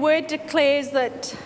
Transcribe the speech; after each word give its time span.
Word 0.00 0.28
declares 0.28 0.92
that 0.92 1.36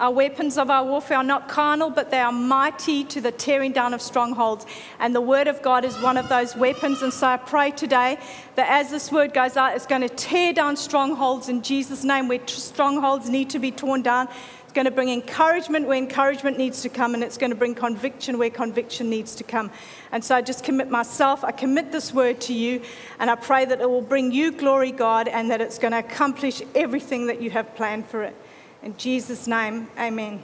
our 0.00 0.10
weapons 0.10 0.58
of 0.58 0.68
our 0.68 0.84
warfare 0.84 1.18
are 1.18 1.22
not 1.22 1.46
carnal, 1.46 1.90
but 1.90 2.10
they 2.10 2.18
are 2.18 2.32
mighty 2.32 3.04
to 3.04 3.20
the 3.20 3.30
tearing 3.30 3.70
down 3.70 3.94
of 3.94 4.02
strongholds. 4.02 4.66
And 4.98 5.14
the 5.14 5.20
word 5.20 5.46
of 5.46 5.62
God 5.62 5.84
is 5.84 5.96
one 6.00 6.16
of 6.16 6.28
those 6.28 6.56
weapons. 6.56 7.02
And 7.02 7.12
so 7.12 7.28
I 7.28 7.36
pray 7.36 7.70
today 7.70 8.18
that 8.56 8.68
as 8.68 8.90
this 8.90 9.12
word 9.12 9.32
goes 9.32 9.56
out, 9.56 9.76
it's 9.76 9.86
going 9.86 10.00
to 10.00 10.08
tear 10.08 10.52
down 10.52 10.76
strongholds 10.76 11.48
in 11.48 11.62
Jesus' 11.62 12.02
name, 12.02 12.26
where 12.26 12.40
strongholds 12.48 13.28
need 13.28 13.50
to 13.50 13.60
be 13.60 13.70
torn 13.70 14.02
down. 14.02 14.28
It's 14.70 14.76
going 14.76 14.84
to 14.84 14.92
bring 14.92 15.08
encouragement 15.08 15.88
where 15.88 15.98
encouragement 15.98 16.56
needs 16.56 16.82
to 16.82 16.88
come, 16.88 17.14
and 17.14 17.24
it's 17.24 17.36
going 17.36 17.50
to 17.50 17.56
bring 17.56 17.74
conviction 17.74 18.38
where 18.38 18.50
conviction 18.50 19.10
needs 19.10 19.34
to 19.34 19.42
come. 19.42 19.68
And 20.12 20.24
so 20.24 20.36
I 20.36 20.42
just 20.42 20.62
commit 20.62 20.88
myself, 20.88 21.42
I 21.42 21.50
commit 21.50 21.90
this 21.90 22.14
word 22.14 22.40
to 22.42 22.54
you, 22.54 22.80
and 23.18 23.28
I 23.28 23.34
pray 23.34 23.64
that 23.64 23.80
it 23.80 23.90
will 23.90 24.00
bring 24.00 24.30
you 24.30 24.52
glory, 24.52 24.92
God, 24.92 25.26
and 25.26 25.50
that 25.50 25.60
it's 25.60 25.76
going 25.76 25.90
to 25.90 25.98
accomplish 25.98 26.62
everything 26.76 27.26
that 27.26 27.42
you 27.42 27.50
have 27.50 27.74
planned 27.74 28.06
for 28.06 28.22
it. 28.22 28.36
In 28.84 28.96
Jesus' 28.96 29.48
name, 29.48 29.88
amen. 29.98 30.40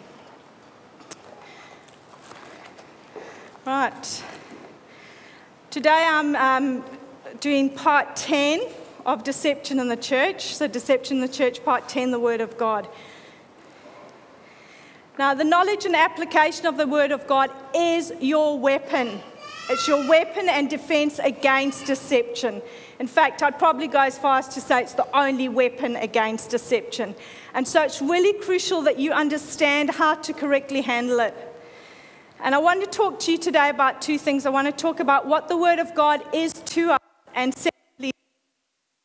Right. 3.65 4.25
Today 5.71 6.05
I'm 6.05 6.35
um, 6.35 6.85
doing 7.39 7.71
part 7.71 8.17
10 8.17 8.63
of 9.05 9.23
Deception 9.23 9.79
in 9.79 9.87
the 9.87 9.97
Church. 9.97 10.57
So, 10.57 10.67
Deception 10.67 11.19
in 11.19 11.21
the 11.21 11.33
Church, 11.33 11.65
part 11.65 11.89
10, 11.89 12.11
the 12.11 12.19
Word 12.19 12.41
of 12.41 12.59
God. 12.59 12.89
Now, 15.19 15.33
the 15.33 15.45
knowledge 15.45 15.87
and 15.87 15.97
application 15.97 16.67
of 16.67 16.77
the 16.77 16.87
Word 16.87 17.11
of 17.11 17.27
God 17.27 17.51
is 17.75 18.13
your 18.21 18.59
weapon. 18.59 19.19
It's 19.71 19.89
your 19.89 20.07
weapon 20.07 20.49
and 20.49 20.69
defense 20.69 21.19
against 21.19 21.87
deception. 21.87 22.61
In 23.01 23.07
fact, 23.07 23.43
I'd 23.43 23.59
probably 23.59 23.89
go 23.89 24.01
as 24.01 24.19
far 24.19 24.39
as 24.39 24.49
to 24.49 24.61
say 24.61 24.83
it's 24.83 24.93
the 24.93 25.09
only 25.17 25.49
weapon 25.49 25.97
against 25.97 26.51
deception. 26.51 27.15
And 27.55 27.67
so 27.67 27.83
it's 27.83 28.03
really 28.03 28.35
crucial 28.41 28.83
that 28.83 28.99
you 28.99 29.13
understand 29.13 29.91
how 29.91 30.17
to 30.17 30.35
correctly 30.35 30.83
handle 30.83 31.21
it. 31.21 31.35
And 32.41 32.55
I 32.55 32.59
want 32.59 32.85
to 32.85 32.87
talk 32.87 33.19
to 33.21 33.33
you 33.33 33.39
today 33.39 33.71
about 33.71 34.03
two 34.03 34.19
things. 34.19 34.45
I 34.45 34.51
want 34.51 34.67
to 34.67 34.73
talk 34.73 35.01
about 35.01 35.27
what 35.27 35.49
the 35.49 35.57
Word 35.57 35.79
of 35.79 35.95
God 35.95 36.23
is 36.35 36.53
to 36.53 36.93
us, 36.93 37.01
and 37.35 37.55
secondly, 37.55 38.13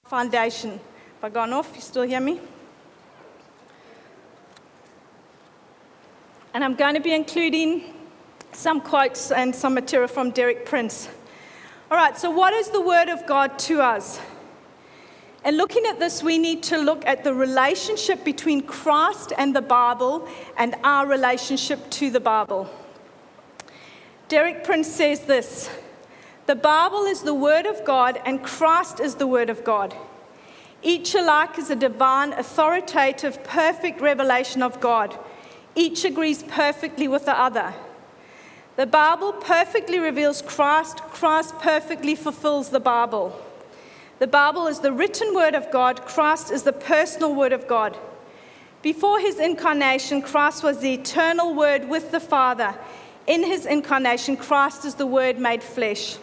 foundation. 0.03 0.71
Have 0.71 1.23
I 1.23 1.29
gone 1.29 1.53
off? 1.53 1.71
You 1.73 1.81
still 1.81 2.03
hear 2.03 2.19
me? 2.19 2.41
And 6.53 6.65
I'm 6.65 6.75
going 6.75 6.95
to 6.95 6.99
be 6.99 7.13
including 7.13 7.93
some 8.51 8.81
quotes 8.81 9.31
and 9.31 9.55
some 9.55 9.73
material 9.73 10.09
from 10.09 10.31
Derek 10.31 10.65
Prince. 10.65 11.07
All 11.89 11.97
right, 11.97 12.17
so 12.17 12.29
what 12.29 12.53
is 12.53 12.69
the 12.69 12.81
Word 12.81 13.07
of 13.07 13.25
God 13.25 13.57
to 13.59 13.81
us? 13.81 14.19
And 15.45 15.55
looking 15.55 15.85
at 15.85 15.97
this, 15.97 16.21
we 16.21 16.37
need 16.37 16.61
to 16.63 16.77
look 16.77 17.05
at 17.05 17.23
the 17.23 17.33
relationship 17.33 18.25
between 18.25 18.61
Christ 18.61 19.31
and 19.37 19.55
the 19.55 19.61
Bible 19.61 20.27
and 20.57 20.75
our 20.83 21.07
relationship 21.07 21.89
to 21.91 22.09
the 22.09 22.19
Bible. 22.19 22.69
Derek 24.27 24.63
Prince 24.65 24.87
says 24.87 25.21
this 25.21 25.69
The 26.47 26.55
Bible 26.55 27.05
is 27.05 27.21
the 27.21 27.33
Word 27.33 27.65
of 27.65 27.85
God, 27.85 28.21
and 28.25 28.43
Christ 28.43 28.99
is 28.99 29.15
the 29.15 29.27
Word 29.27 29.49
of 29.49 29.63
God. 29.63 29.95
Each 30.83 31.15
alike 31.15 31.57
is 31.57 31.69
a 31.69 31.75
divine, 31.77 32.33
authoritative, 32.33 33.41
perfect 33.45 34.01
revelation 34.01 34.61
of 34.61 34.81
God 34.81 35.17
each 35.75 36.03
agrees 36.05 36.43
perfectly 36.43 37.07
with 37.07 37.25
the 37.25 37.39
other. 37.39 37.73
The 38.75 38.85
Bible 38.85 39.33
perfectly 39.33 39.99
reveals 39.99 40.41
Christ, 40.41 40.97
Christ 40.99 41.57
perfectly 41.59 42.15
fulfills 42.15 42.69
the 42.69 42.79
Bible. 42.79 43.39
The 44.19 44.27
Bible 44.27 44.67
is 44.67 44.79
the 44.79 44.93
written 44.93 45.33
word 45.33 45.55
of 45.55 45.71
God, 45.71 46.05
Christ 46.05 46.51
is 46.51 46.63
the 46.63 46.73
personal 46.73 47.35
word 47.35 47.53
of 47.53 47.67
God. 47.67 47.97
Before 48.81 49.19
his 49.19 49.39
incarnation, 49.39 50.21
Christ 50.21 50.63
was 50.63 50.79
the 50.79 50.93
eternal 50.93 51.53
word 51.53 51.87
with 51.87 52.11
the 52.11 52.19
Father. 52.19 52.75
In 53.27 53.43
his 53.43 53.65
incarnation, 53.65 54.37
Christ 54.37 54.85
is 54.85 54.95
the 54.95 55.05
word 55.05 55.37
made 55.37 55.61
flesh. 55.61 56.17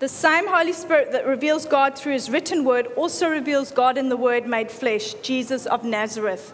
The 0.00 0.08
same 0.08 0.48
Holy 0.48 0.72
Spirit 0.72 1.12
that 1.12 1.26
reveals 1.26 1.66
God 1.66 1.96
through 1.96 2.14
his 2.14 2.28
written 2.28 2.64
word 2.64 2.88
also 2.96 3.28
reveals 3.28 3.70
God 3.70 3.96
in 3.96 4.08
the 4.08 4.16
word 4.16 4.46
made 4.46 4.70
flesh, 4.70 5.14
Jesus 5.22 5.66
of 5.66 5.84
Nazareth. 5.84 6.52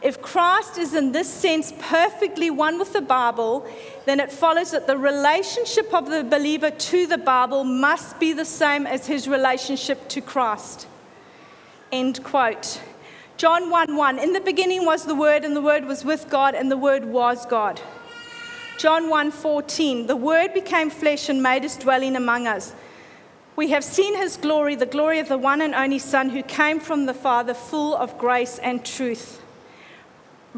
If 0.00 0.22
Christ 0.22 0.78
is 0.78 0.94
in 0.94 1.10
this 1.10 1.28
sense 1.28 1.72
perfectly 1.80 2.50
one 2.50 2.78
with 2.78 2.92
the 2.92 3.00
Bible, 3.00 3.66
then 4.04 4.20
it 4.20 4.30
follows 4.30 4.70
that 4.70 4.86
the 4.86 4.96
relationship 4.96 5.92
of 5.92 6.08
the 6.08 6.22
believer 6.22 6.70
to 6.70 7.06
the 7.06 7.18
Bible 7.18 7.64
must 7.64 8.20
be 8.20 8.32
the 8.32 8.44
same 8.44 8.86
as 8.86 9.06
his 9.06 9.26
relationship 9.26 10.08
to 10.10 10.20
Christ. 10.20 10.86
End 11.90 12.22
quote. 12.22 12.80
John 13.36 13.70
1 13.70 13.96
1 13.96 14.18
In 14.18 14.32
the 14.32 14.40
beginning 14.40 14.84
was 14.84 15.04
the 15.04 15.14
Word, 15.16 15.44
and 15.44 15.56
the 15.56 15.62
Word 15.62 15.84
was 15.84 16.04
with 16.04 16.30
God, 16.30 16.54
and 16.54 16.70
the 16.70 16.76
Word 16.76 17.04
was 17.04 17.44
God. 17.46 17.80
John 18.78 19.08
1 19.10 19.32
14 19.32 20.06
The 20.06 20.16
Word 20.16 20.54
became 20.54 20.90
flesh 20.90 21.28
and 21.28 21.42
made 21.42 21.64
his 21.64 21.76
dwelling 21.76 22.14
among 22.14 22.46
us. 22.46 22.72
We 23.56 23.70
have 23.70 23.82
seen 23.82 24.16
his 24.16 24.36
glory, 24.36 24.76
the 24.76 24.86
glory 24.86 25.18
of 25.18 25.28
the 25.28 25.38
one 25.38 25.60
and 25.60 25.74
only 25.74 25.98
Son 25.98 26.30
who 26.30 26.44
came 26.44 26.78
from 26.78 27.06
the 27.06 27.14
Father, 27.14 27.54
full 27.54 27.96
of 27.96 28.16
grace 28.16 28.60
and 28.60 28.84
truth. 28.84 29.42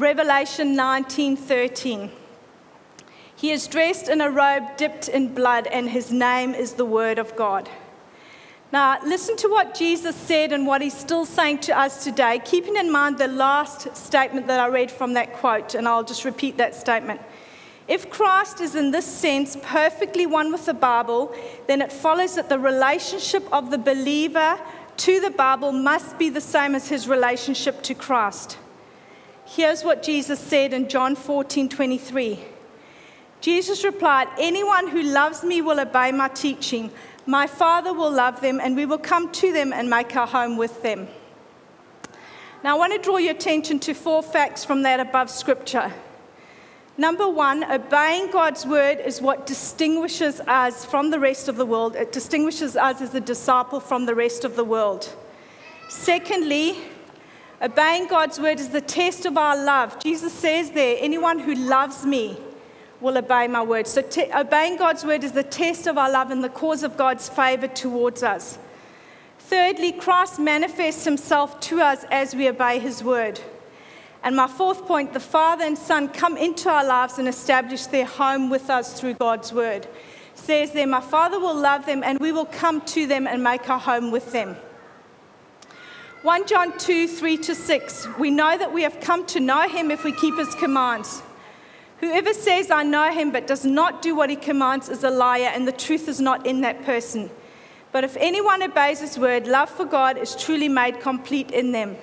Revelation 0.01 0.75
19:13. 0.75 2.09
He 3.35 3.51
is 3.51 3.67
dressed 3.67 4.09
in 4.09 4.19
a 4.19 4.31
robe 4.31 4.75
dipped 4.75 5.07
in 5.07 5.35
blood, 5.35 5.67
and 5.67 5.91
his 5.91 6.11
name 6.11 6.55
is 6.55 6.73
the 6.73 6.85
Word 6.85 7.19
of 7.19 7.35
God. 7.35 7.69
Now, 8.71 8.97
listen 9.05 9.37
to 9.37 9.47
what 9.47 9.75
Jesus 9.75 10.15
said 10.15 10.51
and 10.53 10.65
what 10.65 10.81
he's 10.81 10.97
still 10.97 11.23
saying 11.23 11.59
to 11.59 11.77
us 11.77 12.03
today, 12.03 12.41
keeping 12.43 12.77
in 12.77 12.91
mind 12.91 13.19
the 13.19 13.27
last 13.27 13.95
statement 13.95 14.47
that 14.47 14.59
I 14.59 14.69
read 14.69 14.89
from 14.89 15.13
that 15.13 15.33
quote, 15.33 15.75
and 15.75 15.87
I'll 15.87 16.03
just 16.03 16.25
repeat 16.25 16.57
that 16.57 16.73
statement. 16.73 17.21
If 17.87 18.09
Christ 18.09 18.59
is 18.59 18.73
in 18.73 18.89
this 18.89 19.05
sense 19.05 19.55
perfectly 19.61 20.25
one 20.25 20.51
with 20.51 20.65
the 20.65 20.73
Bible, 20.73 21.31
then 21.67 21.79
it 21.79 21.93
follows 21.93 22.33
that 22.35 22.49
the 22.49 22.57
relationship 22.57 23.47
of 23.53 23.69
the 23.69 23.77
believer 23.77 24.59
to 24.97 25.19
the 25.19 25.29
Bible 25.29 25.71
must 25.71 26.17
be 26.17 26.29
the 26.29 26.41
same 26.41 26.73
as 26.73 26.89
his 26.89 27.07
relationship 27.07 27.83
to 27.83 27.93
Christ. 27.93 28.57
Here's 29.53 29.83
what 29.83 30.01
Jesus 30.01 30.39
said 30.39 30.71
in 30.71 30.87
John 30.87 31.13
14 31.13 31.67
23. 31.67 32.39
Jesus 33.41 33.83
replied, 33.83 34.29
Anyone 34.39 34.87
who 34.87 35.03
loves 35.03 35.43
me 35.43 35.61
will 35.61 35.77
obey 35.77 36.13
my 36.13 36.29
teaching. 36.29 36.89
My 37.25 37.47
Father 37.47 37.91
will 37.91 38.11
love 38.11 38.39
them, 38.39 38.61
and 38.61 38.77
we 38.77 38.85
will 38.85 38.97
come 38.97 39.29
to 39.33 39.51
them 39.51 39.73
and 39.73 39.89
make 39.89 40.15
our 40.15 40.25
home 40.25 40.55
with 40.55 40.81
them. 40.83 41.09
Now, 42.63 42.77
I 42.77 42.79
want 42.79 42.93
to 42.93 42.99
draw 42.99 43.17
your 43.17 43.33
attention 43.33 43.79
to 43.79 43.93
four 43.93 44.23
facts 44.23 44.63
from 44.63 44.83
that 44.83 45.01
above 45.01 45.29
scripture. 45.29 45.91
Number 46.97 47.27
one, 47.27 47.65
obeying 47.65 48.31
God's 48.31 48.65
word 48.65 49.01
is 49.01 49.21
what 49.21 49.45
distinguishes 49.45 50.39
us 50.47 50.85
from 50.85 51.09
the 51.09 51.19
rest 51.19 51.49
of 51.49 51.57
the 51.57 51.65
world. 51.65 51.97
It 51.97 52.13
distinguishes 52.13 52.77
us 52.77 53.01
as 53.01 53.13
a 53.15 53.19
disciple 53.19 53.81
from 53.81 54.05
the 54.05 54.15
rest 54.15 54.45
of 54.45 54.55
the 54.55 54.63
world. 54.63 55.13
Secondly, 55.89 56.77
Obeying 57.61 58.07
God's 58.07 58.39
word 58.39 58.59
is 58.59 58.69
the 58.69 58.81
test 58.81 59.25
of 59.25 59.37
our 59.37 59.55
love. 59.55 59.99
Jesus 59.99 60.33
says 60.33 60.71
there, 60.71 60.97
anyone 60.99 61.37
who 61.37 61.53
loves 61.53 62.05
me 62.05 62.35
will 62.99 63.17
obey 63.17 63.47
my 63.47 63.61
word. 63.61 63.85
So, 63.85 64.03
obeying 64.35 64.77
God's 64.77 65.05
word 65.05 65.23
is 65.23 65.33
the 65.33 65.43
test 65.43 65.85
of 65.85 65.97
our 65.97 66.09
love 66.09 66.31
and 66.31 66.43
the 66.43 66.49
cause 66.49 66.81
of 66.81 66.97
God's 66.97 67.29
favor 67.29 67.67
towards 67.67 68.23
us. 68.23 68.57
Thirdly, 69.37 69.91
Christ 69.91 70.39
manifests 70.39 71.05
himself 71.05 71.59
to 71.61 71.81
us 71.81 72.03
as 72.09 72.35
we 72.35 72.49
obey 72.49 72.79
his 72.79 73.03
word. 73.03 73.39
And 74.23 74.35
my 74.35 74.47
fourth 74.47 74.85
point 74.85 75.13
the 75.13 75.19
Father 75.19 75.63
and 75.63 75.77
Son 75.77 76.09
come 76.09 76.37
into 76.37 76.69
our 76.69 76.85
lives 76.85 77.19
and 77.19 77.27
establish 77.27 77.85
their 77.87 78.05
home 78.05 78.49
with 78.49 78.69
us 78.69 78.99
through 78.99 79.15
God's 79.15 79.51
word. 79.53 79.87
says 80.33 80.71
there, 80.71 80.87
My 80.87 81.01
Father 81.01 81.39
will 81.39 81.55
love 81.55 81.85
them, 81.85 82.03
and 82.03 82.19
we 82.19 82.31
will 82.31 82.45
come 82.45 82.81
to 82.81 83.05
them 83.05 83.27
and 83.27 83.43
make 83.43 83.69
our 83.69 83.79
home 83.79 84.09
with 84.09 84.31
them. 84.31 84.55
1 86.23 86.45
John 86.45 86.77
2 86.77 87.07
3 87.07 87.37
to 87.37 87.55
6. 87.55 88.07
We 88.19 88.29
know 88.29 88.55
that 88.55 88.71
we 88.71 88.83
have 88.83 88.99
come 88.99 89.25
to 89.25 89.39
know 89.39 89.67
him 89.67 89.89
if 89.89 90.03
we 90.03 90.11
keep 90.11 90.37
his 90.37 90.53
commands. 90.53 91.23
Whoever 91.99 92.31
says, 92.31 92.69
I 92.69 92.83
know 92.83 93.11
him, 93.11 93.31
but 93.31 93.47
does 93.47 93.65
not 93.65 94.03
do 94.03 94.15
what 94.15 94.29
he 94.29 94.35
commands 94.35 94.87
is 94.87 95.03
a 95.03 95.09
liar, 95.09 95.49
and 95.51 95.67
the 95.67 95.71
truth 95.71 96.07
is 96.07 96.21
not 96.21 96.45
in 96.45 96.61
that 96.61 96.85
person. 96.85 97.31
But 97.91 98.03
if 98.03 98.15
anyone 98.17 98.61
obeys 98.61 98.99
his 98.99 99.17
word, 99.17 99.47
love 99.47 99.71
for 99.71 99.83
God 99.83 100.15
is 100.15 100.35
truly 100.35 100.69
made 100.69 100.99
complete 100.99 101.49
in 101.49 101.71
them. 101.71 101.95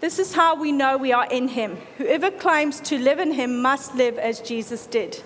This 0.00 0.18
is 0.18 0.34
how 0.34 0.54
we 0.54 0.70
know 0.70 0.98
we 0.98 1.12
are 1.12 1.26
in 1.30 1.48
him. 1.48 1.78
Whoever 1.96 2.30
claims 2.30 2.80
to 2.80 2.98
live 2.98 3.18
in 3.18 3.32
him 3.32 3.62
must 3.62 3.94
live 3.94 4.18
as 4.18 4.40
Jesus 4.40 4.84
did. 4.84 5.22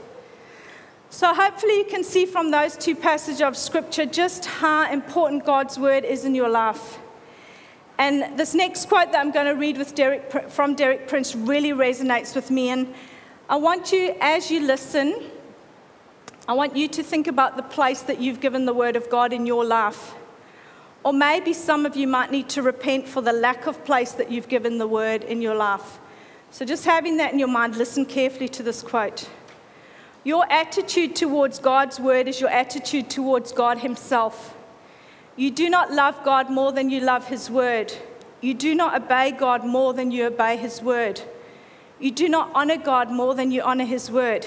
So, 1.11 1.35
hopefully, 1.35 1.77
you 1.77 1.87
can 1.87 2.05
see 2.05 2.25
from 2.25 2.53
those 2.53 2.77
two 2.77 2.95
passages 2.95 3.43
of 3.43 3.57
scripture 3.57 4.07
just 4.07 4.45
how 4.45 4.91
important 4.93 5.45
God's 5.45 5.77
word 5.77 6.05
is 6.05 6.25
in 6.25 6.37
your 6.37 6.49
life. 6.49 7.01
And 8.03 8.37
this 8.37 8.53
next 8.53 8.89
quote 8.89 9.13
that 9.13 9.21
I'm 9.21 9.31
going 9.31 9.47
to 9.47 9.53
read 9.53 9.79
with 9.79 9.95
Derek, 9.95 10.51
from 10.51 10.75
Derek 10.75 11.07
Prince 11.07 11.37
really 11.37 11.71
resonates 11.71 12.35
with 12.35 12.51
me. 12.51 12.71
And 12.71 12.93
I 13.49 13.55
want 13.55 13.93
you, 13.93 14.17
as 14.21 14.51
you 14.51 14.59
listen, 14.67 15.23
I 16.49 16.55
want 16.55 16.77
you 16.77 16.89
to 16.89 17.03
think 17.05 17.29
about 17.29 17.57
the 17.57 17.63
place 17.63 18.03
that 18.03 18.21
you've 18.21 18.41
given 18.41 18.67
the 18.67 18.75
Word 18.75 18.97
of 18.97 19.09
God 19.09 19.33
in 19.33 19.47
your 19.47 19.65
life. 19.65 20.15
Or 21.05 21.13
maybe 21.13 21.53
some 21.53 21.87
of 21.87 21.95
you 21.95 22.09
might 22.09 22.33
need 22.33 22.49
to 22.49 22.63
repent 22.63 23.07
for 23.07 23.23
the 23.23 23.33
lack 23.33 23.69
of 23.69 23.85
place 23.85 24.11
that 24.15 24.33
you've 24.33 24.49
given 24.49 24.79
the 24.79 24.89
word 24.89 25.23
in 25.23 25.41
your 25.41 25.55
life. 25.55 26.01
So, 26.51 26.65
just 26.65 26.85
having 26.85 27.19
that 27.19 27.33
in 27.33 27.39
your 27.39 27.47
mind, 27.47 27.77
listen 27.77 28.05
carefully 28.05 28.49
to 28.49 28.65
this 28.65 28.83
quote. 28.83 29.31
Your 30.25 30.45
attitude 30.51 31.15
towards 31.15 31.61
God's 31.61 32.01
word 32.01 32.27
is 32.27 32.41
your 32.41 32.51
attitude 32.51 33.11
towards 33.11 33.53
God 33.53 33.79
Himself. 33.79 34.57
You 35.37 35.51
do 35.51 35.71
not 35.71 35.93
love 35.93 36.23
God 36.25 36.51
more 36.51 36.73
than 36.73 36.91
you 36.91 37.01
love 37.01 37.29
His 37.29 37.51
word. 37.51 37.93
You 38.41 38.55
do 38.55 38.75
not 38.75 39.01
obey 39.03 39.31
God 39.31 39.65
more 39.65 39.95
than 39.95 40.11
you 40.11 40.27
obey 40.27 40.57
His 40.57 40.83
word. 40.83 41.23
You 41.99 42.11
do 42.11 42.29
not 42.29 42.51
honor 42.55 42.77
God 42.77 43.11
more 43.11 43.35
than 43.35 43.51
you 43.51 43.63
honor 43.63 43.85
His 43.85 44.11
word. 44.11 44.47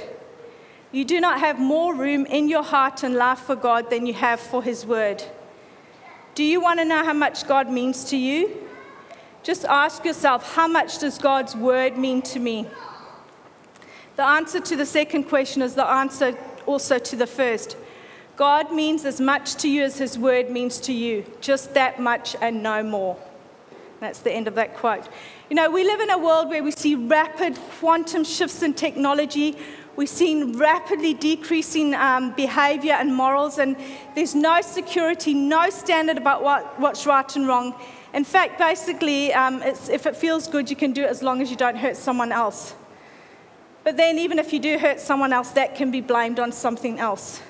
You 0.91 1.05
do 1.05 1.19
not 1.19 1.39
have 1.39 1.59
more 1.59 1.95
room 1.95 2.25
in 2.25 2.47
your 2.47 2.63
heart 2.63 3.03
and 3.03 3.15
life 3.15 3.39
for 3.39 3.55
God 3.55 3.89
than 3.89 4.05
you 4.05 4.13
have 4.13 4.39
for 4.39 4.61
His 4.61 4.85
word. 4.85 5.23
Do 6.35 6.43
you 6.43 6.61
want 6.61 6.79
to 6.79 6.85
know 6.85 7.03
how 7.03 7.13
much 7.13 7.47
God 7.47 7.69
means 7.69 8.03
to 8.05 8.17
you? 8.17 8.57
Just 9.41 9.65
ask 9.65 10.03
yourself, 10.03 10.55
how 10.55 10.67
much 10.67 10.99
does 10.99 11.17
God's 11.17 11.55
word 11.55 11.97
mean 11.97 12.21
to 12.23 12.39
me? 12.39 12.67
The 14.15 14.23
answer 14.23 14.59
to 14.59 14.75
the 14.75 14.85
second 14.85 15.25
question 15.25 15.61
is 15.61 15.75
the 15.75 15.87
answer 15.87 16.37
also 16.65 16.99
to 16.99 17.15
the 17.15 17.27
first. 17.27 17.77
God 18.35 18.73
means 18.73 19.05
as 19.05 19.21
much 19.21 19.55
to 19.55 19.69
you 19.69 19.83
as 19.83 19.97
his 19.97 20.19
word 20.19 20.49
means 20.49 20.79
to 20.81 20.93
you, 20.93 21.25
just 21.39 21.73
that 21.73 21.99
much 21.99 22.35
and 22.41 22.61
no 22.61 22.83
more. 22.83 23.17
That's 24.01 24.19
the 24.19 24.31
end 24.31 24.47
of 24.47 24.55
that 24.55 24.75
quote. 24.75 25.07
You 25.49 25.55
know, 25.55 25.69
we 25.71 25.85
live 25.85 26.01
in 26.01 26.09
a 26.09 26.17
world 26.17 26.49
where 26.49 26.61
we 26.61 26.71
see 26.71 26.95
rapid 26.95 27.57
quantum 27.79 28.25
shifts 28.25 28.61
in 28.61 28.73
technology. 28.73 29.57
We've 29.95 30.09
seen 30.09 30.57
rapidly 30.57 31.13
decreasing 31.13 31.95
um, 31.95 32.33
behavior 32.33 32.93
and 32.93 33.15
morals, 33.15 33.57
and 33.57 33.77
there's 34.15 34.35
no 34.35 34.59
security, 34.59 35.33
no 35.33 35.69
standard 35.69 36.17
about 36.17 36.43
what, 36.43 36.77
what's 36.77 37.05
right 37.05 37.33
and 37.37 37.47
wrong. 37.47 37.73
In 38.13 38.25
fact, 38.25 38.59
basically, 38.59 39.33
um, 39.33 39.61
if 39.63 40.05
it 40.05 40.17
feels 40.17 40.47
good, 40.49 40.69
you 40.69 40.75
can 40.75 40.91
do 40.91 41.03
it 41.03 41.09
as 41.09 41.23
long 41.23 41.41
as 41.41 41.49
you 41.49 41.55
don't 41.55 41.77
hurt 41.77 41.95
someone 41.95 42.33
else. 42.33 42.75
But 43.85 43.95
then, 43.95 44.19
even 44.19 44.39
if 44.39 44.51
you 44.51 44.59
do 44.59 44.77
hurt 44.77 44.99
someone 44.99 45.31
else, 45.31 45.51
that 45.51 45.75
can 45.75 45.89
be 45.89 46.01
blamed 46.01 46.39
on 46.39 46.51
something 46.51 46.99
else. 46.99 47.41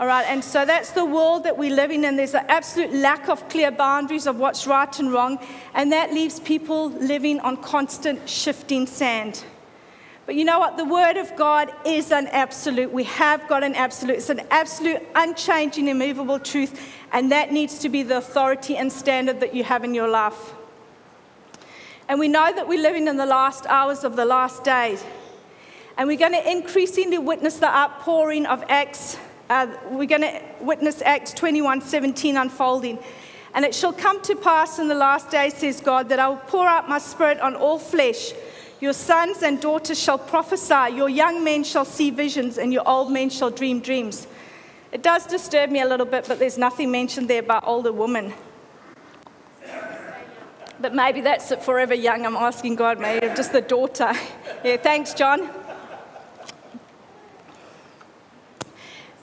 All 0.00 0.06
right, 0.06 0.26
and 0.28 0.44
so 0.44 0.64
that's 0.64 0.92
the 0.92 1.04
world 1.04 1.42
that 1.42 1.58
we 1.58 1.70
live 1.70 1.90
in, 1.90 2.04
and 2.04 2.16
there's 2.16 2.34
an 2.34 2.44
absolute 2.48 2.92
lack 2.92 3.28
of 3.28 3.48
clear 3.48 3.72
boundaries 3.72 4.28
of 4.28 4.38
what's 4.38 4.64
right 4.64 4.96
and 5.00 5.12
wrong, 5.12 5.44
and 5.74 5.90
that 5.90 6.12
leaves 6.12 6.38
people 6.38 6.90
living 6.90 7.40
on 7.40 7.56
constant 7.56 8.28
shifting 8.28 8.86
sand. 8.86 9.44
But 10.24 10.36
you 10.36 10.44
know 10.44 10.60
what? 10.60 10.76
The 10.76 10.84
Word 10.84 11.16
of 11.16 11.34
God 11.34 11.72
is 11.84 12.12
an 12.12 12.28
absolute. 12.28 12.92
We 12.92 13.04
have 13.04 13.48
got 13.48 13.64
an 13.64 13.74
absolute. 13.74 14.18
It's 14.18 14.30
an 14.30 14.42
absolute, 14.52 15.02
unchanging, 15.16 15.88
immovable 15.88 16.38
truth, 16.38 16.80
and 17.10 17.32
that 17.32 17.50
needs 17.50 17.80
to 17.80 17.88
be 17.88 18.04
the 18.04 18.18
authority 18.18 18.76
and 18.76 18.92
standard 18.92 19.40
that 19.40 19.52
you 19.52 19.64
have 19.64 19.82
in 19.82 19.94
your 19.94 20.08
life. 20.08 20.54
And 22.08 22.20
we 22.20 22.28
know 22.28 22.52
that 22.54 22.68
we're 22.68 22.80
living 22.80 23.08
in 23.08 23.16
the 23.16 23.26
last 23.26 23.66
hours 23.66 24.04
of 24.04 24.14
the 24.14 24.24
last 24.24 24.62
days. 24.62 25.04
And 25.96 26.06
we're 26.06 26.18
going 26.18 26.32
to 26.32 26.50
increasingly 26.50 27.18
witness 27.18 27.56
the 27.56 27.66
outpouring 27.66 28.46
of 28.46 28.62
Acts. 28.68 29.18
Uh, 29.50 29.66
we're 29.90 30.06
going 30.06 30.20
to 30.20 30.42
witness 30.60 31.00
Acts 31.02 31.32
21 31.32 31.80
17 31.80 32.36
unfolding. 32.36 32.98
And 33.54 33.64
it 33.64 33.74
shall 33.74 33.94
come 33.94 34.20
to 34.22 34.36
pass 34.36 34.78
in 34.78 34.88
the 34.88 34.94
last 34.94 35.30
days, 35.30 35.54
says 35.54 35.80
God, 35.80 36.10
that 36.10 36.18
I 36.18 36.28
will 36.28 36.36
pour 36.36 36.66
out 36.66 36.88
my 36.88 36.98
spirit 36.98 37.40
on 37.40 37.56
all 37.56 37.78
flesh. 37.78 38.32
Your 38.80 38.92
sons 38.92 39.42
and 39.42 39.60
daughters 39.60 39.98
shall 39.98 40.18
prophesy, 40.18 40.94
your 40.94 41.08
young 41.08 41.42
men 41.42 41.64
shall 41.64 41.84
see 41.84 42.10
visions, 42.10 42.58
and 42.58 42.72
your 42.72 42.86
old 42.86 43.10
men 43.10 43.30
shall 43.30 43.50
dream 43.50 43.80
dreams. 43.80 44.26
It 44.92 45.02
does 45.02 45.26
disturb 45.26 45.70
me 45.70 45.80
a 45.80 45.86
little 45.86 46.06
bit, 46.06 46.26
but 46.28 46.38
there's 46.38 46.58
nothing 46.58 46.90
mentioned 46.90 47.28
there 47.28 47.40
about 47.40 47.66
older 47.66 47.92
women. 47.92 48.32
But 50.80 50.94
maybe 50.94 51.22
that's 51.22 51.50
it 51.50 51.62
forever 51.62 51.94
young. 51.94 52.24
I'm 52.24 52.36
asking 52.36 52.76
God, 52.76 53.00
maybe 53.00 53.26
just 53.28 53.52
the 53.52 53.62
daughter. 53.62 54.12
Yeah, 54.64 54.76
thanks, 54.76 55.14
John. 55.14 55.48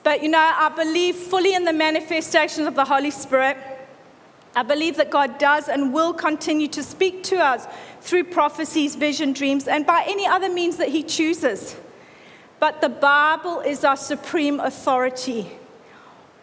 But 0.05 0.21
you 0.21 0.29
know, 0.29 0.37
I 0.37 0.69
believe 0.69 1.15
fully 1.15 1.55
in 1.55 1.65
the 1.65 1.73
manifestation 1.73 2.67
of 2.67 2.75
the 2.75 2.85
Holy 2.85 3.09
Spirit. 3.09 3.57
I 4.55 4.61
believe 4.61 4.97
that 4.97 5.09
God 5.09 5.39
does 5.39 5.67
and 5.67 5.91
will 5.91 6.13
continue 6.13 6.67
to 6.67 6.83
speak 6.83 7.23
to 7.23 7.37
us 7.37 7.65
through 8.01 8.25
prophecies, 8.25 8.95
vision, 8.95 9.33
dreams, 9.33 9.67
and 9.67 9.83
by 9.83 10.05
any 10.07 10.27
other 10.27 10.47
means 10.47 10.77
that 10.77 10.89
He 10.89 11.01
chooses. 11.01 11.75
But 12.59 12.81
the 12.81 12.89
Bible 12.89 13.61
is 13.61 13.83
our 13.83 13.97
supreme 13.97 14.59
authority. 14.59 15.49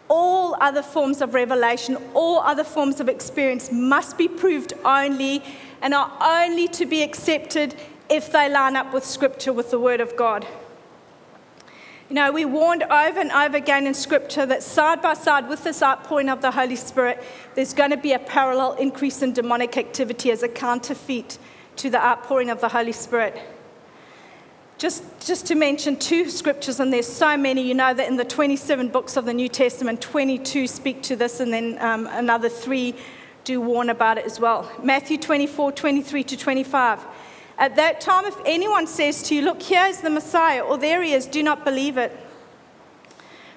All 0.09 0.57
other 0.59 0.83
forms 0.83 1.21
of 1.21 1.33
revelation, 1.33 1.97
all 2.13 2.39
other 2.39 2.65
forms 2.65 2.99
of 2.99 3.07
experience 3.07 3.71
must 3.71 4.17
be 4.17 4.27
proved 4.27 4.73
only 4.83 5.41
and 5.81 5.93
are 5.93 6.11
only 6.19 6.67
to 6.67 6.85
be 6.85 7.01
accepted 7.01 7.75
if 8.09 8.29
they 8.29 8.49
line 8.49 8.75
up 8.75 8.93
with 8.93 9.05
Scripture, 9.05 9.53
with 9.53 9.71
the 9.71 9.79
Word 9.79 10.01
of 10.01 10.17
God. 10.17 10.45
You 12.13 12.19
know, 12.19 12.31
we 12.31 12.45
warned 12.45 12.83
over 12.83 13.19
and 13.19 13.31
over 13.31 13.57
again 13.57 13.87
in 13.87 13.95
Scripture 13.95 14.45
that 14.45 14.61
side 14.61 15.01
by 15.01 15.15
side 15.15 15.49
with 15.49 15.63
this 15.63 15.81
outpouring 15.81 16.29
of 16.29 16.43
the 16.43 16.51
Holy 16.51 16.75
Spirit, 16.75 17.23
there's 17.55 17.73
going 17.73 17.89
to 17.89 17.97
be 17.97 18.13
a 18.13 18.19
parallel 18.19 18.73
increase 18.73 19.23
in 19.23 19.33
demonic 19.33 19.77
activity 19.79 20.29
as 20.29 20.43
a 20.43 20.47
counterfeit 20.47 21.39
to 21.77 21.89
the 21.89 21.97
outpouring 21.97 22.51
of 22.51 22.61
the 22.61 22.69
Holy 22.69 22.91
Spirit. 22.91 23.41
Just, 24.77 25.03
just 25.25 25.47
to 25.47 25.55
mention 25.55 25.95
two 25.95 26.29
scriptures, 26.29 26.79
and 26.79 26.93
there's 26.93 27.07
so 27.07 27.35
many, 27.35 27.67
you 27.67 27.73
know 27.73 27.95
that 27.95 28.07
in 28.07 28.17
the 28.17 28.25
27 28.25 28.89
books 28.89 29.17
of 29.17 29.25
the 29.25 29.33
New 29.33 29.49
Testament, 29.49 29.99
22 29.99 30.67
speak 30.67 31.01
to 31.01 31.15
this, 31.15 31.39
and 31.39 31.51
then 31.51 31.79
um, 31.81 32.05
another 32.11 32.47
three 32.47 32.93
do 33.43 33.59
warn 33.59 33.89
about 33.89 34.19
it 34.19 34.25
as 34.25 34.39
well. 34.39 34.71
Matthew 34.83 35.17
24, 35.17 35.71
23 35.71 36.23
to 36.25 36.37
25. 36.37 36.99
At 37.57 37.75
that 37.75 38.01
time, 38.01 38.25
if 38.25 38.35
anyone 38.45 38.87
says 38.87 39.23
to 39.23 39.35
you, 39.35 39.41
Look, 39.41 39.61
here 39.61 39.85
is 39.85 40.01
the 40.01 40.09
Messiah, 40.09 40.61
or 40.61 40.77
there 40.77 41.01
he 41.01 41.13
is, 41.13 41.25
do 41.25 41.43
not 41.43 41.63
believe 41.63 41.97
it. 41.97 42.17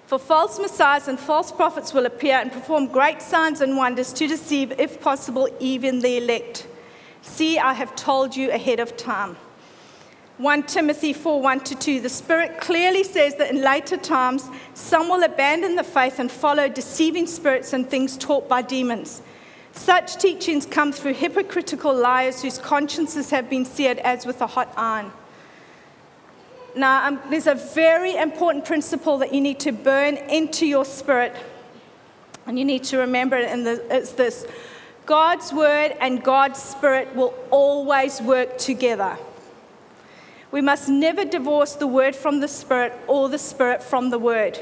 For 0.06 0.20
false 0.20 0.60
messiahs 0.60 1.08
and 1.08 1.18
false 1.18 1.50
prophets 1.50 1.92
will 1.92 2.06
appear 2.06 2.36
and 2.36 2.52
perform 2.52 2.86
great 2.86 3.20
signs 3.20 3.60
and 3.60 3.76
wonders 3.76 4.12
to 4.14 4.28
deceive, 4.28 4.72
if 4.78 5.00
possible, 5.00 5.48
even 5.58 5.98
the 5.98 6.18
elect. 6.18 6.68
See, 7.22 7.58
I 7.58 7.72
have 7.72 7.96
told 7.96 8.36
you 8.36 8.52
ahead 8.52 8.78
of 8.78 8.96
time. 8.96 9.36
1 10.38 10.64
Timothy 10.64 11.12
4 11.12 11.40
1 11.40 11.60
to 11.60 11.74
2. 11.74 12.00
The 12.00 12.08
Spirit 12.08 12.60
clearly 12.60 13.02
says 13.02 13.34
that 13.36 13.50
in 13.50 13.62
later 13.62 13.96
times, 13.96 14.48
some 14.74 15.08
will 15.08 15.24
abandon 15.24 15.74
the 15.74 15.82
faith 15.82 16.20
and 16.20 16.30
follow 16.30 16.68
deceiving 16.68 17.26
spirits 17.26 17.72
and 17.72 17.88
things 17.88 18.16
taught 18.16 18.48
by 18.48 18.62
demons. 18.62 19.22
Such 19.76 20.16
teachings 20.16 20.66
come 20.66 20.90
through 20.90 21.14
hypocritical 21.14 21.94
liars 21.94 22.42
whose 22.42 22.58
consciences 22.58 23.30
have 23.30 23.48
been 23.48 23.64
seared 23.64 23.98
as 23.98 24.26
with 24.26 24.40
a 24.40 24.46
hot 24.46 24.72
iron. 24.76 25.12
Now, 26.74 27.06
um, 27.06 27.20
there's 27.30 27.46
a 27.46 27.54
very 27.54 28.16
important 28.16 28.64
principle 28.64 29.18
that 29.18 29.32
you 29.32 29.40
need 29.40 29.60
to 29.60 29.72
burn 29.72 30.16
into 30.16 30.66
your 30.66 30.84
spirit, 30.84 31.36
and 32.46 32.58
you 32.58 32.64
need 32.64 32.84
to 32.84 32.98
remember 32.98 33.36
it, 33.36 33.48
and 33.50 33.66
it's 33.66 34.12
this 34.12 34.46
God's 35.04 35.52
word 35.52 35.94
and 36.00 36.22
God's 36.22 36.60
spirit 36.60 37.14
will 37.14 37.32
always 37.50 38.20
work 38.20 38.58
together. 38.58 39.16
We 40.50 40.60
must 40.62 40.88
never 40.88 41.24
divorce 41.24 41.74
the 41.74 41.86
word 41.86 42.16
from 42.16 42.40
the 42.40 42.48
spirit 42.48 42.92
or 43.06 43.28
the 43.28 43.38
spirit 43.38 43.82
from 43.82 44.10
the 44.10 44.18
word. 44.18 44.58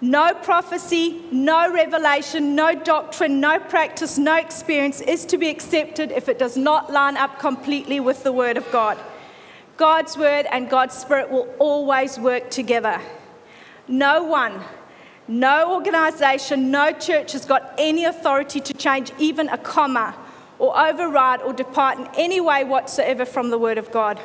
No 0.00 0.32
prophecy, 0.32 1.20
no 1.32 1.72
revelation, 1.72 2.54
no 2.54 2.74
doctrine, 2.74 3.40
no 3.40 3.58
practice, 3.58 4.16
no 4.16 4.36
experience 4.36 5.00
is 5.00 5.24
to 5.26 5.38
be 5.38 5.48
accepted 5.48 6.12
if 6.12 6.28
it 6.28 6.38
does 6.38 6.56
not 6.56 6.92
line 6.92 7.16
up 7.16 7.40
completely 7.40 7.98
with 7.98 8.22
the 8.22 8.32
Word 8.32 8.56
of 8.56 8.70
God. 8.70 8.96
God's 9.76 10.16
Word 10.16 10.46
and 10.52 10.70
God's 10.70 10.96
Spirit 10.96 11.30
will 11.30 11.48
always 11.58 12.16
work 12.16 12.48
together. 12.48 13.00
No 13.88 14.22
one, 14.22 14.60
no 15.26 15.74
organization, 15.74 16.70
no 16.70 16.92
church 16.92 17.32
has 17.32 17.44
got 17.44 17.74
any 17.76 18.04
authority 18.04 18.60
to 18.60 18.74
change 18.74 19.10
even 19.18 19.48
a 19.48 19.58
comma 19.58 20.14
or 20.60 20.78
override 20.78 21.42
or 21.42 21.52
depart 21.52 21.98
in 21.98 22.08
any 22.16 22.40
way 22.40 22.62
whatsoever 22.62 23.24
from 23.24 23.50
the 23.50 23.58
Word 23.58 23.78
of 23.78 23.90
God. 23.90 24.20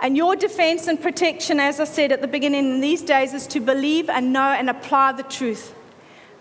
And 0.00 0.16
your 0.16 0.36
defense 0.36 0.86
and 0.86 1.00
protection, 1.00 1.58
as 1.58 1.80
I 1.80 1.84
said 1.84 2.12
at 2.12 2.20
the 2.20 2.28
beginning 2.28 2.70
in 2.70 2.80
these 2.80 3.02
days, 3.02 3.32
is 3.32 3.46
to 3.48 3.60
believe 3.60 4.10
and 4.10 4.32
know 4.32 4.50
and 4.50 4.68
apply 4.68 5.12
the 5.12 5.22
truth, 5.22 5.74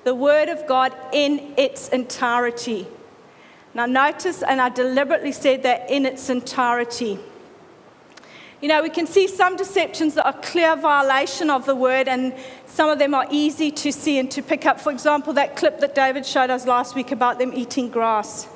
the 0.04 0.14
Word 0.14 0.50
of 0.50 0.68
God 0.68 0.94
in 1.14 1.54
its 1.58 1.90
entirety. 1.90 2.88
Now, 3.74 3.86
notice, 3.86 4.42
and 4.42 4.62
I 4.62 4.70
deliberately 4.70 5.32
said 5.32 5.64
that 5.64 5.90
in 5.90 6.06
its 6.06 6.30
entirety. 6.30 7.20
You 8.62 8.70
know, 8.70 8.82
we 8.82 8.90
can 8.90 9.06
see 9.06 9.28
some 9.28 9.58
deceptions 9.58 10.16
that 10.16 10.26
are 10.26 10.42
clear 10.42 10.76
violation 10.76 11.50
of 11.50 11.66
the 11.66 11.76
word, 11.76 12.08
and 12.08 12.34
some 12.66 12.90
of 12.90 13.00
them 13.00 13.14
are 13.14 13.28
easy 13.30 13.70
to 13.72 13.92
see 13.92 14.18
and 14.18 14.32
to 14.32 14.42
pick 14.42 14.66
up. 14.66 14.80
For 14.80 14.92
example, 14.92 15.34
that 15.34 15.58
clip 15.58 15.82
that 15.82 15.94
David 15.94 16.26
showed 16.26 16.50
us 16.50 16.66
last 16.66 16.96
week 16.96 17.12
about 17.12 17.38
them 17.38 17.54
eating 17.54 17.90
grass. 17.90 18.48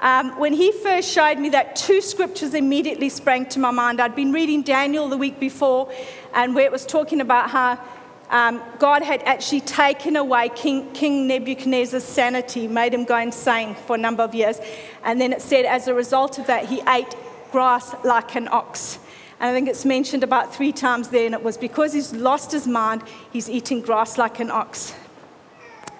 Um, 0.00 0.38
when 0.38 0.52
he 0.52 0.72
first 0.72 1.10
showed 1.10 1.38
me 1.38 1.48
that, 1.50 1.74
two 1.74 2.00
scriptures 2.00 2.52
immediately 2.52 3.08
sprang 3.08 3.46
to 3.46 3.58
my 3.58 3.70
mind. 3.70 4.00
I'd 4.00 4.14
been 4.14 4.32
reading 4.32 4.62
Daniel 4.62 5.08
the 5.08 5.16
week 5.16 5.40
before, 5.40 5.90
and 6.34 6.54
where 6.54 6.66
it 6.66 6.72
was 6.72 6.84
talking 6.84 7.20
about 7.20 7.50
how 7.50 7.80
um, 8.28 8.62
God 8.78 9.02
had 9.02 9.22
actually 9.22 9.60
taken 9.62 10.16
away 10.16 10.50
King, 10.50 10.92
King 10.92 11.26
Nebuchadnezzar's 11.26 12.04
sanity, 12.04 12.68
made 12.68 12.92
him 12.92 13.04
go 13.04 13.16
insane 13.16 13.74
for 13.74 13.96
a 13.96 13.98
number 13.98 14.22
of 14.22 14.34
years. 14.34 14.60
And 15.02 15.18
then 15.20 15.32
it 15.32 15.40
said, 15.40 15.64
as 15.64 15.88
a 15.88 15.94
result 15.94 16.38
of 16.38 16.46
that, 16.48 16.66
he 16.66 16.82
ate 16.88 17.14
grass 17.50 17.94
like 18.04 18.34
an 18.34 18.48
ox. 18.48 18.98
And 19.40 19.50
I 19.50 19.54
think 19.54 19.68
it's 19.68 19.84
mentioned 19.84 20.22
about 20.22 20.54
three 20.54 20.72
times 20.72 21.08
there, 21.08 21.24
and 21.24 21.34
it 21.34 21.42
was 21.42 21.56
because 21.56 21.94
he's 21.94 22.12
lost 22.12 22.52
his 22.52 22.66
mind, 22.66 23.02
he's 23.32 23.48
eating 23.48 23.80
grass 23.80 24.18
like 24.18 24.40
an 24.40 24.50
ox. 24.50 24.94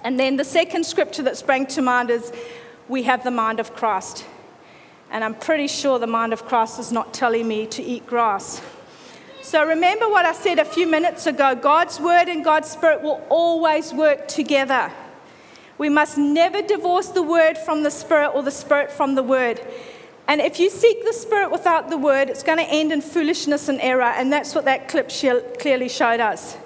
And 0.05 0.21
then 0.21 0.37
the 0.37 0.45
second 0.45 0.85
scripture 0.85 1.23
that 1.23 1.37
sprang 1.39 1.67
to 1.69 1.83
mind 1.83 2.11
is, 2.11 2.31
We 2.89 3.03
have 3.05 3.25
the 3.25 3.31
mind 3.31 3.61
of 3.61 3.75
Christ. 3.75 4.25
And 5.11 5.25
I'm 5.25 5.35
pretty 5.35 5.69
sure 5.69 5.99
the 5.99 6.07
mind 6.07 6.33
of 6.33 6.45
Christ 6.47 6.79
is 6.79 6.93
not 6.93 7.15
telling 7.15 7.47
me 7.47 7.67
to 7.69 7.83
eat 7.83 8.07
grass. 8.07 8.61
So 9.43 9.65
remember 9.65 10.09
what 10.09 10.25
I 10.25 10.33
said 10.33 10.59
a 10.59 10.65
few 10.65 10.89
minutes 10.89 11.27
ago 11.27 11.55
God's 11.55 12.01
word 12.01 12.29
and 12.29 12.45
God's 12.45 12.69
spirit 12.69 13.03
will 13.03 13.25
always 13.29 13.93
work 13.93 14.27
together. 14.27 14.93
We 15.79 15.89
must 15.89 16.19
never 16.19 16.63
divorce 16.63 17.09
the 17.09 17.23
word 17.23 17.57
from 17.59 17.83
the 17.83 17.91
spirit 17.91 18.31
or 18.31 18.43
the 18.43 18.51
spirit 18.51 18.91
from 18.91 19.15
the 19.15 19.23
word. 19.23 19.61
And 20.29 20.41
if 20.41 20.59
you 20.59 20.71
seek 20.71 21.05
the 21.05 21.13
spirit 21.13 21.53
without 21.53 21.91
the 21.91 21.99
word, 21.99 22.29
it's 22.29 22.43
going 22.43 22.59
to 22.59 22.65
end 22.65 22.91
in 22.93 23.01
foolishness 23.01 23.69
and 23.69 23.81
error. 23.81 24.03
And 24.03 24.33
that's 24.33 24.55
what 24.55 24.65
that 24.65 24.89
clip 24.89 25.11
clearly 25.61 25.89
showed 25.89 26.19
us. 26.19 26.57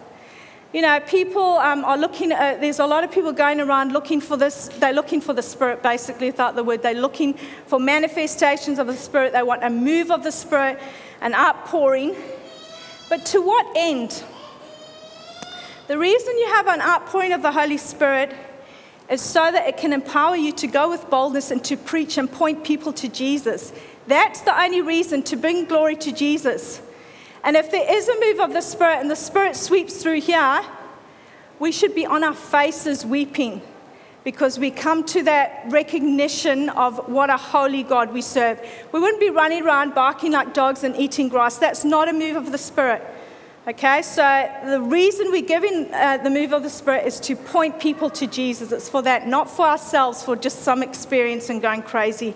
You 0.72 0.82
know, 0.82 1.00
people 1.00 1.42
um, 1.42 1.84
are 1.84 1.98
looking, 1.98 2.30
at, 2.30 2.60
there's 2.60 2.78
a 2.78 2.86
lot 2.86 3.02
of 3.02 3.10
people 3.10 3.32
going 3.32 3.60
around 3.60 3.92
looking 3.92 4.20
for 4.20 4.36
this, 4.36 4.68
they're 4.78 4.92
looking 4.92 5.20
for 5.20 5.32
the 5.32 5.42
Spirit 5.42 5.82
basically 5.82 6.28
without 6.28 6.54
the 6.54 6.62
word. 6.62 6.80
They're 6.80 6.94
looking 6.94 7.34
for 7.66 7.80
manifestations 7.80 8.78
of 8.78 8.86
the 8.86 8.96
Spirit. 8.96 9.32
They 9.32 9.42
want 9.42 9.64
a 9.64 9.70
move 9.70 10.12
of 10.12 10.22
the 10.22 10.30
Spirit, 10.30 10.78
an 11.22 11.34
outpouring. 11.34 12.14
But 13.08 13.26
to 13.26 13.40
what 13.40 13.66
end? 13.74 14.22
The 15.88 15.98
reason 15.98 16.38
you 16.38 16.46
have 16.46 16.68
an 16.68 16.80
outpouring 16.80 17.32
of 17.32 17.42
the 17.42 17.50
Holy 17.50 17.76
Spirit 17.76 18.32
is 19.10 19.20
so 19.20 19.50
that 19.50 19.66
it 19.66 19.76
can 19.76 19.92
empower 19.92 20.36
you 20.36 20.52
to 20.52 20.68
go 20.68 20.88
with 20.88 21.10
boldness 21.10 21.50
and 21.50 21.64
to 21.64 21.76
preach 21.76 22.16
and 22.16 22.30
point 22.30 22.62
people 22.62 22.92
to 22.92 23.08
Jesus. 23.08 23.72
That's 24.06 24.42
the 24.42 24.56
only 24.56 24.82
reason 24.82 25.24
to 25.24 25.36
bring 25.36 25.64
glory 25.64 25.96
to 25.96 26.12
Jesus. 26.12 26.80
And 27.42 27.56
if 27.56 27.70
there 27.70 27.90
is 27.90 28.08
a 28.08 28.20
move 28.20 28.40
of 28.40 28.52
the 28.52 28.60
Spirit 28.60 28.98
and 29.00 29.10
the 29.10 29.16
Spirit 29.16 29.56
sweeps 29.56 30.02
through 30.02 30.20
here, 30.20 30.62
we 31.58 31.72
should 31.72 31.94
be 31.94 32.06
on 32.06 32.24
our 32.24 32.34
faces 32.34 33.04
weeping 33.04 33.62
because 34.24 34.58
we 34.58 34.70
come 34.70 35.02
to 35.04 35.22
that 35.22 35.62
recognition 35.68 36.68
of 36.70 37.08
what 37.08 37.30
a 37.30 37.36
holy 37.36 37.82
God 37.82 38.12
we 38.12 38.20
serve. 38.20 38.60
We 38.92 39.00
wouldn't 39.00 39.20
be 39.20 39.30
running 39.30 39.64
around 39.64 39.94
barking 39.94 40.32
like 40.32 40.52
dogs 40.52 40.84
and 40.84 40.94
eating 40.96 41.28
grass. 41.28 41.56
That's 41.56 41.84
not 41.84 42.08
a 42.08 42.12
move 42.12 42.36
of 42.36 42.52
the 42.52 42.58
Spirit. 42.58 43.02
Okay, 43.68 44.02
so 44.02 44.50
the 44.64 44.80
reason 44.80 45.30
we're 45.30 45.42
giving 45.42 45.92
uh, 45.92 46.18
the 46.18 46.30
move 46.30 46.52
of 46.52 46.62
the 46.62 46.70
Spirit 46.70 47.06
is 47.06 47.20
to 47.20 47.36
point 47.36 47.78
people 47.78 48.10
to 48.10 48.26
Jesus. 48.26 48.72
It's 48.72 48.88
for 48.88 49.02
that, 49.02 49.26
not 49.28 49.50
for 49.50 49.66
ourselves, 49.66 50.22
for 50.22 50.34
just 50.34 50.60
some 50.60 50.82
experience 50.82 51.50
and 51.50 51.60
going 51.60 51.82
crazy. 51.82 52.34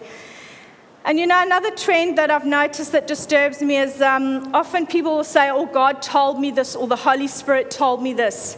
And 1.07 1.21
you 1.21 1.27
know, 1.27 1.43
another 1.43 1.71
trend 1.71 2.17
that 2.17 2.31
I've 2.31 2.47
noticed 2.47 2.93
that 2.93 3.07
disturbs 3.07 3.61
me 3.61 3.77
is 3.77 4.01
um, 4.01 4.55
often 4.55 4.87
people 4.87 5.17
will 5.17 5.25
say, 5.25 5.51
Oh, 5.51 5.67
God 5.67 6.01
told 6.01 6.41
me 6.41 6.51
this, 6.51 6.75
or 6.75 6.87
the 6.87 6.97
Holy 6.97 7.27
Spirit 7.27 7.71
told 7.71 8.03
me 8.03 8.15
this. 8.15 8.57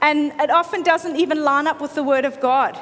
And 0.00 0.32
it 0.40 0.48
often 0.48 0.82
doesn't 0.82 1.16
even 1.16 1.44
line 1.44 1.66
up 1.66 1.82
with 1.82 1.94
the 1.94 2.02
Word 2.02 2.24
of 2.24 2.40
God. 2.40 2.78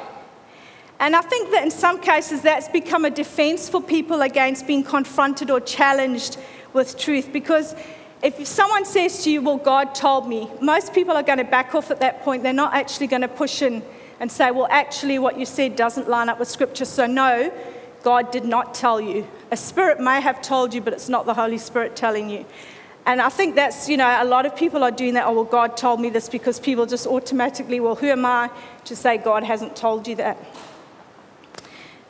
And 1.01 1.17
I 1.17 1.21
think 1.21 1.51
that 1.51 1.65
in 1.65 1.73
some 1.73 2.01
cases 2.01 2.43
that's 2.43 2.69
become 2.69 3.05
a 3.05 3.11
defense 3.11 3.69
for 3.69 3.83
people 3.83 4.23
against 4.23 4.69
being 4.69 4.85
confronted 4.85 5.51
or 5.51 5.61
challenged 5.61 6.39
with 6.73 6.97
truth. 6.97 7.33
Because 7.33 7.75
if 8.23 8.47
someone 8.47 8.85
says 8.85 9.25
to 9.25 9.33
you, 9.33 9.43
Well, 9.43 9.57
God 9.57 9.97
told 9.97 10.29
me, 10.29 10.49
most 10.61 10.95
people 10.95 11.17
are 11.17 11.25
going 11.25 11.39
to 11.39 11.45
back 11.45 11.75
off 11.75 11.91
at 11.91 11.99
that 11.99 12.23
point. 12.23 12.45
They're 12.45 12.53
not 12.53 12.73
actually 12.73 13.09
going 13.09 13.23
to 13.23 13.29
push 13.29 13.63
in 13.63 13.83
and 14.21 14.31
say, 14.31 14.53
Well, 14.53 14.69
actually, 14.71 15.19
what 15.19 15.37
you 15.41 15.45
said 15.45 15.75
doesn't 15.75 16.09
line 16.09 16.29
up 16.29 16.39
with 16.39 16.47
Scripture. 16.47 16.85
So, 16.85 17.07
no, 17.07 17.53
God 18.07 18.31
did 18.31 18.45
not 18.45 18.73
tell 18.73 19.01
you. 19.01 19.27
A 19.51 19.57
spirit 19.57 19.99
may 19.99 20.21
have 20.21 20.41
told 20.41 20.73
you, 20.73 20.81
but 20.81 20.93
it's 20.93 21.09
not 21.09 21.27
the 21.27 21.35
Holy 21.35 21.59
Spirit 21.59 21.97
telling 21.97 22.31
you. 22.31 22.47
And 23.05 23.21
I 23.21 23.31
think 23.31 23.57
that's, 23.57 23.89
you 23.89 23.97
know, 23.97 24.07
a 24.07 24.25
lot 24.25 24.47
of 24.47 24.55
people 24.55 24.85
are 24.85 24.93
doing 24.93 25.15
that. 25.15 25.27
Oh, 25.27 25.33
well, 25.33 25.43
God 25.43 25.77
told 25.77 26.01
me 26.01 26.09
this 26.09 26.29
because 26.29 26.61
people 26.61 26.87
just 26.87 27.09
automatically, 27.09 27.81
well, 27.81 27.97
who 27.97 28.07
am 28.07 28.25
I 28.25 28.49
to 28.85 28.95
say 28.95 29.19
God 29.19 29.43
hasn't 29.43 29.75
told 29.75 30.07
you 30.07 30.15
that? 30.15 30.39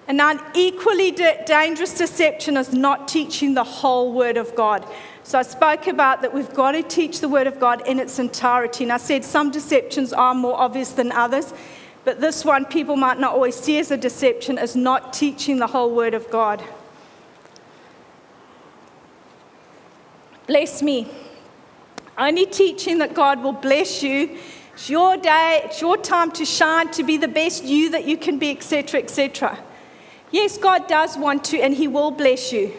And 0.06 0.20
an 0.20 0.38
equally 0.54 1.12
dangerous 1.12 1.96
deception 1.96 2.58
is 2.58 2.74
not 2.74 3.08
teaching 3.08 3.54
the 3.54 3.64
whole 3.64 4.12
Word 4.12 4.36
of 4.36 4.54
God. 4.54 4.86
So 5.22 5.38
I 5.38 5.42
spoke 5.42 5.86
about 5.86 6.20
that 6.20 6.34
we've 6.34 6.52
got 6.52 6.72
to 6.72 6.82
teach 6.82 7.20
the 7.20 7.28
Word 7.30 7.46
of 7.46 7.58
God 7.58 7.88
in 7.88 8.00
its 8.00 8.18
entirety. 8.18 8.84
And 8.84 8.92
I 8.92 8.98
said 8.98 9.24
some 9.24 9.50
deceptions 9.50 10.12
are 10.12 10.34
more 10.34 10.60
obvious 10.60 10.90
than 10.90 11.10
others. 11.10 11.54
But 12.06 12.20
this 12.20 12.44
one, 12.44 12.66
people 12.66 12.94
might 12.94 13.18
not 13.18 13.32
always 13.32 13.56
see 13.56 13.80
as 13.80 13.90
a 13.90 13.96
deception, 13.96 14.58
is 14.58 14.76
not 14.76 15.12
teaching 15.12 15.58
the 15.58 15.66
whole 15.66 15.92
Word 15.92 16.14
of 16.14 16.30
God. 16.30 16.62
Bless 20.46 20.82
me. 20.82 21.08
Only 22.16 22.46
teaching 22.46 22.98
that 22.98 23.12
God 23.12 23.42
will 23.42 23.50
bless 23.50 24.04
you. 24.04 24.38
It's 24.74 24.88
your 24.88 25.16
day, 25.16 25.62
it's 25.64 25.80
your 25.80 25.96
time 25.96 26.30
to 26.32 26.44
shine, 26.44 26.92
to 26.92 27.02
be 27.02 27.16
the 27.16 27.26
best 27.26 27.64
you 27.64 27.90
that 27.90 28.06
you 28.06 28.16
can 28.16 28.38
be, 28.38 28.52
etc., 28.52 29.00
etc. 29.00 29.58
Yes, 30.30 30.58
God 30.58 30.86
does 30.86 31.18
want 31.18 31.42
to, 31.46 31.58
and 31.58 31.74
He 31.74 31.88
will 31.88 32.12
bless 32.12 32.52
you. 32.52 32.72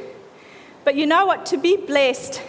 But 0.86 0.96
you 0.96 1.06
know 1.06 1.26
what? 1.26 1.46
To 1.48 1.58
be 1.58 1.76
blessed 1.76 2.42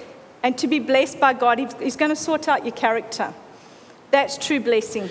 and 0.45 0.57
to 0.59 0.69
be 0.69 0.79
blessed 0.79 1.19
by 1.19 1.33
God, 1.33 1.59
He's 1.59 1.97
going 1.97 2.11
to 2.11 2.17
sort 2.17 2.47
out 2.47 2.65
your 2.65 2.77
character. 2.77 3.35
That's 4.13 4.39
true 4.39 4.61
blessing. 4.61 5.09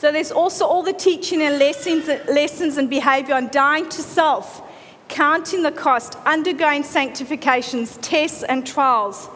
So 0.00 0.10
there's 0.10 0.32
also 0.32 0.64
all 0.64 0.82
the 0.82 0.94
teaching 0.94 1.42
and 1.42 1.58
lessons, 1.58 2.08
lessons 2.26 2.78
and 2.78 2.88
behavior 2.88 3.34
on 3.34 3.48
dying 3.48 3.86
to 3.90 4.00
self, 4.00 4.62
counting 5.08 5.62
the 5.62 5.72
cost, 5.72 6.16
undergoing 6.24 6.84
sanctifications, 6.84 7.98
tests, 7.98 8.42
and 8.42 8.66
trials. 8.66 9.28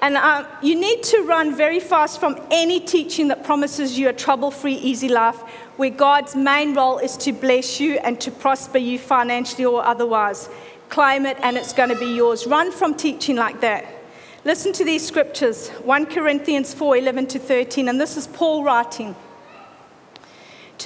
And 0.00 0.16
uh, 0.16 0.46
you 0.62 0.80
need 0.80 1.02
to 1.02 1.24
run 1.24 1.54
very 1.54 1.78
fast 1.78 2.20
from 2.20 2.40
any 2.50 2.80
teaching 2.80 3.28
that 3.28 3.44
promises 3.44 3.98
you 3.98 4.08
a 4.08 4.14
trouble 4.14 4.50
free, 4.50 4.76
easy 4.76 5.10
life, 5.10 5.36
where 5.76 5.90
God's 5.90 6.34
main 6.34 6.72
role 6.72 6.96
is 6.96 7.18
to 7.18 7.32
bless 7.34 7.78
you 7.78 7.98
and 7.98 8.18
to 8.22 8.30
prosper 8.30 8.78
you 8.78 8.98
financially 8.98 9.66
or 9.66 9.84
otherwise. 9.84 10.48
Claim 10.88 11.26
it, 11.26 11.36
and 11.42 11.58
it's 11.58 11.74
going 11.74 11.90
to 11.90 11.98
be 11.98 12.14
yours. 12.16 12.46
Run 12.46 12.72
from 12.72 12.94
teaching 12.94 13.36
like 13.36 13.60
that. 13.60 13.84
Listen 14.42 14.72
to 14.72 14.86
these 14.86 15.06
scriptures 15.06 15.68
1 15.68 16.06
Corinthians 16.06 16.72
4 16.72 16.96
11 16.96 17.26
to 17.26 17.38
13, 17.38 17.90
and 17.90 18.00
this 18.00 18.16
is 18.16 18.26
Paul 18.26 18.64
writing. 18.64 19.14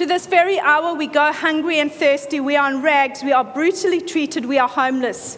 To 0.01 0.07
this 0.07 0.25
very 0.25 0.59
hour, 0.59 0.95
we 0.95 1.05
go 1.05 1.31
hungry 1.31 1.79
and 1.79 1.91
thirsty. 1.91 2.39
We 2.39 2.55
are 2.55 2.71
in 2.71 2.81
rags. 2.81 3.21
We 3.21 3.33
are 3.33 3.43
brutally 3.43 4.01
treated. 4.01 4.47
We 4.47 4.57
are 4.57 4.67
homeless. 4.67 5.37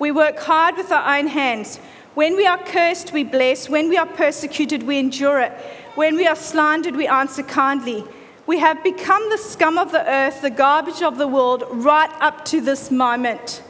We 0.00 0.10
work 0.10 0.40
hard 0.40 0.76
with 0.76 0.90
our 0.90 1.16
own 1.16 1.28
hands. 1.28 1.76
When 2.14 2.34
we 2.34 2.44
are 2.44 2.58
cursed, 2.58 3.12
we 3.12 3.22
bless. 3.22 3.68
When 3.68 3.88
we 3.88 3.96
are 3.96 4.06
persecuted, 4.06 4.82
we 4.82 4.98
endure 4.98 5.38
it. 5.38 5.52
When 5.94 6.16
we 6.16 6.26
are 6.26 6.34
slandered, 6.34 6.96
we 6.96 7.06
answer 7.06 7.44
kindly. 7.44 8.02
We 8.44 8.58
have 8.58 8.82
become 8.82 9.30
the 9.30 9.38
scum 9.38 9.78
of 9.78 9.92
the 9.92 10.04
earth, 10.04 10.42
the 10.42 10.50
garbage 10.50 11.00
of 11.00 11.16
the 11.16 11.28
world, 11.28 11.62
right 11.70 12.10
up 12.20 12.44
to 12.46 12.60
this 12.60 12.90
moment. 12.90 13.62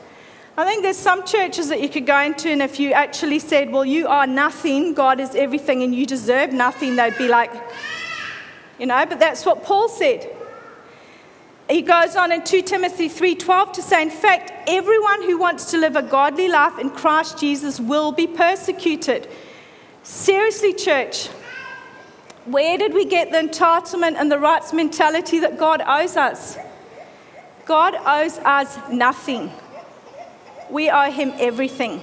I 0.57 0.65
think 0.65 0.83
there's 0.83 0.97
some 0.97 1.27
churches 1.27 1.69
that 1.69 1.83
you 1.83 1.91
could 1.91 2.07
go 2.07 2.19
into, 2.19 2.49
and 2.49 2.63
if 2.63 2.81
you 2.81 2.95
actually 2.95 3.39
said, 3.39 3.71
Well, 3.71 3.85
you 3.85 4.09
are 4.09 4.27
nothing, 4.27 4.95
God 4.95 5.21
is 5.21 5.35
everything, 5.35 5.83
and 5.83 5.95
you 5.95 6.07
deserve 6.07 6.55
nothing, 6.55 6.97
they'd 6.97 7.19
be 7.19 7.29
like, 7.29 7.53
you 8.83 8.89
know, 8.89 9.07
but 9.07 9.21
that's 9.21 9.47
what 9.47 9.63
Paul 9.63 9.89
said. 9.89 10.29
He 11.71 11.83
goes 11.83 12.17
on 12.17 12.33
in 12.33 12.43
2 12.43 12.63
Timothy 12.63 13.09
3:12 13.09 13.75
to 13.75 13.81
say 13.81 14.03
in 14.03 14.11
fact 14.11 14.53
everyone 14.67 15.23
who 15.23 15.39
wants 15.39 15.71
to 15.71 15.79
live 15.79 15.95
a 15.95 16.03
godly 16.03 16.49
life 16.49 16.81
in 16.81 16.91
Christ 16.91 17.39
Jesus 17.39 17.79
will 17.79 18.11
be 18.11 18.27
persecuted. 18.27 19.29
Seriously 20.03 20.73
church, 20.73 21.29
where 22.45 22.77
did 22.77 22.93
we 22.93 23.05
get 23.05 23.31
the 23.31 23.39
entitlement 23.39 24.17
and 24.17 24.33
the 24.33 24.41
rights 24.41 24.73
mentality 24.73 25.39
that 25.39 25.59
God 25.59 25.81
owes 25.87 26.17
us? 26.17 26.59
God 27.67 27.95
owes 28.05 28.39
us 28.39 28.77
nothing. 28.91 29.53
We 30.71 30.91
owe 30.91 31.13
him 31.13 31.33
everything. 31.39 32.03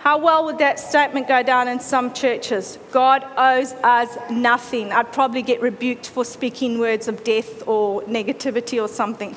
How 0.00 0.16
well 0.16 0.46
would 0.46 0.56
that 0.58 0.80
statement 0.80 1.28
go 1.28 1.42
down 1.42 1.68
in 1.68 1.78
some 1.78 2.14
churches? 2.14 2.78
God 2.90 3.22
owes 3.36 3.74
us 3.84 4.16
nothing. 4.30 4.92
I'd 4.92 5.12
probably 5.12 5.42
get 5.42 5.60
rebuked 5.60 6.08
for 6.08 6.24
speaking 6.24 6.78
words 6.78 7.06
of 7.06 7.22
death 7.22 7.68
or 7.68 8.00
negativity 8.04 8.82
or 8.82 8.88
something. 8.88 9.36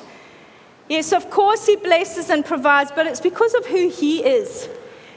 Yes, 0.88 1.12
of 1.12 1.28
course, 1.28 1.66
He 1.66 1.76
blesses 1.76 2.30
and 2.30 2.46
provides, 2.46 2.90
but 2.92 3.06
it's 3.06 3.20
because 3.20 3.52
of 3.52 3.66
who 3.66 3.90
He 3.90 4.24
is, 4.24 4.70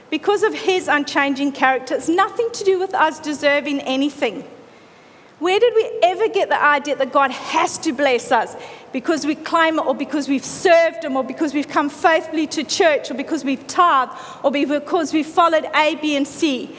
because 0.09 0.43
of 0.43 0.53
His 0.53 0.89
unchanging 0.89 1.53
character. 1.53 1.95
It's 1.95 2.09
nothing 2.09 2.49
to 2.51 2.65
do 2.65 2.77
with 2.77 2.93
us 2.93 3.17
deserving 3.17 3.79
anything. 3.79 4.43
Where 5.39 5.59
did 5.59 5.73
we 5.75 5.99
ever 6.01 6.27
get 6.29 6.49
the 6.49 6.61
idea 6.61 6.95
that 6.95 7.11
God 7.11 7.31
has 7.31 7.77
to 7.79 7.91
bless 7.91 8.31
us 8.31 8.55
because 8.91 9.25
we 9.25 9.35
claim 9.35 9.77
it, 9.77 9.85
or 9.85 9.93
because 9.93 10.27
we've 10.27 10.45
served 10.45 11.03
Him, 11.03 11.15
or 11.15 11.23
because 11.23 11.53
we've 11.53 11.67
come 11.67 11.89
faithfully 11.89 12.47
to 12.47 12.63
church, 12.63 13.11
or 13.11 13.13
because 13.13 13.43
we've 13.43 13.65
tithed, 13.67 14.13
or 14.43 14.51
because 14.51 15.13
we've 15.13 15.27
followed 15.27 15.67
A, 15.75 15.95
B, 15.95 16.15
and 16.15 16.27
C? 16.27 16.75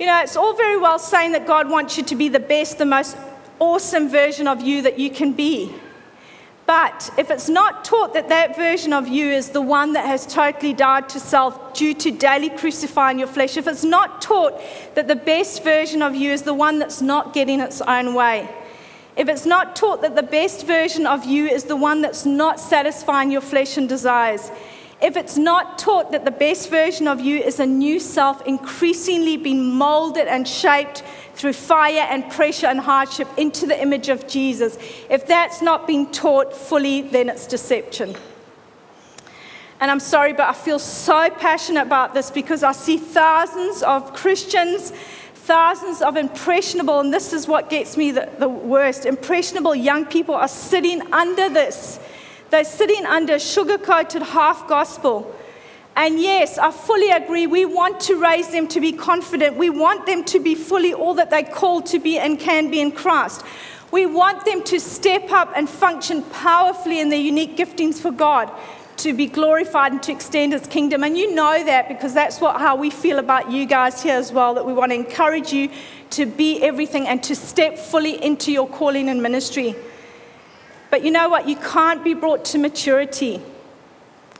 You 0.00 0.06
know, 0.06 0.20
it's 0.20 0.36
all 0.36 0.56
very 0.56 0.76
well 0.76 0.98
saying 0.98 1.32
that 1.32 1.46
God 1.46 1.68
wants 1.70 1.96
you 1.96 2.04
to 2.04 2.16
be 2.16 2.28
the 2.28 2.40
best, 2.40 2.78
the 2.78 2.86
most 2.86 3.16
awesome 3.60 4.08
version 4.08 4.48
of 4.48 4.60
you 4.60 4.82
that 4.82 4.98
you 4.98 5.10
can 5.10 5.32
be. 5.32 5.72
But 6.68 7.08
if 7.16 7.30
it's 7.30 7.48
not 7.48 7.82
taught 7.82 8.12
that 8.12 8.28
that 8.28 8.54
version 8.54 8.92
of 8.92 9.08
you 9.08 9.24
is 9.32 9.48
the 9.48 9.62
one 9.62 9.94
that 9.94 10.04
has 10.04 10.26
totally 10.26 10.74
died 10.74 11.08
to 11.08 11.18
self 11.18 11.72
due 11.72 11.94
to 11.94 12.10
daily 12.10 12.50
crucifying 12.50 13.18
your 13.18 13.26
flesh, 13.26 13.56
if 13.56 13.66
it's 13.66 13.84
not 13.84 14.20
taught 14.20 14.60
that 14.94 15.08
the 15.08 15.16
best 15.16 15.64
version 15.64 16.02
of 16.02 16.14
you 16.14 16.30
is 16.30 16.42
the 16.42 16.52
one 16.52 16.78
that's 16.78 17.00
not 17.00 17.32
getting 17.32 17.60
its 17.60 17.80
own 17.80 18.12
way, 18.12 18.46
if 19.16 19.30
it's 19.30 19.46
not 19.46 19.76
taught 19.76 20.02
that 20.02 20.14
the 20.14 20.22
best 20.22 20.66
version 20.66 21.06
of 21.06 21.24
you 21.24 21.46
is 21.46 21.64
the 21.64 21.74
one 21.74 22.02
that's 22.02 22.26
not 22.26 22.60
satisfying 22.60 23.30
your 23.30 23.40
flesh 23.40 23.78
and 23.78 23.88
desires, 23.88 24.50
if 25.00 25.16
it's 25.16 25.38
not 25.38 25.78
taught 25.78 26.12
that 26.12 26.26
the 26.26 26.30
best 26.30 26.68
version 26.68 27.08
of 27.08 27.18
you 27.18 27.38
is 27.38 27.60
a 27.60 27.66
new 27.66 27.98
self 27.98 28.46
increasingly 28.46 29.38
being 29.38 29.72
molded 29.72 30.28
and 30.28 30.46
shaped 30.46 31.02
through 31.38 31.52
fire 31.52 32.04
and 32.10 32.28
pressure 32.32 32.66
and 32.66 32.80
hardship 32.80 33.28
into 33.36 33.64
the 33.64 33.80
image 33.80 34.08
of 34.08 34.26
Jesus. 34.26 34.76
If 35.08 35.28
that's 35.28 35.62
not 35.62 35.86
being 35.86 36.10
taught 36.10 36.52
fully, 36.52 37.02
then 37.02 37.28
it's 37.28 37.46
deception. 37.46 38.16
And 39.80 39.88
I'm 39.88 40.00
sorry, 40.00 40.32
but 40.32 40.48
I 40.48 40.52
feel 40.52 40.80
so 40.80 41.30
passionate 41.30 41.82
about 41.82 42.12
this 42.12 42.32
because 42.32 42.64
I 42.64 42.72
see 42.72 42.96
thousands 42.96 43.84
of 43.84 44.14
Christians, 44.14 44.90
thousands 45.34 46.02
of 46.02 46.16
impressionable, 46.16 46.98
and 46.98 47.14
this 47.14 47.32
is 47.32 47.46
what 47.46 47.70
gets 47.70 47.96
me 47.96 48.10
the, 48.10 48.28
the 48.40 48.48
worst 48.48 49.06
impressionable 49.06 49.76
young 49.76 50.06
people 50.06 50.34
are 50.34 50.48
sitting 50.48 51.12
under 51.12 51.48
this. 51.48 52.00
They're 52.50 52.64
sitting 52.64 53.06
under 53.06 53.38
sugar 53.38 53.78
coated 53.78 54.22
half 54.22 54.66
gospel 54.66 55.32
and 55.98 56.20
yes, 56.20 56.58
I 56.58 56.70
fully 56.70 57.10
agree. 57.10 57.48
We 57.48 57.64
want 57.64 57.98
to 58.02 58.14
raise 58.20 58.50
them 58.50 58.68
to 58.68 58.80
be 58.80 58.92
confident. 58.92 59.56
We 59.56 59.68
want 59.68 60.06
them 60.06 60.22
to 60.26 60.38
be 60.38 60.54
fully 60.54 60.94
all 60.94 61.14
that 61.14 61.28
they're 61.28 61.42
called 61.42 61.86
to 61.86 61.98
be 61.98 62.20
and 62.20 62.38
can 62.38 62.70
be 62.70 62.80
in 62.80 62.92
Christ. 62.92 63.42
We 63.90 64.06
want 64.06 64.44
them 64.44 64.62
to 64.62 64.78
step 64.78 65.32
up 65.32 65.52
and 65.56 65.68
function 65.68 66.22
powerfully 66.22 67.00
in 67.00 67.08
their 67.08 67.18
unique 67.18 67.56
giftings 67.56 67.98
for 68.00 68.12
God, 68.12 68.48
to 68.98 69.12
be 69.12 69.26
glorified 69.26 69.90
and 69.90 70.00
to 70.04 70.12
extend 70.12 70.52
His 70.52 70.68
kingdom. 70.68 71.02
And 71.02 71.18
you 71.18 71.34
know 71.34 71.64
that 71.64 71.88
because 71.88 72.14
that's 72.14 72.40
what, 72.40 72.60
how 72.60 72.76
we 72.76 72.90
feel 72.90 73.18
about 73.18 73.50
you 73.50 73.66
guys 73.66 74.00
here 74.00 74.14
as 74.14 74.30
well, 74.30 74.54
that 74.54 74.64
we 74.64 74.72
want 74.72 74.92
to 74.92 74.94
encourage 74.94 75.52
you 75.52 75.68
to 76.10 76.26
be 76.26 76.62
everything 76.62 77.08
and 77.08 77.24
to 77.24 77.34
step 77.34 77.76
fully 77.76 78.22
into 78.24 78.52
your 78.52 78.68
calling 78.68 79.08
and 79.08 79.20
ministry. 79.20 79.74
But 80.92 81.02
you 81.02 81.10
know 81.10 81.28
what? 81.28 81.48
You 81.48 81.56
can't 81.56 82.04
be 82.04 82.14
brought 82.14 82.44
to 82.46 82.58
maturity 82.58 83.42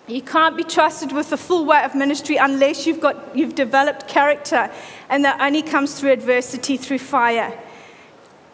you 0.08 0.22
can't 0.22 0.56
be 0.56 0.64
trusted 0.64 1.12
with 1.12 1.30
the 1.30 1.36
full 1.36 1.66
weight 1.66 1.84
of 1.84 1.94
ministry 1.94 2.36
unless 2.36 2.86
you've, 2.86 3.00
got, 3.00 3.36
you've 3.36 3.54
developed 3.54 4.08
character, 4.08 4.70
and 5.08 5.24
that 5.24 5.40
only 5.40 5.62
comes 5.62 6.00
through 6.00 6.12
adversity, 6.12 6.76
through 6.76 6.98
fire. 6.98 7.58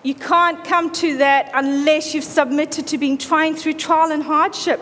You 0.03 0.15
can't 0.15 0.63
come 0.65 0.93
to 0.95 1.17
that 1.19 1.51
unless 1.55 2.13
you've 2.13 2.25
submitted 2.25 2.87
to 2.89 2.99
being 2.99 3.17
trained 3.17 3.59
through 3.59 3.75
trial 3.75 4.13
and 4.13 4.23
hardship. 4.23 4.81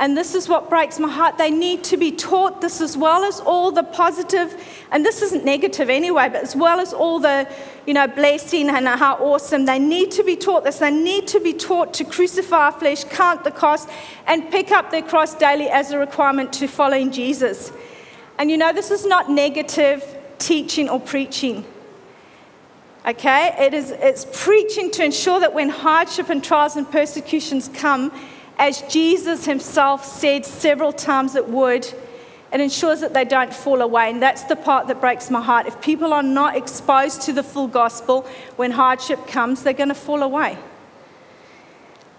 And 0.00 0.16
this 0.16 0.36
is 0.36 0.48
what 0.48 0.70
breaks 0.70 1.00
my 1.00 1.08
heart. 1.08 1.38
They 1.38 1.50
need 1.50 1.82
to 1.84 1.96
be 1.96 2.12
taught 2.12 2.60
this 2.60 2.80
as 2.80 2.96
well 2.96 3.24
as 3.24 3.40
all 3.40 3.72
the 3.72 3.82
positive, 3.82 4.54
and 4.92 5.04
this 5.04 5.22
isn't 5.22 5.44
negative 5.44 5.90
anyway, 5.90 6.28
but 6.28 6.42
as 6.42 6.54
well 6.54 6.78
as 6.78 6.92
all 6.92 7.18
the, 7.18 7.48
you 7.84 7.94
know, 7.94 8.06
blessing 8.06 8.70
and 8.70 8.86
how 8.86 9.16
awesome. 9.16 9.64
They 9.64 9.80
need 9.80 10.12
to 10.12 10.22
be 10.22 10.36
taught 10.36 10.62
this. 10.62 10.78
They 10.78 10.92
need 10.92 11.26
to 11.28 11.40
be 11.40 11.52
taught 11.52 11.94
to 11.94 12.04
crucify 12.04 12.66
our 12.66 12.72
flesh, 12.72 13.02
count 13.04 13.42
the 13.42 13.50
cost, 13.50 13.88
and 14.28 14.48
pick 14.52 14.70
up 14.70 14.92
their 14.92 15.02
cross 15.02 15.34
daily 15.34 15.68
as 15.68 15.90
a 15.90 15.98
requirement 15.98 16.52
to 16.54 16.68
following 16.68 17.10
Jesus. 17.10 17.72
And 18.38 18.52
you 18.52 18.56
know, 18.56 18.72
this 18.72 18.92
is 18.92 19.04
not 19.04 19.28
negative 19.28 20.04
teaching 20.38 20.88
or 20.88 21.00
preaching. 21.00 21.64
Okay? 23.04 23.52
It 23.58 23.74
is 23.74 23.90
it's 23.90 24.26
preaching 24.32 24.92
to 24.92 25.04
ensure 25.04 25.40
that 25.40 25.54
when 25.54 25.70
hardship 25.70 26.28
and 26.28 26.44
trials 26.44 26.76
and 26.76 26.88
persecutions 26.88 27.68
come, 27.68 28.12
as 28.58 28.82
Jesus 28.82 29.44
himself 29.44 30.04
said 30.04 30.44
several 30.44 30.92
times 30.92 31.34
it 31.34 31.48
would, 31.48 31.86
it 32.52 32.60
ensures 32.60 33.00
that 33.00 33.14
they 33.14 33.24
don't 33.24 33.52
fall 33.52 33.82
away. 33.82 34.10
And 34.10 34.22
that's 34.22 34.44
the 34.44 34.56
part 34.56 34.88
that 34.88 35.00
breaks 35.00 35.30
my 35.30 35.40
heart. 35.40 35.66
If 35.66 35.80
people 35.80 36.12
are 36.12 36.22
not 36.22 36.56
exposed 36.56 37.22
to 37.22 37.32
the 37.32 37.42
full 37.42 37.68
gospel 37.68 38.22
when 38.56 38.72
hardship 38.72 39.26
comes, 39.26 39.62
they're 39.62 39.72
going 39.72 39.90
to 39.90 39.94
fall 39.94 40.22
away. 40.22 40.58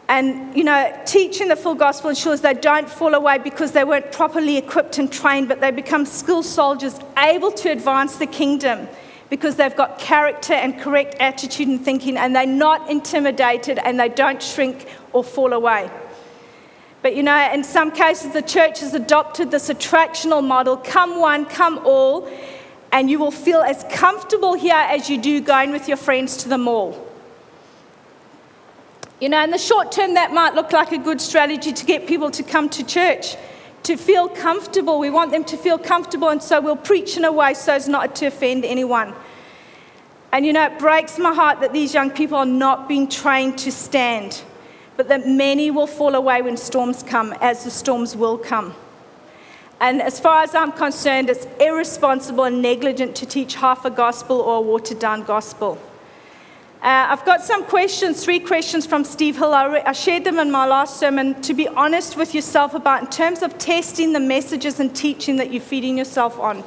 And, 0.07 0.55
you 0.57 0.63
know, 0.63 1.01
teaching 1.05 1.49
the 1.49 1.55
full 1.55 1.75
gospel 1.75 2.09
ensures 2.09 2.41
they 2.41 2.55
don't 2.55 2.89
fall 2.89 3.13
away 3.13 3.37
because 3.37 3.73
they 3.73 3.83
weren't 3.83 4.11
properly 4.11 4.57
equipped 4.57 4.97
and 4.97 5.11
trained, 5.11 5.47
but 5.47 5.61
they 5.61 5.69
become 5.69 6.05
skilled 6.05 6.45
soldiers 6.45 6.99
able 7.15 7.51
to 7.51 7.69
advance 7.69 8.15
the 8.17 8.25
kingdom 8.25 8.87
because 9.29 9.55
they've 9.55 9.75
got 9.75 9.99
character 9.99 10.53
and 10.53 10.79
correct 10.79 11.15
attitude 11.19 11.67
and 11.67 11.79
thinking, 11.85 12.17
and 12.17 12.35
they're 12.35 12.47
not 12.47 12.89
intimidated 12.89 13.77
and 13.77 13.99
they 13.99 14.09
don't 14.09 14.41
shrink 14.41 14.87
or 15.13 15.23
fall 15.23 15.53
away. 15.53 15.91
But 17.01 17.15
you 17.15 17.23
know, 17.23 17.51
in 17.53 17.63
some 17.63 17.91
cases, 17.91 18.33
the 18.33 18.41
church 18.41 18.81
has 18.81 18.93
adopted 18.93 19.51
this 19.51 19.69
attractional 19.69 20.45
model 20.45 20.75
come 20.75 21.19
one, 21.19 21.45
come 21.45 21.79
all, 21.85 22.29
and 22.91 23.09
you 23.09 23.19
will 23.19 23.31
feel 23.31 23.61
as 23.61 23.85
comfortable 23.91 24.53
here 24.53 24.75
as 24.75 25.09
you 25.09 25.17
do 25.17 25.39
going 25.39 25.71
with 25.71 25.87
your 25.87 25.97
friends 25.97 26.37
to 26.37 26.49
the 26.49 26.57
mall. 26.57 27.05
You 29.21 29.29
know, 29.29 29.43
in 29.43 29.51
the 29.51 29.57
short 29.57 29.91
term, 29.91 30.13
that 30.15 30.33
might 30.33 30.55
look 30.55 30.71
like 30.71 30.91
a 30.91 30.97
good 30.97 31.21
strategy 31.21 31.71
to 31.71 31.85
get 31.85 32.07
people 32.07 32.31
to 32.31 32.43
come 32.43 32.69
to 32.69 32.85
church, 32.85 33.35
to 33.83 33.95
feel 33.95 34.27
comfortable. 34.27 34.99
We 34.99 35.09
want 35.09 35.31
them 35.31 35.43
to 35.45 35.57
feel 35.57 35.77
comfortable, 35.77 36.29
and 36.29 36.41
so 36.41 36.59
we'll 36.59 36.75
preach 36.75 37.15
in 37.15 37.25
a 37.25 37.31
way 37.31 37.53
so 37.53 37.73
as 37.73 37.87
not 37.87 38.15
to 38.17 38.27
offend 38.27 38.65
anyone. 38.65 39.13
And 40.31 40.45
you 40.45 40.53
know, 40.53 40.65
it 40.65 40.79
breaks 40.79 41.17
my 41.17 41.33
heart 41.33 41.61
that 41.61 41.73
these 41.73 41.93
young 41.93 42.11
people 42.11 42.37
are 42.37 42.45
not 42.45 42.87
being 42.87 43.07
trained 43.07 43.57
to 43.59 43.71
stand 43.71 44.41
but 44.99 45.07
that 45.07 45.25
many 45.25 45.71
will 45.71 45.87
fall 45.87 46.13
away 46.13 46.41
when 46.41 46.57
storms 46.57 47.03
come, 47.03 47.31
as 47.39 47.63
the 47.63 47.71
storms 47.71 48.17
will 48.17 48.37
come. 48.37 48.75
And 49.79 50.01
as 50.01 50.19
far 50.19 50.43
as 50.43 50.53
I'm 50.53 50.73
concerned, 50.73 51.29
it's 51.29 51.47
irresponsible 51.57 52.43
and 52.43 52.61
negligent 52.61 53.15
to 53.15 53.25
teach 53.25 53.55
half 53.55 53.85
a 53.85 53.89
gospel 53.89 54.41
or 54.41 54.57
a 54.57 54.61
watered 54.61 54.99
down 54.99 55.23
gospel. 55.23 55.77
Uh, 56.81 57.07
I've 57.11 57.23
got 57.23 57.41
some 57.41 57.63
questions, 57.63 58.25
three 58.25 58.41
questions 58.41 58.85
from 58.85 59.05
Steve 59.05 59.37
Hill. 59.37 59.53
I, 59.53 59.65
re- 59.67 59.83
I, 59.85 59.93
shared 59.93 60.25
them 60.25 60.37
in 60.37 60.51
my 60.51 60.67
last 60.67 60.99
sermon 60.99 61.41
to 61.43 61.53
be 61.53 61.69
honest 61.69 62.17
with 62.17 62.35
yourself 62.35 62.73
about 62.73 63.01
in 63.01 63.09
terms 63.09 63.41
of 63.41 63.57
testing 63.57 64.11
the 64.11 64.19
messages 64.19 64.81
and 64.81 64.93
teaching 64.93 65.37
that 65.37 65.53
you're 65.53 65.61
feeding 65.61 65.97
yourself 65.97 66.37
on. 66.37 66.61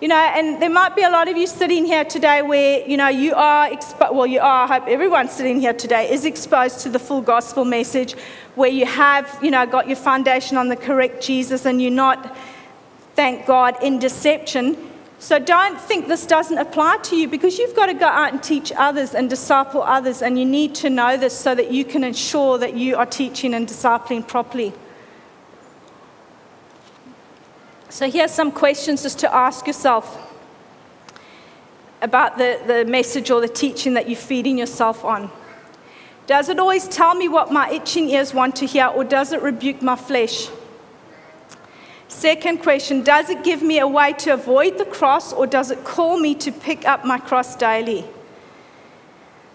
You 0.00 0.08
know, 0.08 0.16
and 0.16 0.60
there 0.60 0.70
might 0.70 0.96
be 0.96 1.02
a 1.02 1.08
lot 1.08 1.28
of 1.28 1.36
you 1.36 1.46
sitting 1.46 1.84
here 1.86 2.04
today 2.04 2.42
where, 2.42 2.86
you 2.86 2.96
know, 2.96 3.08
you 3.08 3.32
are, 3.34 3.70
expo- 3.70 4.12
well, 4.12 4.26
you 4.26 4.40
are, 4.40 4.64
I 4.64 4.66
hope 4.66 4.88
everyone 4.88 5.28
sitting 5.28 5.60
here 5.60 5.72
today 5.72 6.10
is 6.10 6.24
exposed 6.24 6.80
to 6.80 6.88
the 6.88 6.98
full 6.98 7.20
gospel 7.20 7.64
message 7.64 8.14
where 8.56 8.68
you 8.68 8.86
have, 8.86 9.38
you 9.40 9.52
know, 9.52 9.64
got 9.64 9.86
your 9.86 9.96
foundation 9.96 10.56
on 10.56 10.68
the 10.68 10.74
correct 10.76 11.22
Jesus 11.22 11.64
and 11.64 11.80
you're 11.80 11.92
not, 11.92 12.36
thank 13.14 13.46
God, 13.46 13.80
in 13.84 14.00
deception. 14.00 14.76
So 15.20 15.38
don't 15.38 15.80
think 15.80 16.08
this 16.08 16.26
doesn't 16.26 16.58
apply 16.58 16.98
to 17.04 17.16
you 17.16 17.28
because 17.28 17.58
you've 17.58 17.76
got 17.76 17.86
to 17.86 17.94
go 17.94 18.08
out 18.08 18.32
and 18.32 18.42
teach 18.42 18.72
others 18.76 19.14
and 19.14 19.30
disciple 19.30 19.82
others, 19.82 20.22
and 20.22 20.38
you 20.38 20.44
need 20.44 20.74
to 20.74 20.90
know 20.90 21.16
this 21.16 21.38
so 21.38 21.54
that 21.54 21.70
you 21.70 21.84
can 21.84 22.04
ensure 22.04 22.58
that 22.58 22.74
you 22.74 22.96
are 22.96 23.06
teaching 23.06 23.54
and 23.54 23.66
discipling 23.66 24.26
properly. 24.26 24.74
So, 27.94 28.10
here's 28.10 28.32
some 28.32 28.50
questions 28.50 29.04
just 29.04 29.20
to 29.20 29.32
ask 29.32 29.68
yourself 29.68 30.18
about 32.02 32.38
the, 32.38 32.60
the 32.66 32.84
message 32.84 33.30
or 33.30 33.40
the 33.40 33.46
teaching 33.46 33.94
that 33.94 34.08
you're 34.08 34.18
feeding 34.18 34.58
yourself 34.58 35.04
on. 35.04 35.30
Does 36.26 36.48
it 36.48 36.58
always 36.58 36.88
tell 36.88 37.14
me 37.14 37.28
what 37.28 37.52
my 37.52 37.70
itching 37.70 38.10
ears 38.10 38.34
want 38.34 38.56
to 38.56 38.66
hear, 38.66 38.88
or 38.88 39.04
does 39.04 39.30
it 39.30 39.40
rebuke 39.42 39.80
my 39.80 39.94
flesh? 39.94 40.48
Second 42.08 42.64
question 42.64 43.04
Does 43.04 43.30
it 43.30 43.44
give 43.44 43.62
me 43.62 43.78
a 43.78 43.86
way 43.86 44.12
to 44.14 44.34
avoid 44.34 44.76
the 44.76 44.86
cross, 44.86 45.32
or 45.32 45.46
does 45.46 45.70
it 45.70 45.84
call 45.84 46.18
me 46.18 46.34
to 46.34 46.50
pick 46.50 46.84
up 46.88 47.04
my 47.04 47.18
cross 47.20 47.54
daily? 47.54 48.04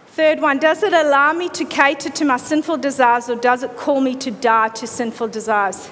Third 0.08 0.40
one 0.40 0.60
Does 0.60 0.82
it 0.82 0.94
allow 0.94 1.34
me 1.34 1.50
to 1.50 1.66
cater 1.66 2.10
to 2.10 2.24
my 2.24 2.38
sinful 2.38 2.78
desires, 2.78 3.30
or 3.30 3.36
does 3.36 3.64
it 3.64 3.76
call 3.76 4.00
me 4.00 4.16
to 4.16 4.32
die 4.32 4.70
to 4.70 4.88
sinful 4.88 5.28
desires? 5.28 5.90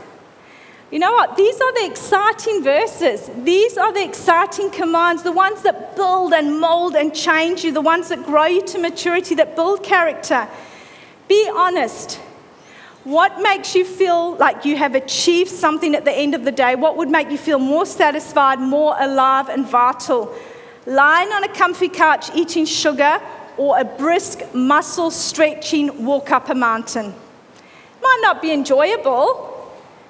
You 0.90 1.00
know 1.00 1.12
what? 1.12 1.36
These 1.36 1.60
are 1.60 1.74
the 1.74 1.86
exciting 1.86 2.64
verses. 2.64 3.30
These 3.44 3.78
are 3.78 3.92
the 3.92 4.04
exciting 4.04 4.70
commands, 4.70 5.22
the 5.22 5.34
ones 5.34 5.62
that 5.64 5.98
build 5.98 6.34
and 6.34 6.62
mold 6.62 6.96
and 6.96 7.14
change 7.14 7.66
you, 7.66 7.74
the 7.74 7.82
ones 7.82 8.08
that 8.08 8.26
grow 8.26 8.46
you 8.46 8.62
to 8.68 8.80
maturity, 8.80 9.36
that 9.36 9.56
build 9.56 9.84
character. 9.84 10.48
Be 11.28 11.52
honest. 11.54 12.22
What 13.04 13.42
makes 13.42 13.76
you 13.76 13.84
feel 13.84 14.36
like 14.38 14.64
you 14.64 14.78
have 14.78 14.96
achieved 14.96 15.52
something 15.52 15.94
at 15.94 16.06
the 16.06 16.12
end 16.12 16.36
of 16.36 16.46
the 16.46 16.52
day? 16.52 16.76
What 16.76 16.96
would 16.98 17.10
make 17.10 17.32
you 17.32 17.38
feel 17.38 17.60
more 17.60 17.86
satisfied, 17.86 18.60
more 18.60 18.96
alive, 18.98 19.50
and 19.50 19.66
vital? 19.66 20.34
Lying 20.86 21.30
on 21.34 21.44
a 21.44 21.50
comfy 21.50 21.90
couch 21.90 22.34
eating 22.34 22.66
sugar 22.66 23.22
or 23.58 23.78
a 23.78 23.84
brisk, 23.84 24.42
muscle 24.54 25.12
stretching 25.12 26.06
walk 26.06 26.32
up 26.32 26.50
a 26.50 26.56
mountain? 26.56 27.14
Might 28.02 28.20
not 28.22 28.42
be 28.42 28.52
enjoyable, 28.52 29.57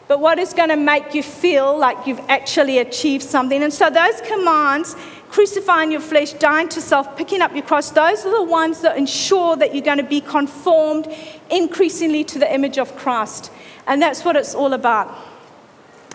but 0.07 0.19
what 0.19 0.39
is 0.39 0.53
going 0.53 0.69
to 0.69 0.77
make 0.77 1.13
you 1.13 1.21
feel 1.21 1.77
like 1.77 2.07
you've 2.07 2.21
actually 2.29 2.79
achieved 2.79 3.23
something. 3.23 3.61
And 3.61 3.73
so 3.73 3.89
those 3.89 4.21
commands 4.21 4.95
crucifying 5.29 5.91
your 5.91 6.01
flesh, 6.01 6.33
dying 6.33 6.69
to 6.69 6.81
self, 6.81 7.17
picking 7.17 7.41
up 7.41 7.53
your 7.53 7.63
cross, 7.63 7.91
those 7.91 8.25
are 8.25 8.31
the 8.31 8.43
ones 8.43 8.81
that 8.81 8.97
ensure 8.97 9.57
that 9.57 9.75
you're 9.75 9.83
going 9.83 9.97
to 9.97 10.03
be 10.03 10.21
conformed 10.21 11.07
increasingly 11.49 12.23
to 12.23 12.39
the 12.39 12.53
image 12.53 12.77
of 12.77 12.95
Christ. 12.95 13.51
And 13.85 14.01
that's 14.01 14.23
what 14.23 14.35
it's 14.35 14.55
all 14.55 14.73
about. 14.73 15.13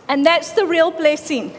And 0.08 0.24
that's 0.24 0.52
the 0.52 0.66
real 0.66 0.90
blessing. 0.90 1.54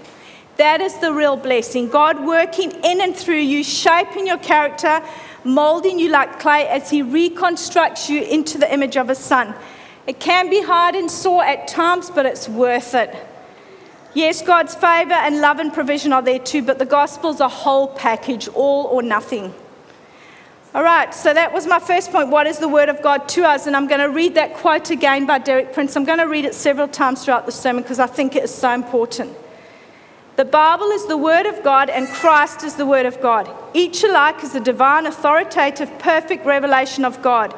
That 0.57 0.81
is 0.81 0.97
the 0.99 1.13
real 1.13 1.37
blessing. 1.37 1.89
God 1.89 2.25
working 2.25 2.71
in 2.83 3.01
and 3.01 3.15
through 3.15 3.39
you, 3.39 3.63
shaping 3.63 4.27
your 4.27 4.37
character, 4.37 5.01
molding 5.43 5.99
you 5.99 6.09
like 6.09 6.39
clay 6.39 6.67
as 6.67 6.89
He 6.89 7.01
reconstructs 7.01 8.09
you 8.09 8.21
into 8.23 8.57
the 8.57 8.71
image 8.71 8.97
of 8.97 9.07
His 9.09 9.17
Son. 9.17 9.55
It 10.05 10.19
can 10.19 10.49
be 10.49 10.61
hard 10.61 10.95
and 10.95 11.09
sore 11.09 11.43
at 11.43 11.67
times, 11.67 12.09
but 12.09 12.25
it's 12.25 12.49
worth 12.49 12.93
it. 12.93 13.15
Yes, 14.13 14.41
God's 14.41 14.75
favor 14.75 15.13
and 15.13 15.41
love 15.41 15.59
and 15.59 15.73
provision 15.73 16.13
are 16.13 16.21
there 16.21 16.39
too, 16.39 16.61
but 16.61 16.77
the 16.77 16.85
gospel's 16.85 17.39
a 17.39 17.47
whole 17.47 17.87
package, 17.87 18.47
all 18.49 18.85
or 18.85 19.01
nothing. 19.01 19.53
All 20.75 20.83
right, 20.83 21.13
so 21.13 21.33
that 21.33 21.53
was 21.53 21.67
my 21.67 21.79
first 21.79 22.11
point. 22.11 22.29
What 22.29 22.47
is 22.47 22.57
the 22.57 22.67
word 22.67 22.89
of 22.89 23.01
God 23.01 23.29
to 23.29 23.43
us? 23.43 23.67
And 23.67 23.75
I'm 23.75 23.87
going 23.87 24.01
to 24.01 24.09
read 24.09 24.35
that 24.35 24.55
quote 24.55 24.89
again 24.89 25.25
by 25.25 25.37
Derek 25.37 25.71
Prince. 25.71 25.95
I'm 25.95 26.03
going 26.03 26.19
to 26.19 26.27
read 26.27 26.45
it 26.45 26.55
several 26.55 26.87
times 26.87 27.23
throughout 27.23 27.45
the 27.45 27.51
sermon 27.51 27.83
because 27.83 27.99
I 27.99 28.07
think 28.07 28.35
it 28.35 28.43
is 28.43 28.53
so 28.53 28.71
important. 28.71 29.37
The 30.35 30.45
Bible 30.45 30.89
is 30.89 31.05
the 31.05 31.17
Word 31.17 31.45
of 31.45 31.63
God, 31.63 31.91
and 31.91 32.07
Christ 32.07 32.63
is 32.63 32.73
the 32.73 32.87
Word 32.87 33.05
of 33.05 33.21
God. 33.21 33.47
Each 33.75 34.03
alike 34.03 34.43
is 34.43 34.55
a 34.55 34.59
divine, 34.59 35.05
authoritative, 35.05 35.99
perfect 35.99 36.43
revelation 36.43 37.05
of 37.05 37.21
God. 37.21 37.55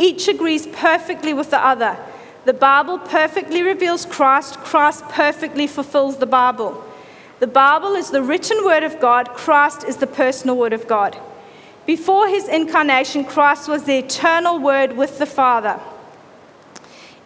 Each 0.00 0.28
agrees 0.28 0.66
perfectly 0.66 1.34
with 1.34 1.50
the 1.50 1.62
other. 1.62 1.98
The 2.46 2.54
Bible 2.54 2.98
perfectly 2.98 3.62
reveals 3.62 4.06
Christ, 4.06 4.56
Christ 4.60 5.04
perfectly 5.10 5.66
fulfills 5.66 6.16
the 6.16 6.26
Bible. 6.26 6.82
The 7.38 7.46
Bible 7.46 7.94
is 7.94 8.10
the 8.10 8.22
written 8.22 8.64
Word 8.64 8.82
of 8.82 8.98
God, 8.98 9.34
Christ 9.34 9.84
is 9.84 9.98
the 9.98 10.06
personal 10.06 10.56
Word 10.56 10.72
of 10.72 10.88
God. 10.88 11.18
Before 11.84 12.28
his 12.28 12.48
incarnation, 12.48 13.26
Christ 13.26 13.68
was 13.68 13.84
the 13.84 13.98
eternal 13.98 14.58
Word 14.58 14.96
with 14.96 15.18
the 15.18 15.26
Father. 15.26 15.78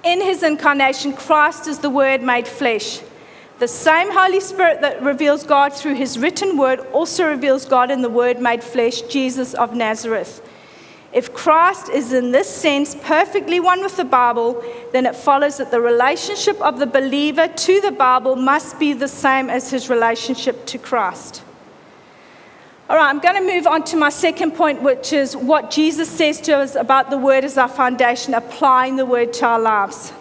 In 0.03 0.21
his 0.21 0.43
incarnation, 0.43 1.13
Christ 1.13 1.69
is 1.69 1.79
the 1.79 1.91
Word 1.91 2.25
made 2.25 2.49
flesh. 2.49 3.01
The 3.61 3.69
same 3.69 4.11
Holy 4.11 4.41
Spirit 4.41 4.81
that 4.81 5.01
reveals 5.01 5.45
God 5.45 5.73
through 5.73 5.95
his 5.95 6.19
written 6.19 6.57
word 6.57 6.81
also 6.93 7.25
reveals 7.25 7.67
God 7.67 7.93
in 7.93 8.03
the 8.03 8.11
Word 8.11 8.41
made 8.41 8.65
flesh, 8.65 9.03
Jesus 9.03 9.55
of 9.55 9.77
Nazareth. 9.77 10.43
If 11.15 11.33
Christ 11.33 11.89
is 11.89 12.13
in 12.13 12.33
this 12.33 12.53
sense 12.53 12.97
perfectly 12.97 13.61
one 13.61 13.83
with 13.83 13.97
the 13.97 14.05
Bible, 14.05 14.61
then 14.93 15.07
it 15.07 15.15
follows 15.15 15.59
that 15.59 15.71
the 15.71 15.81
relationship 15.81 16.61
of 16.61 16.81
the 16.81 16.87
believer 16.87 17.47
to 17.47 17.81
the 17.81 17.93
Bible 17.93 18.35
must 18.35 18.81
be 18.81 18.93
the 18.95 19.07
same 19.07 19.49
as 19.49 19.71
his 19.71 19.89
relationship 19.89 20.67
to 20.67 20.77
Christ. 20.77 21.45
All 22.91 22.97
right, 22.97 23.09
I'm 23.09 23.21
going 23.21 23.37
to 23.37 23.55
move 23.55 23.69
on 23.69 23.85
to 23.85 23.97
my 23.97 24.11
second 24.11 24.57
point, 24.57 24.83
which 24.83 25.13
is 25.13 25.37
what 25.37 25.71
Jesus 25.71 26.11
says 26.11 26.41
to 26.43 26.59
us 26.59 26.75
about 26.75 27.11
the 27.11 27.17
Word 27.17 27.45
as 27.45 27.57
our 27.57 27.69
foundation, 27.69 28.35
applying 28.35 28.97
the 28.97 29.07
Word 29.07 29.33
to 29.35 29.47
our 29.47 29.61
lives. 29.61 30.13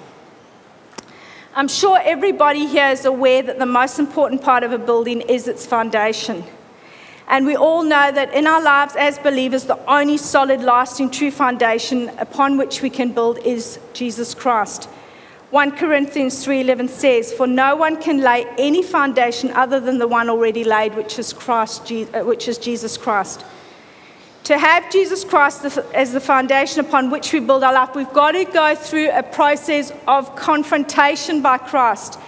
I'm 1.56 1.68
sure 1.68 2.00
everybody 2.04 2.68
here 2.68 2.90
is 2.90 3.06
aware 3.06 3.42
that 3.42 3.58
the 3.58 3.66
most 3.66 3.98
important 3.98 4.44
part 4.44 4.64
of 4.64 4.72
a 4.72 4.78
building 4.78 5.22
is 5.22 5.48
its 5.48 5.66
foundation. 5.66 6.44
And 7.28 7.46
we 7.46 7.56
all 7.56 7.84
know 7.84 8.12
that 8.12 8.34
in 8.34 8.48
our 8.48 8.62
lives 8.62 8.96
as 8.96 9.18
believers, 9.18 9.66
the 9.66 9.80
only 9.90 10.18
solid, 10.18 10.62
lasting, 10.62 11.10
true 11.12 11.32
foundation 11.32 12.10
upon 12.20 12.58
which 12.58 12.82
we 12.82 12.90
can 12.90 13.12
build 13.12 13.38
is 13.40 13.80
Jesus 13.94 14.34
Christ. 14.34 14.90
1 15.52 15.74
Corinthians 15.74 16.44
3:11 16.44 16.90
says, 16.90 17.32
"For 17.32 17.46
no 17.46 17.76
one 17.76 17.98
can 17.98 18.22
lay 18.22 18.48
any 18.58 18.82
foundation 18.82 19.52
other 19.52 19.80
than 19.80 20.00
the 20.00 20.08
one 20.08 20.30
already 20.30 20.64
laid, 20.64 20.96
which 20.96 21.20
is 21.20 21.32
Christ, 21.32 21.92
uh, 21.92 22.22
which 22.22 22.48
is 22.48 22.58
Jesus 22.58 22.98
Christ." 22.98 23.46
To 24.46 24.58
have 24.58 24.90
Jesus 24.90 25.24
Christ 25.24 25.64
as 25.94 26.12
the 26.12 26.20
foundation 26.20 26.82
upon 26.82 27.10
which 27.10 27.32
we 27.32 27.40
build 27.40 27.64
our 27.64 27.72
life, 27.72 27.96
we've 27.96 28.12
got 28.12 28.32
to 28.32 28.44
go 28.44 28.76
through 28.76 29.10
a 29.12 29.24
process 29.24 29.94
of 30.06 30.36
confrontation 30.36 31.42
by 31.42 31.60
Christ, 31.60 32.20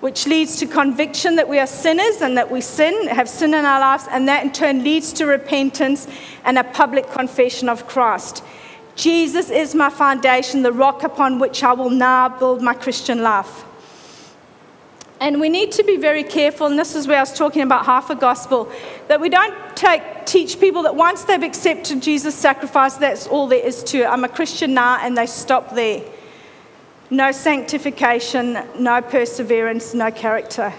which 0.00 0.26
leads 0.26 0.56
to 0.56 0.66
conviction 0.66 1.36
that 1.36 1.48
we 1.48 1.58
are 1.58 1.66
sinners 1.66 2.22
and 2.22 2.36
that 2.36 2.50
we 2.50 2.60
sin, 2.60 3.06
have 3.08 3.28
sin 3.28 3.52
in 3.54 3.64
our 3.64 3.80
lives, 3.80 4.06
and 4.10 4.26
that 4.26 4.44
in 4.44 4.50
turn 4.50 4.82
leads 4.82 5.12
to 5.12 5.26
repentance 5.26 6.08
and 6.44 6.58
a 6.58 6.64
public 6.64 7.10
confession 7.10 7.68
of 7.68 7.86
Christ. 7.86 8.42
Jesus 8.96 9.50
is 9.50 9.74
my 9.74 9.90
foundation, 9.90 10.62
the 10.62 10.72
rock 10.72 11.02
upon 11.02 11.38
which 11.38 11.62
I 11.62 11.72
will 11.72 11.90
now 11.90 12.28
build 12.28 12.62
my 12.62 12.74
Christian 12.74 13.22
life. 13.22 13.64
And 15.20 15.38
we 15.38 15.50
need 15.50 15.70
to 15.72 15.84
be 15.84 15.98
very 15.98 16.24
careful, 16.24 16.66
and 16.66 16.78
this 16.78 16.96
is 16.96 17.06
where 17.06 17.18
I 17.18 17.20
was 17.20 17.32
talking 17.34 17.60
about 17.60 17.84
half 17.84 18.08
a 18.08 18.14
gospel, 18.14 18.72
that 19.08 19.20
we 19.20 19.28
don't 19.28 19.54
take, 19.76 20.02
teach 20.24 20.58
people 20.58 20.82
that 20.84 20.96
once 20.96 21.24
they've 21.24 21.42
accepted 21.42 22.00
Jesus' 22.00 22.34
sacrifice, 22.34 22.94
that's 22.96 23.26
all 23.26 23.46
there 23.46 23.62
is 23.62 23.82
to 23.84 23.98
it. 23.98 24.06
I'm 24.06 24.24
a 24.24 24.30
Christian 24.30 24.72
now, 24.72 24.98
and 25.02 25.16
they 25.16 25.26
stop 25.26 25.74
there. 25.74 26.02
No 27.10 27.32
sanctification, 27.32 28.56
no 28.78 29.02
perseverance, 29.02 29.94
no 29.94 30.12
character. 30.12 30.72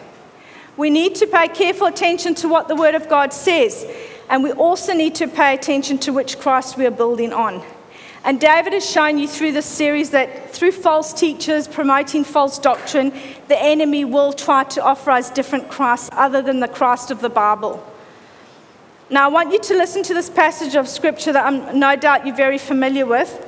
We 0.77 0.89
need 0.89 1.15
to 1.15 1.27
pay 1.27 1.49
careful 1.49 1.87
attention 1.87 2.35
to 2.35 2.47
what 2.47 2.69
the 2.69 2.75
Word 2.75 2.95
of 2.95 3.09
God 3.09 3.33
says, 3.33 3.85
and 4.29 4.41
we 4.41 4.53
also 4.53 4.93
need 4.93 5.13
to 5.15 5.27
pay 5.27 5.53
attention 5.53 5.97
to 5.99 6.13
which 6.13 6.39
Christ 6.39 6.77
we 6.77 6.85
are 6.85 6.91
building 6.91 7.33
on. 7.33 7.61
And 8.23 8.39
David 8.39 8.71
has 8.71 8.89
shown 8.89 9.17
you 9.17 9.27
through 9.27 9.51
this 9.51 9.65
series 9.65 10.11
that 10.11 10.51
through 10.51 10.71
false 10.71 11.11
teachers 11.11 11.67
promoting 11.67 12.23
false 12.23 12.59
doctrine, 12.59 13.11
the 13.49 13.61
enemy 13.61 14.05
will 14.05 14.31
try 14.31 14.63
to 14.65 14.83
offer 14.83 15.11
us 15.11 15.29
different 15.29 15.69
Christs 15.69 16.09
other 16.13 16.41
than 16.41 16.61
the 16.61 16.67
Christ 16.67 17.11
of 17.11 17.19
the 17.19 17.29
Bible. 17.29 17.85
Now, 19.09 19.25
I 19.25 19.27
want 19.27 19.51
you 19.51 19.59
to 19.59 19.73
listen 19.73 20.03
to 20.03 20.13
this 20.13 20.29
passage 20.29 20.75
of 20.75 20.87
scripture 20.87 21.33
that 21.33 21.45
I'm 21.45 21.77
no 21.77 21.97
doubt 21.97 22.25
you're 22.25 22.35
very 22.35 22.57
familiar 22.57 23.05
with. 23.05 23.47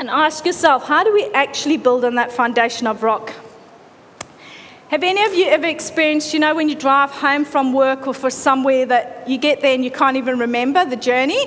And 0.00 0.08
ask 0.08 0.46
yourself, 0.46 0.86
how 0.86 1.04
do 1.04 1.12
we 1.12 1.26
actually 1.34 1.76
build 1.76 2.06
on 2.06 2.14
that 2.14 2.32
foundation 2.32 2.86
of 2.86 3.02
rock? 3.02 3.34
Have 4.88 5.02
any 5.02 5.22
of 5.22 5.34
you 5.34 5.44
ever 5.44 5.66
experienced, 5.66 6.32
you 6.32 6.40
know, 6.40 6.54
when 6.54 6.70
you 6.70 6.74
drive 6.74 7.10
home 7.10 7.44
from 7.44 7.74
work 7.74 8.06
or 8.06 8.14
for 8.14 8.30
somewhere 8.30 8.86
that 8.86 9.28
you 9.28 9.36
get 9.36 9.60
there 9.60 9.74
and 9.74 9.84
you 9.84 9.90
can't 9.90 10.16
even 10.16 10.38
remember 10.38 10.86
the 10.86 10.96
journey? 10.96 11.44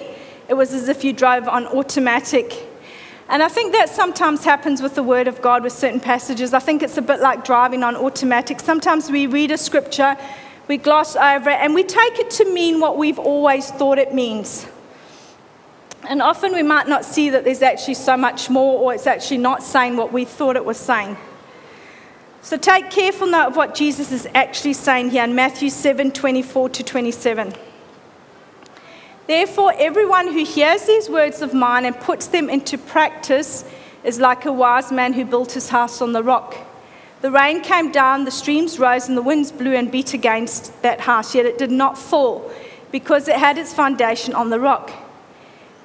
It 0.49 0.53
was 0.53 0.71
as 0.71 0.87
if 0.87 1.03
you 1.03 1.13
drove 1.13 1.47
on 1.47 1.65
automatic. 1.65 2.53
And 3.27 3.41
I 3.41 3.47
think 3.47 3.71
that 3.73 3.89
sometimes 3.89 4.43
happens 4.43 4.83
with 4.83 4.93
the 4.93 5.01
Word 5.01 5.27
of 5.27 5.41
God 5.41 5.63
with 5.63 5.73
certain 5.73 5.99
passages. 5.99 6.53
I 6.53 6.59
think 6.59 6.83
it's 6.83 6.99
a 6.99 7.01
bit 7.01 7.21
like 7.21 7.43
driving 7.43 7.81
on 7.81 7.95
automatic. 7.95 8.59
Sometimes 8.59 9.09
we 9.09 9.25
read 9.25 9.49
a 9.49 9.57
scripture, 9.57 10.15
we 10.67 10.77
gloss 10.77 11.15
over 11.15 11.49
it, 11.49 11.57
and 11.59 11.73
we 11.73 11.81
take 11.81 12.19
it 12.19 12.29
to 12.29 12.53
mean 12.53 12.79
what 12.79 12.99
we've 12.99 13.17
always 13.17 13.71
thought 13.71 13.97
it 13.97 14.13
means. 14.13 14.67
And 16.07 16.21
often 16.21 16.53
we 16.53 16.63
might 16.63 16.87
not 16.87 17.05
see 17.05 17.29
that 17.29 17.43
there's 17.43 17.61
actually 17.61 17.93
so 17.93 18.17
much 18.17 18.49
more, 18.49 18.79
or 18.79 18.93
it's 18.93 19.07
actually 19.07 19.37
not 19.37 19.63
saying 19.63 19.95
what 19.95 20.11
we 20.11 20.25
thought 20.25 20.55
it 20.55 20.65
was 20.65 20.77
saying. 20.77 21.17
So 22.41 22.57
take 22.57 22.91
careful 22.91 23.27
note 23.27 23.47
of 23.47 23.55
what 23.55 23.73
Jesus 23.73 24.11
is 24.11 24.27
actually 24.35 24.73
saying 24.73 25.11
here 25.11 25.23
in 25.23 25.33
Matthew 25.33 25.69
7 25.69 26.11
24 26.11 26.69
to 26.69 26.83
27. 26.83 27.53
Therefore, 29.27 29.73
everyone 29.77 30.27
who 30.33 30.43
hears 30.43 30.83
these 30.83 31.09
words 31.09 31.41
of 31.41 31.53
mine 31.53 31.85
and 31.85 31.97
puts 31.97 32.27
them 32.27 32.49
into 32.49 32.77
practice 32.77 33.63
is 34.03 34.19
like 34.19 34.43
a 34.45 34.51
wise 34.51 34.91
man 34.91 35.13
who 35.13 35.23
built 35.23 35.53
his 35.53 35.69
house 35.69 36.01
on 36.01 36.11
the 36.11 36.21
rock. 36.21 36.57
The 37.21 37.31
rain 37.31 37.61
came 37.61 37.89
down, 37.93 38.25
the 38.25 38.31
streams 38.31 38.77
rose, 38.77 39.07
and 39.07 39.17
the 39.17 39.21
winds 39.21 39.49
blew 39.49 39.73
and 39.73 39.89
beat 39.89 40.13
against 40.13 40.81
that 40.81 40.99
house, 40.99 41.33
yet 41.33 41.45
it 41.45 41.57
did 41.57 41.71
not 41.71 41.97
fall, 41.97 42.51
because 42.91 43.29
it 43.29 43.37
had 43.37 43.57
its 43.57 43.73
foundation 43.73 44.33
on 44.33 44.49
the 44.49 44.59
rock. 44.59 44.91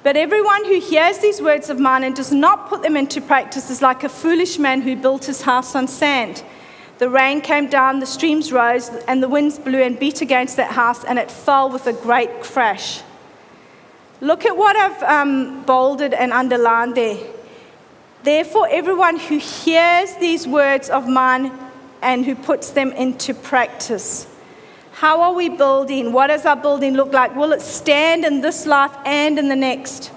But 0.01 0.15
everyone 0.15 0.63
who 0.65 0.79
hears 0.79 1.17
these 1.17 1.41
words 1.41 1.69
of 1.69 1.79
mine 1.79 2.03
and 2.03 2.15
does 2.15 2.31
not 2.31 2.69
put 2.69 2.81
them 2.81 2.95
into 2.95 3.19
practice 3.19 3.69
is 3.69 3.81
like 3.81 4.03
a 4.03 4.09
foolish 4.09 4.57
man 4.57 4.81
who 4.81 4.95
built 4.95 5.25
his 5.25 5.41
house 5.41 5.75
on 5.75 5.87
sand. 5.87 6.43
The 6.99 7.09
rain 7.09 7.41
came 7.41 7.67
down, 7.67 7.99
the 7.99 8.05
streams 8.05 8.51
rose, 8.51 8.89
and 9.07 9.21
the 9.21 9.29
winds 9.29 9.59
blew 9.59 9.81
and 9.81 9.99
beat 9.99 10.21
against 10.21 10.57
that 10.57 10.71
house, 10.71 11.03
and 11.03 11.19
it 11.19 11.29
fell 11.31 11.69
with 11.69 11.87
a 11.87 11.93
great 11.93 12.41
crash. 12.41 13.01
Look 14.21 14.45
at 14.45 14.55
what 14.55 14.75
I've 14.75 15.03
um, 15.03 15.63
bolded 15.63 16.13
and 16.13 16.33
underlined 16.33 16.95
there. 16.95 17.17
Therefore, 18.23 18.67
everyone 18.69 19.17
who 19.17 19.37
hears 19.37 20.15
these 20.17 20.45
words 20.45 20.89
of 20.89 21.07
mine 21.07 21.51
and 22.01 22.25
who 22.25 22.35
puts 22.35 22.71
them 22.71 22.91
into 22.91 23.33
practice. 23.33 24.27
How 24.99 25.21
are 25.21 25.33
we 25.33 25.47
building? 25.47 26.11
What 26.11 26.27
does 26.27 26.45
our 26.45 26.57
building 26.57 26.93
look 26.93 27.13
like? 27.13 27.33
Will 27.33 27.53
it 27.53 27.61
stand 27.61 28.25
in 28.25 28.41
this 28.41 28.65
life 28.65 28.91
and 29.05 29.39
in 29.39 29.47
the 29.47 29.55
next? 29.55 30.11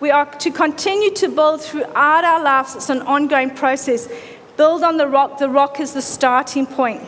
We 0.00 0.10
are 0.10 0.26
to 0.26 0.50
continue 0.50 1.14
to 1.14 1.30
build 1.30 1.62
throughout 1.62 2.22
our 2.22 2.42
lives. 2.42 2.76
It's 2.76 2.90
an 2.90 3.00
ongoing 3.00 3.48
process. 3.48 4.10
Build 4.58 4.82
on 4.82 4.98
the 4.98 5.08
rock. 5.08 5.38
The 5.38 5.48
rock 5.48 5.80
is 5.80 5.94
the 5.94 6.02
starting 6.02 6.66
point. 6.66 7.00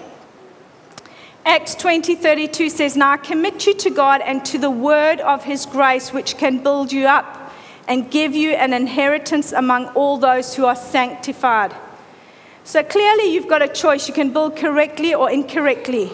Acts 1.45 1.75
20 1.75 2.15
32 2.15 2.71
says, 2.71 2.97
Now 2.97 3.11
I 3.11 3.17
commit 3.19 3.67
you 3.67 3.75
to 3.75 3.91
God 3.91 4.23
and 4.23 4.43
to 4.47 4.57
the 4.57 4.71
word 4.71 5.21
of 5.21 5.45
his 5.45 5.67
grace, 5.67 6.11
which 6.11 6.39
can 6.39 6.63
build 6.63 6.91
you 6.91 7.07
up 7.07 7.53
and 7.87 8.11
give 8.11 8.35
you 8.35 8.53
an 8.53 8.73
inheritance 8.73 9.53
among 9.53 9.89
all 9.89 10.17
those 10.17 10.55
who 10.55 10.65
are 10.65 10.75
sanctified. 10.75 11.77
So 12.65 12.83
clearly, 12.83 13.35
you've 13.35 13.47
got 13.47 13.61
a 13.61 13.69
choice. 13.69 14.09
You 14.09 14.15
can 14.15 14.33
build 14.33 14.57
correctly 14.57 15.15
or 15.15 15.31
incorrectly. 15.31 16.11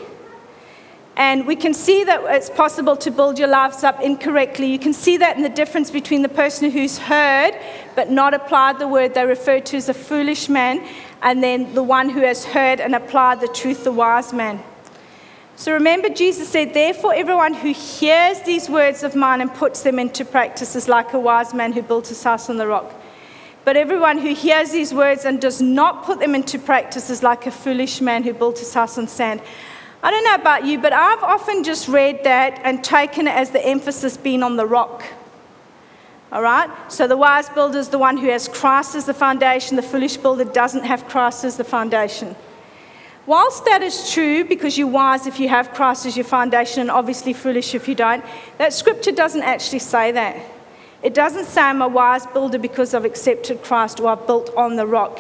And 1.20 1.46
we 1.46 1.54
can 1.54 1.74
see 1.74 2.02
that 2.04 2.22
it's 2.34 2.48
possible 2.48 2.96
to 2.96 3.10
build 3.10 3.38
your 3.38 3.46
lives 3.46 3.84
up 3.84 4.00
incorrectly. 4.00 4.68
You 4.68 4.78
can 4.78 4.94
see 4.94 5.18
that 5.18 5.36
in 5.36 5.42
the 5.42 5.50
difference 5.50 5.90
between 5.90 6.22
the 6.22 6.30
person 6.30 6.70
who's 6.70 6.96
heard 6.96 7.52
but 7.94 8.10
not 8.10 8.32
applied 8.32 8.78
the 8.78 8.88
word 8.88 9.12
they 9.12 9.26
refer 9.26 9.60
to 9.60 9.76
as 9.76 9.90
a 9.90 9.92
foolish 9.92 10.48
man, 10.48 10.82
and 11.20 11.42
then 11.42 11.74
the 11.74 11.82
one 11.82 12.08
who 12.08 12.20
has 12.20 12.46
heard 12.46 12.80
and 12.80 12.94
applied 12.94 13.42
the 13.42 13.48
truth, 13.48 13.84
the 13.84 13.92
wise 13.92 14.32
man. 14.32 14.62
So 15.56 15.74
remember, 15.74 16.08
Jesus 16.08 16.48
said, 16.48 16.72
Therefore, 16.72 17.12
everyone 17.12 17.52
who 17.52 17.74
hears 17.74 18.40
these 18.40 18.70
words 18.70 19.02
of 19.02 19.14
mine 19.14 19.42
and 19.42 19.52
puts 19.52 19.82
them 19.82 19.98
into 19.98 20.24
practice 20.24 20.74
is 20.74 20.88
like 20.88 21.12
a 21.12 21.20
wise 21.20 21.52
man 21.52 21.74
who 21.74 21.82
built 21.82 22.06
his 22.08 22.24
house 22.24 22.48
on 22.48 22.56
the 22.56 22.66
rock. 22.66 22.94
But 23.66 23.76
everyone 23.76 24.16
who 24.16 24.34
hears 24.34 24.70
these 24.70 24.94
words 24.94 25.26
and 25.26 25.38
does 25.38 25.60
not 25.60 26.06
put 26.06 26.18
them 26.18 26.34
into 26.34 26.58
practice 26.58 27.10
is 27.10 27.22
like 27.22 27.46
a 27.46 27.50
foolish 27.50 28.00
man 28.00 28.22
who 28.22 28.32
built 28.32 28.58
his 28.58 28.72
house 28.72 28.96
on 28.96 29.06
sand. 29.06 29.42
I 30.02 30.10
don't 30.10 30.24
know 30.24 30.34
about 30.34 30.64
you, 30.64 30.78
but 30.78 30.92
I've 30.92 31.22
often 31.22 31.62
just 31.62 31.86
read 31.86 32.24
that 32.24 32.60
and 32.64 32.82
taken 32.82 33.26
it 33.26 33.34
as 33.34 33.50
the 33.50 33.64
emphasis 33.64 34.16
being 34.16 34.42
on 34.42 34.56
the 34.56 34.66
rock. 34.66 35.04
All 36.32 36.42
right? 36.42 36.70
So 36.90 37.06
the 37.06 37.16
wise 37.16 37.48
builder 37.50 37.78
is 37.78 37.88
the 37.88 37.98
one 37.98 38.16
who 38.16 38.28
has 38.28 38.48
Christ 38.48 38.94
as 38.94 39.04
the 39.04 39.14
foundation, 39.14 39.76
the 39.76 39.82
foolish 39.82 40.16
builder 40.16 40.44
doesn't 40.44 40.84
have 40.84 41.06
Christ 41.06 41.44
as 41.44 41.56
the 41.56 41.64
foundation. 41.64 42.34
Whilst 43.26 43.64
that 43.66 43.82
is 43.82 44.10
true, 44.12 44.44
because 44.44 44.78
you're 44.78 44.88
wise 44.88 45.26
if 45.26 45.38
you 45.38 45.48
have 45.48 45.72
Christ 45.72 46.06
as 46.06 46.16
your 46.16 46.24
foundation, 46.24 46.80
and 46.80 46.90
obviously 46.90 47.32
foolish 47.32 47.74
if 47.74 47.86
you 47.86 47.94
don't, 47.94 48.24
that 48.58 48.72
scripture 48.72 49.12
doesn't 49.12 49.42
actually 49.42 49.80
say 49.80 50.12
that. 50.12 50.36
It 51.02 51.14
doesn't 51.14 51.44
say 51.44 51.62
I'm 51.62 51.82
a 51.82 51.88
wise 51.88 52.26
builder 52.26 52.58
because 52.58 52.94
I've 52.94 53.04
accepted 53.04 53.62
Christ 53.62 54.00
or 54.00 54.08
I've 54.08 54.26
built 54.26 54.50
on 54.56 54.76
the 54.76 54.86
rock. 54.86 55.18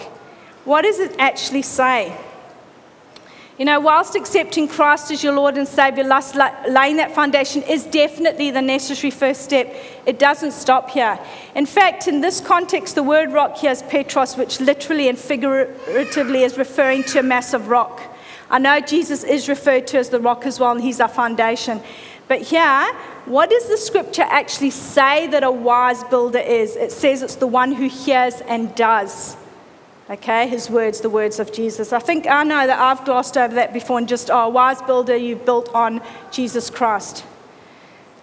What 0.64 0.82
does 0.82 0.98
it 0.98 1.14
actually 1.18 1.62
say? 1.62 2.16
You 3.60 3.66
know, 3.66 3.78
whilst 3.78 4.16
accepting 4.16 4.68
Christ 4.68 5.10
as 5.10 5.22
your 5.22 5.34
Lord 5.34 5.58
and 5.58 5.68
Savior, 5.68 6.02
laying 6.02 6.96
that 6.96 7.12
foundation 7.14 7.62
is 7.64 7.84
definitely 7.84 8.50
the 8.50 8.62
necessary 8.62 9.10
first 9.10 9.42
step. 9.42 9.76
It 10.06 10.18
doesn't 10.18 10.52
stop 10.52 10.88
here. 10.88 11.18
In 11.54 11.66
fact, 11.66 12.08
in 12.08 12.22
this 12.22 12.40
context, 12.40 12.94
the 12.94 13.02
word 13.02 13.32
rock 13.32 13.58
here 13.58 13.70
is 13.70 13.82
Petros, 13.82 14.38
which 14.38 14.60
literally 14.60 15.10
and 15.10 15.18
figuratively 15.18 16.42
is 16.42 16.56
referring 16.56 17.02
to 17.02 17.18
a 17.18 17.22
massive 17.22 17.68
rock. 17.68 18.00
I 18.48 18.58
know 18.60 18.80
Jesus 18.80 19.24
is 19.24 19.46
referred 19.46 19.86
to 19.88 19.98
as 19.98 20.08
the 20.08 20.20
rock 20.20 20.46
as 20.46 20.58
well, 20.58 20.72
and 20.72 20.80
he's 20.80 20.98
our 20.98 21.06
foundation. 21.08 21.82
But 22.28 22.40
here, 22.40 22.86
what 23.26 23.50
does 23.50 23.68
the 23.68 23.76
scripture 23.76 24.24
actually 24.30 24.70
say 24.70 25.26
that 25.26 25.44
a 25.44 25.50
wise 25.50 26.02
builder 26.04 26.38
is? 26.38 26.76
It 26.76 26.92
says 26.92 27.22
it's 27.22 27.34
the 27.34 27.46
one 27.46 27.72
who 27.72 27.90
hears 27.90 28.40
and 28.40 28.74
does. 28.74 29.36
Okay, 30.10 30.48
his 30.48 30.68
words, 30.68 31.02
the 31.02 31.08
words 31.08 31.38
of 31.38 31.52
Jesus. 31.52 31.92
I 31.92 32.00
think 32.00 32.26
I 32.26 32.42
know 32.42 32.66
that 32.66 32.80
I've 32.80 33.04
glossed 33.04 33.36
over 33.36 33.54
that 33.54 33.72
before 33.72 33.96
and 33.96 34.08
just, 34.08 34.28
oh, 34.28 34.48
wise 34.48 34.82
builder, 34.82 35.14
you've 35.14 35.44
built 35.44 35.72
on 35.72 36.02
Jesus 36.32 36.68
Christ. 36.68 37.24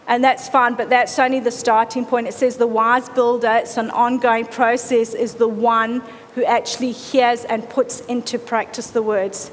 And 0.05 0.21
that's 0.21 0.49
fine, 0.49 0.75
but 0.75 0.89
that's 0.89 1.17
only 1.17 1.39
the 1.39 1.51
starting 1.51 2.05
point. 2.05 2.27
It 2.27 2.33
says 2.33 2.57
the 2.57 2.67
wise 2.67 3.07
builder, 3.07 3.51
it's 3.53 3.77
an 3.77 3.89
ongoing 3.91 4.47
process, 4.47 5.13
is 5.13 5.35
the 5.35 5.47
one 5.47 6.03
who 6.35 6.43
actually 6.43 6.91
hears 6.91 7.45
and 7.45 7.69
puts 7.69 8.01
into 8.01 8.37
practice 8.37 8.89
the 8.89 9.01
words. 9.01 9.49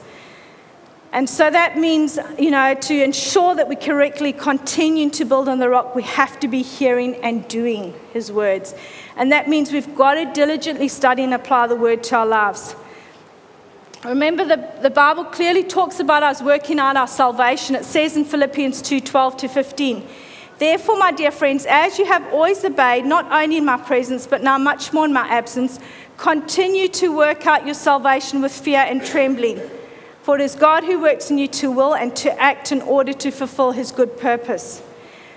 And 1.15 1.31
so 1.31 1.49
that 1.49 1.79
means, 1.79 2.19
you 2.41 2.51
know, 2.51 2.75
to 2.75 3.05
ensure 3.05 3.55
that 3.55 3.69
we 3.69 3.77
correctly 3.77 4.33
continue 4.33 5.09
to 5.11 5.25
build 5.25 5.49
on 5.49 5.61
the 5.61 5.69
rock, 5.69 5.95
we 5.95 6.03
have 6.03 6.41
to 6.41 6.49
be 6.49 6.61
hearing 6.61 7.15
and 7.23 7.47
doing 7.47 7.95
his 8.13 8.33
words. 8.33 8.75
And 9.17 9.31
that 9.31 9.49
means 9.49 9.71
we've 9.71 9.95
got 9.95 10.15
to 10.15 10.25
diligently 10.33 10.89
study 10.89 11.23
and 11.23 11.33
apply 11.33 11.69
the 11.69 11.77
word 11.77 12.03
to 12.05 12.17
our 12.17 12.27
lives. 12.27 12.75
Remember, 14.05 14.45
the, 14.45 14.69
the 14.83 14.91
Bible 14.91 15.23
clearly 15.25 15.63
talks 15.63 16.01
about 16.01 16.25
us 16.25 16.43
working 16.43 16.81
out 16.81 16.97
our 16.97 17.07
salvation. 17.07 17.77
It 17.77 17.85
says 17.85 18.17
in 18.17 18.25
Philippians 18.25 18.83
2 18.83 19.01
12 19.01 19.37
to 19.37 19.49
15. 19.49 20.09
Therefore, 20.59 20.99
my 20.99 21.13
dear 21.13 21.31
friends, 21.31 21.65
as 21.65 21.97
you 21.97 22.07
have 22.07 22.27
always 22.35 22.65
obeyed, 22.65 23.05
not 23.05 23.31
only 23.31 23.59
in 23.59 23.65
my 23.65 23.77
presence, 23.77 24.27
but 24.27 24.43
now 24.43 24.59
much 24.59 24.93
more 24.93 25.05
in 25.05 25.13
my 25.13 25.29
absence, 25.29 25.79
continue 26.17 26.89
to 26.89 27.17
work 27.17 27.47
out 27.47 27.65
your 27.65 27.75
salvation 27.75 28.43
with 28.43 28.53
fear 28.53 28.81
and 28.81 29.05
trembling. 29.05 29.61
For 30.25 30.37
it 30.37 30.41
is 30.41 30.55
God 30.55 30.85
who 30.85 31.03
works 31.03 31.31
in 31.31 31.37
you 31.37 31.47
to 31.49 31.71
will 31.71 31.95
and 31.95 32.17
to 32.17 32.33
act 32.41 32.73
in 32.73 32.81
order 32.81 33.13
to 33.13 33.31
fulfill 33.31 33.73
his 33.73 33.93
good 33.93 34.19
purpose. 34.19 34.83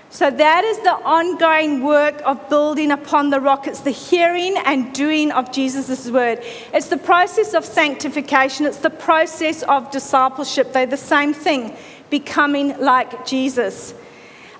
So 0.08 0.30
that 0.30 0.64
is 0.64 0.78
the 0.78 0.94
ongoing 0.94 1.84
work 1.84 2.22
of 2.24 2.48
building 2.48 2.90
upon 2.90 3.28
the 3.28 3.38
rock. 3.38 3.66
It's 3.66 3.82
the 3.82 3.90
hearing 3.90 4.56
and 4.64 4.94
doing 4.94 5.30
of 5.30 5.52
Jesus' 5.52 6.10
word. 6.10 6.42
It's 6.72 6.86
the 6.86 6.96
process 6.96 7.52
of 7.52 7.66
sanctification. 7.66 8.64
It's 8.64 8.78
the 8.78 8.88
process 8.88 9.62
of 9.64 9.90
discipleship. 9.90 10.72
They're 10.72 10.86
the 10.86 10.96
same 10.96 11.34
thing, 11.34 11.76
becoming 12.08 12.80
like 12.80 13.26
Jesus. 13.26 13.92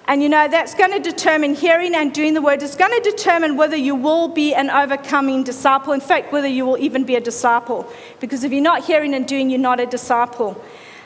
And 0.08 0.22
you 0.22 0.30
know, 0.30 0.48
that's 0.48 0.72
going 0.72 0.90
to 0.92 0.98
determine 0.98 1.54
hearing 1.54 1.94
and 1.94 2.14
doing 2.14 2.32
the 2.32 2.40
word. 2.40 2.62
It's 2.62 2.74
going 2.74 3.02
to 3.02 3.10
determine 3.10 3.58
whether 3.58 3.76
you 3.76 3.94
will 3.94 4.28
be 4.28 4.54
an 4.54 4.70
overcoming 4.70 5.44
disciple. 5.44 5.92
In 5.92 6.00
fact, 6.00 6.32
whether 6.32 6.48
you 6.48 6.64
will 6.64 6.78
even 6.78 7.04
be 7.04 7.14
a 7.14 7.20
disciple. 7.20 7.86
Because 8.18 8.42
if 8.42 8.50
you're 8.50 8.62
not 8.62 8.86
hearing 8.86 9.12
and 9.12 9.28
doing, 9.28 9.50
you're 9.50 9.60
not 9.60 9.80
a 9.80 9.86
disciple. 9.86 10.64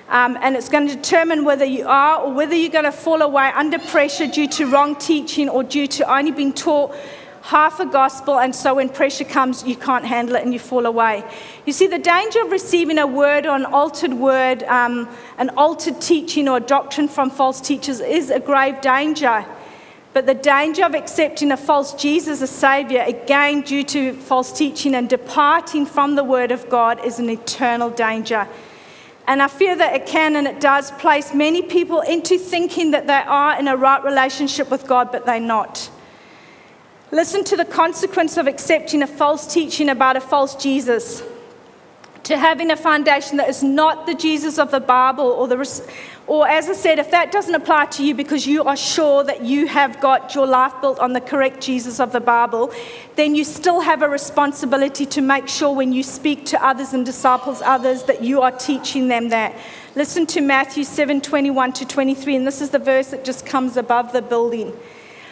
Um, 0.09 0.39
and 0.41 0.55
it's 0.55 0.69
going 0.69 0.87
to 0.87 0.95
determine 0.95 1.45
whether 1.45 1.65
you 1.65 1.89
are 1.89 2.23
or 2.23 2.33
whether 2.33 2.55
you're 2.55 2.71
going 2.71 2.85
to 2.85 2.93
fall 2.93 3.23
away 3.23 3.51
under 3.57 3.81
pressure 3.81 4.29
due 4.29 4.47
to 4.49 4.67
wrong 4.67 4.95
teaching 4.95 5.49
or 5.49 5.65
due 5.65 5.89
to 5.89 6.09
only 6.09 6.31
being 6.31 6.53
taught 6.53 6.95
half 7.43 7.81
a 7.81 7.87
gospel, 7.87 8.39
and 8.39 8.55
so 8.55 8.75
when 8.75 8.89
pressure 8.89 9.25
comes, 9.25 9.65
you 9.65 9.77
can't 9.77 10.05
handle 10.05 10.37
it 10.37 10.45
and 10.45 10.53
you 10.53 10.59
fall 10.59 10.87
away. 10.87 11.25
You 11.67 11.73
see, 11.73 11.89
the 11.89 11.99
danger 11.99 12.41
of 12.41 12.53
receiving 12.53 12.99
a 12.99 13.07
word 13.07 13.47
or 13.47 13.57
an 13.57 13.67
altered 13.67 14.15
word, 14.15 14.63
um, 14.65 15.09
an 15.39 15.51
altered 15.51 16.01
teaching 16.01 16.49
or 16.49 16.61
doctrine 16.61 17.09
from 17.09 17.31
false 17.31 17.61
teachers 17.61 18.01
is 18.01 18.31
a 18.31 18.39
grave 18.39 18.81
danger. 18.81 19.45
But 20.13 20.27
the 20.27 20.35
danger 20.35 20.85
of 20.85 20.95
accepting 20.95 21.51
a 21.53 21.57
false 21.57 21.95
Jesus 21.95 22.43
as 22.43 22.51
Savior, 22.51 23.03
again 23.07 23.63
due 23.63 23.83
to 23.85 24.13
false 24.13 24.53
teaching 24.53 24.95
and 24.95 25.09
departing 25.09 25.87
from 25.87 26.15
the 26.15 26.25
Word 26.25 26.53
of 26.53 26.69
God, 26.69 27.05
is 27.05 27.19
an 27.19 27.29
eternal 27.29 27.91
danger. 27.91 28.47
And 29.27 29.43
I 29.43 29.49
fear 29.49 29.75
that 29.75 29.95
it 29.95 30.07
can 30.07 30.37
and 30.37 30.47
it 30.47 30.61
does 30.61 30.91
place 30.93 31.33
many 31.33 31.63
people 31.63 32.01
into 32.01 32.39
thinking 32.39 32.91
that 32.91 33.07
they 33.07 33.15
are 33.15 33.59
in 33.59 33.69
a 33.69 33.77
right 33.77 34.05
relationship 34.05 34.71
with 34.71 34.87
God, 34.87 35.11
but 35.11 35.25
they're 35.25 35.41
not. 35.41 35.91
Listen 37.13 37.45
to 37.45 37.59
the 37.59 37.67
consequence 37.67 38.39
of 38.39 38.47
accepting 38.47 39.03
a 39.03 39.07
false 39.07 39.47
teaching 39.47 39.91
about 39.91 40.17
a 40.17 40.21
false 40.21 40.55
Jesus. 40.55 41.23
To 42.23 42.39
having 42.39 42.71
a 42.71 42.77
foundation 42.77 43.37
that 43.37 43.51
is 43.51 43.63
not 43.63 44.07
the 44.07 44.15
Jesus 44.15 44.59
of 44.59 44.71
the 44.71 44.81
Bible, 44.81 45.27
or, 45.27 45.47
the, 45.47 45.59
or 46.27 46.49
as 46.49 46.71
I 46.71 46.73
said, 46.73 46.99
if 46.99 47.11
that 47.11 47.31
doesn't 47.31 47.55
apply 47.55 47.87
to 47.87 48.07
you 48.07 48.15
because 48.15 48.47
you 48.47 48.65
are 48.65 48.79
sure 48.79 49.25
that 49.25 49.43
you 49.45 49.67
have 49.67 50.01
got 50.01 50.35
your 50.35 50.47
life 50.47 50.73
built 50.81 50.99
on 51.01 51.13
the 51.13 51.21
correct 51.21 51.61
Jesus 51.61 52.01
of 52.01 52.13
the 52.13 52.21
Bible, 52.21 52.73
then 53.17 53.35
you 53.35 53.45
still 53.45 53.81
have 53.81 54.01
a 54.01 54.09
responsibility 54.09 55.05
to 55.05 55.21
make 55.21 55.49
sure 55.49 55.75
when 55.75 55.93
you 55.93 56.03
speak 56.03 56.47
to 56.47 56.67
others 56.67 56.95
and 56.95 57.05
disciples 57.05 57.61
others 57.61 58.05
that 58.05 58.23
you 58.23 58.41
are 58.41 58.53
teaching 58.53 59.09
them 59.09 59.29
that. 59.29 59.55
Listen 59.97 60.25
to 60.29 60.41
Matthew 60.41 60.85
7 60.85 61.21
21 61.21 61.75
to 61.75 61.85
23, 61.85 62.37
and 62.37 62.47
this 62.47 62.63
is 62.63 62.71
the 62.71 62.79
verse 62.79 63.09
that 63.09 63.23
just 63.23 63.45
comes 63.45 63.77
above 63.77 64.15
the 64.15 64.23
building. 64.23 64.73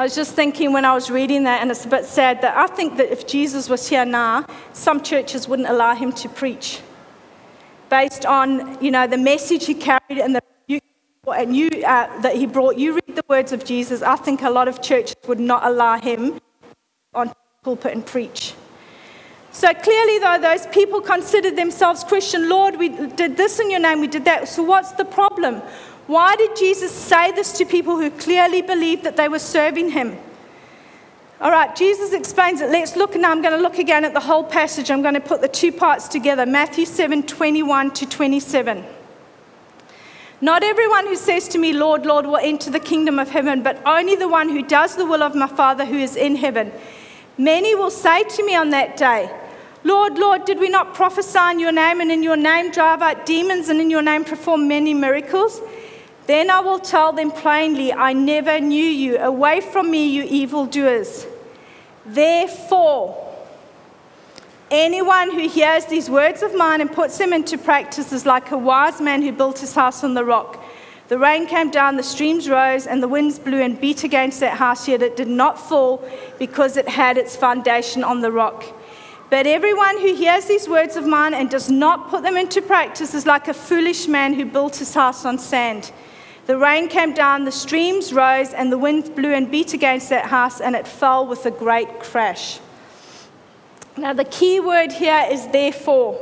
I 0.00 0.04
was 0.04 0.14
just 0.14 0.34
thinking 0.34 0.72
when 0.72 0.86
I 0.86 0.94
was 0.94 1.10
reading 1.10 1.44
that, 1.44 1.60
and 1.60 1.70
it's 1.70 1.84
a 1.84 1.88
bit 1.88 2.06
sad 2.06 2.40
that 2.40 2.56
I 2.56 2.68
think 2.68 2.96
that 2.96 3.12
if 3.12 3.26
Jesus 3.26 3.68
was 3.68 3.86
here 3.86 4.06
now, 4.06 4.46
some 4.72 5.02
churches 5.02 5.46
wouldn't 5.46 5.68
allow 5.68 5.94
him 5.94 6.10
to 6.12 6.28
preach 6.30 6.80
based 7.90 8.24
on 8.24 8.82
you 8.82 8.90
know 8.90 9.06
the 9.06 9.18
message 9.18 9.66
he 9.66 9.74
carried 9.74 10.16
and 10.16 10.34
the 10.34 10.40
and 11.30 11.54
you 11.54 11.68
uh, 11.86 12.20
that 12.22 12.34
he 12.34 12.46
brought. 12.46 12.78
You 12.78 12.94
read 12.94 13.14
the 13.14 13.24
words 13.28 13.52
of 13.52 13.62
Jesus. 13.62 14.00
I 14.00 14.16
think 14.16 14.40
a 14.40 14.48
lot 14.48 14.68
of 14.68 14.80
churches 14.80 15.16
would 15.28 15.38
not 15.38 15.66
allow 15.66 15.98
him 15.98 16.40
on 17.12 17.34
pulpit 17.62 17.92
and 17.92 18.06
preach. 18.06 18.54
So 19.52 19.74
clearly, 19.74 20.18
though, 20.18 20.38
those 20.40 20.66
people 20.68 21.02
considered 21.02 21.56
themselves 21.56 22.04
Christian. 22.04 22.48
Lord, 22.48 22.76
we 22.76 22.88
did 22.88 23.36
this 23.36 23.60
in 23.60 23.70
your 23.70 23.80
name, 23.80 24.00
we 24.00 24.06
did 24.06 24.24
that. 24.24 24.48
So 24.48 24.62
what's 24.62 24.92
the 24.92 25.04
problem? 25.04 25.60
Why 26.10 26.34
did 26.34 26.56
Jesus 26.56 26.90
say 26.90 27.30
this 27.30 27.52
to 27.52 27.64
people 27.64 27.96
who 27.96 28.10
clearly 28.10 28.62
believed 28.62 29.04
that 29.04 29.16
they 29.16 29.28
were 29.28 29.38
serving 29.38 29.90
him? 29.90 30.18
All 31.40 31.52
right, 31.52 31.74
Jesus 31.76 32.12
explains 32.12 32.60
it. 32.60 32.68
Let's 32.68 32.96
look 32.96 33.14
now. 33.14 33.30
I'm 33.30 33.42
going 33.42 33.56
to 33.56 33.62
look 33.62 33.78
again 33.78 34.04
at 34.04 34.12
the 34.12 34.18
whole 34.18 34.42
passage. 34.42 34.90
I'm 34.90 35.02
going 35.02 35.14
to 35.14 35.20
put 35.20 35.40
the 35.40 35.46
two 35.46 35.70
parts 35.70 36.08
together 36.08 36.46
Matthew 36.46 36.84
7 36.84 37.22
21 37.22 37.92
to 37.92 38.06
27. 38.06 38.84
Not 40.40 40.64
everyone 40.64 41.06
who 41.06 41.14
says 41.14 41.46
to 41.46 41.58
me, 41.58 41.72
Lord, 41.72 42.04
Lord, 42.04 42.26
will 42.26 42.38
enter 42.38 42.72
the 42.72 42.80
kingdom 42.80 43.20
of 43.20 43.30
heaven, 43.30 43.62
but 43.62 43.80
only 43.86 44.16
the 44.16 44.26
one 44.26 44.48
who 44.48 44.64
does 44.64 44.96
the 44.96 45.06
will 45.06 45.22
of 45.22 45.36
my 45.36 45.46
Father 45.46 45.84
who 45.84 45.96
is 45.96 46.16
in 46.16 46.34
heaven. 46.34 46.72
Many 47.38 47.76
will 47.76 47.92
say 47.92 48.24
to 48.24 48.44
me 48.44 48.56
on 48.56 48.70
that 48.70 48.96
day, 48.96 49.30
Lord, 49.84 50.18
Lord, 50.18 50.44
did 50.44 50.58
we 50.58 50.70
not 50.70 50.92
prophesy 50.92 51.52
in 51.52 51.60
your 51.60 51.70
name 51.70 52.00
and 52.00 52.10
in 52.10 52.24
your 52.24 52.36
name 52.36 52.72
drive 52.72 53.00
out 53.00 53.26
demons 53.26 53.68
and 53.68 53.80
in 53.80 53.90
your 53.90 54.02
name 54.02 54.24
perform 54.24 54.66
many 54.66 54.92
miracles? 54.92 55.60
Then 56.30 56.48
I 56.48 56.60
will 56.60 56.78
tell 56.78 57.12
them 57.12 57.32
plainly, 57.32 57.92
I 57.92 58.12
never 58.12 58.60
knew 58.60 58.86
you. 58.86 59.18
Away 59.18 59.60
from 59.60 59.90
me, 59.90 60.06
you 60.06 60.22
evildoers. 60.22 61.26
Therefore, 62.06 63.34
anyone 64.70 65.32
who 65.32 65.48
hears 65.48 65.86
these 65.86 66.08
words 66.08 66.44
of 66.44 66.54
mine 66.54 66.80
and 66.80 66.92
puts 66.92 67.18
them 67.18 67.32
into 67.32 67.58
practice 67.58 68.12
is 68.12 68.26
like 68.26 68.52
a 68.52 68.56
wise 68.56 69.00
man 69.00 69.22
who 69.22 69.32
built 69.32 69.58
his 69.58 69.74
house 69.74 70.04
on 70.04 70.14
the 70.14 70.24
rock. 70.24 70.62
The 71.08 71.18
rain 71.18 71.48
came 71.48 71.68
down, 71.68 71.96
the 71.96 72.04
streams 72.04 72.48
rose, 72.48 72.86
and 72.86 73.02
the 73.02 73.08
winds 73.08 73.40
blew 73.40 73.60
and 73.60 73.80
beat 73.80 74.04
against 74.04 74.38
that 74.38 74.56
house, 74.56 74.86
yet 74.86 75.02
it 75.02 75.16
did 75.16 75.26
not 75.26 75.58
fall 75.58 76.08
because 76.38 76.76
it 76.76 76.88
had 76.88 77.18
its 77.18 77.34
foundation 77.34 78.04
on 78.04 78.20
the 78.20 78.30
rock. 78.30 78.64
But 79.30 79.48
everyone 79.48 79.98
who 79.98 80.14
hears 80.14 80.44
these 80.44 80.68
words 80.68 80.94
of 80.94 81.04
mine 81.04 81.34
and 81.34 81.50
does 81.50 81.68
not 81.68 82.08
put 82.08 82.22
them 82.22 82.36
into 82.36 82.62
practice 82.62 83.14
is 83.14 83.26
like 83.26 83.48
a 83.48 83.52
foolish 83.52 84.06
man 84.06 84.34
who 84.34 84.44
built 84.44 84.76
his 84.76 84.94
house 84.94 85.24
on 85.24 85.36
sand. 85.36 85.90
The 86.50 86.58
rain 86.58 86.88
came 86.88 87.14
down, 87.14 87.44
the 87.44 87.52
streams 87.52 88.12
rose, 88.12 88.52
and 88.52 88.72
the 88.72 88.76
wind 88.76 89.14
blew 89.14 89.32
and 89.32 89.48
beat 89.48 89.72
against 89.72 90.08
that 90.08 90.24
house, 90.24 90.60
and 90.60 90.74
it 90.74 90.84
fell 90.84 91.24
with 91.24 91.46
a 91.46 91.52
great 91.52 92.00
crash. 92.00 92.58
Now, 93.96 94.14
the 94.14 94.24
key 94.24 94.58
word 94.58 94.90
here 94.90 95.28
is 95.30 95.46
therefore. 95.46 96.18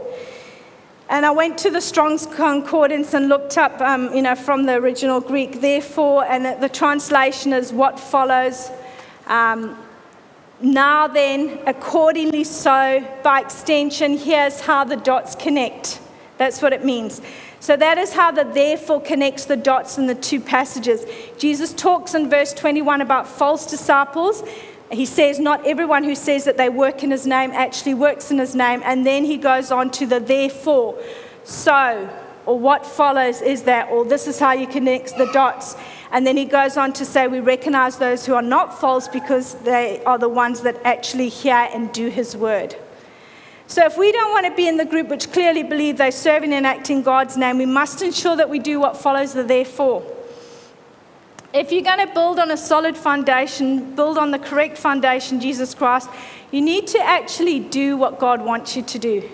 And 1.08 1.24
I 1.24 1.30
went 1.30 1.56
to 1.60 1.70
the 1.70 1.80
Strong's 1.80 2.26
Concordance 2.26 3.14
and 3.14 3.30
looked 3.30 3.56
up, 3.56 3.80
um, 3.80 4.14
you 4.14 4.20
know, 4.20 4.34
from 4.34 4.66
the 4.66 4.74
original 4.74 5.22
Greek, 5.22 5.62
therefore, 5.62 6.26
and 6.26 6.62
the 6.62 6.68
translation 6.68 7.54
is 7.54 7.72
what 7.72 7.98
follows. 7.98 8.70
Um, 9.28 9.82
now 10.60 11.06
then, 11.06 11.58
accordingly 11.66 12.44
so, 12.44 13.02
by 13.22 13.40
extension, 13.40 14.18
here's 14.18 14.60
how 14.60 14.84
the 14.84 14.96
dots 14.96 15.34
connect. 15.34 16.02
That's 16.36 16.60
what 16.60 16.74
it 16.74 16.84
means. 16.84 17.22
So 17.60 17.76
that 17.76 17.98
is 17.98 18.12
how 18.12 18.30
the 18.30 18.44
therefore 18.44 19.00
connects 19.00 19.44
the 19.44 19.56
dots 19.56 19.98
in 19.98 20.06
the 20.06 20.14
two 20.14 20.40
passages. 20.40 21.04
Jesus 21.38 21.72
talks 21.72 22.14
in 22.14 22.30
verse 22.30 22.52
21 22.52 23.00
about 23.00 23.26
false 23.26 23.68
disciples 23.68 24.42
he 24.90 25.04
says, 25.04 25.38
Not 25.38 25.66
everyone 25.66 26.04
who 26.04 26.14
says 26.14 26.44
that 26.44 26.56
they 26.56 26.68
work 26.68 27.02
in 27.02 27.10
his 27.10 27.26
name 27.26 27.50
actually 27.52 27.94
works 27.94 28.30
in 28.30 28.38
his 28.38 28.54
name. 28.54 28.82
And 28.84 29.06
then 29.06 29.24
he 29.24 29.36
goes 29.36 29.70
on 29.70 29.90
to 29.92 30.06
the 30.06 30.20
therefore. 30.20 30.98
So, 31.44 32.08
or 32.46 32.58
what 32.58 32.86
follows 32.86 33.42
is 33.42 33.64
that, 33.64 33.90
or 33.90 34.04
this 34.04 34.26
is 34.26 34.38
how 34.38 34.52
you 34.52 34.66
connect 34.66 35.16
the 35.16 35.30
dots. 35.32 35.76
And 36.10 36.26
then 36.26 36.38
he 36.38 36.46
goes 36.46 36.78
on 36.78 36.94
to 36.94 37.04
say, 37.04 37.28
We 37.28 37.40
recognize 37.40 37.98
those 37.98 38.24
who 38.24 38.34
are 38.34 38.42
not 38.42 38.80
false 38.80 39.08
because 39.08 39.54
they 39.56 40.02
are 40.04 40.18
the 40.18 40.28
ones 40.28 40.62
that 40.62 40.80
actually 40.84 41.28
hear 41.28 41.68
and 41.72 41.92
do 41.92 42.08
his 42.08 42.36
word. 42.36 42.76
So, 43.68 43.84
if 43.84 43.98
we 43.98 44.12
don't 44.12 44.32
want 44.32 44.46
to 44.46 44.54
be 44.56 44.66
in 44.66 44.78
the 44.78 44.86
group 44.86 45.08
which 45.08 45.30
clearly 45.30 45.62
believe 45.62 45.98
they're 45.98 46.10
serving 46.10 46.54
and 46.54 46.66
acting 46.66 47.02
God's 47.02 47.36
name, 47.36 47.58
we 47.58 47.66
must 47.66 48.00
ensure 48.00 48.34
that 48.34 48.48
we 48.48 48.58
do 48.58 48.80
what 48.80 48.96
follows 48.96 49.34
the 49.34 49.44
therefore. 49.44 50.02
If 51.52 51.70
you're 51.70 51.82
going 51.82 52.06
to 52.06 52.12
build 52.14 52.38
on 52.38 52.50
a 52.50 52.56
solid 52.56 52.96
foundation, 52.96 53.94
build 53.94 54.16
on 54.16 54.30
the 54.30 54.38
correct 54.38 54.78
foundation, 54.78 55.38
Jesus 55.38 55.74
Christ, 55.74 56.08
you 56.50 56.62
need 56.62 56.86
to 56.88 56.98
actually 56.98 57.60
do 57.60 57.98
what 57.98 58.18
God 58.18 58.42
wants 58.42 58.74
you 58.74 58.82
to 58.84 58.98
do. 58.98 59.28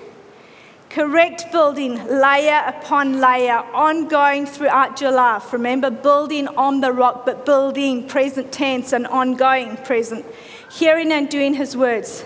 Correct 0.91 1.53
building, 1.53 1.95
layer 2.09 2.65
upon 2.67 3.21
layer, 3.21 3.59
ongoing 3.73 4.47
throughout 4.47 5.01
your 5.01 5.13
life. 5.13 5.53
Remember, 5.53 5.91
building 5.91 6.49
on 6.49 6.81
the 6.81 6.93
rock, 6.93 7.25
but 7.25 7.47
building 7.47 8.09
present 8.09 8.51
tense 8.51 8.93
and 8.93 9.07
ongoing 9.07 9.77
present. 9.77 10.27
Hearing 10.73 11.13
and 11.13 11.29
doing 11.29 11.55
His 11.55 11.77
words. 11.77 12.25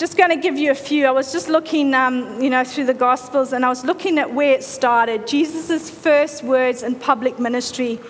Just 0.00 0.16
going 0.16 0.30
to 0.30 0.36
give 0.36 0.56
you 0.56 0.70
a 0.70 0.74
few. 0.74 1.06
I 1.06 1.10
was 1.10 1.30
just 1.30 1.50
looking, 1.50 1.92
um, 1.92 2.40
you 2.40 2.48
know, 2.48 2.64
through 2.64 2.86
the 2.86 2.94
Gospels, 2.94 3.52
and 3.52 3.66
I 3.66 3.68
was 3.68 3.84
looking 3.84 4.18
at 4.18 4.32
where 4.32 4.54
it 4.54 4.64
started. 4.64 5.26
Jesus' 5.26 5.90
first 5.90 6.42
words 6.42 6.82
in 6.82 6.94
public 6.94 7.38
ministry 7.38 8.00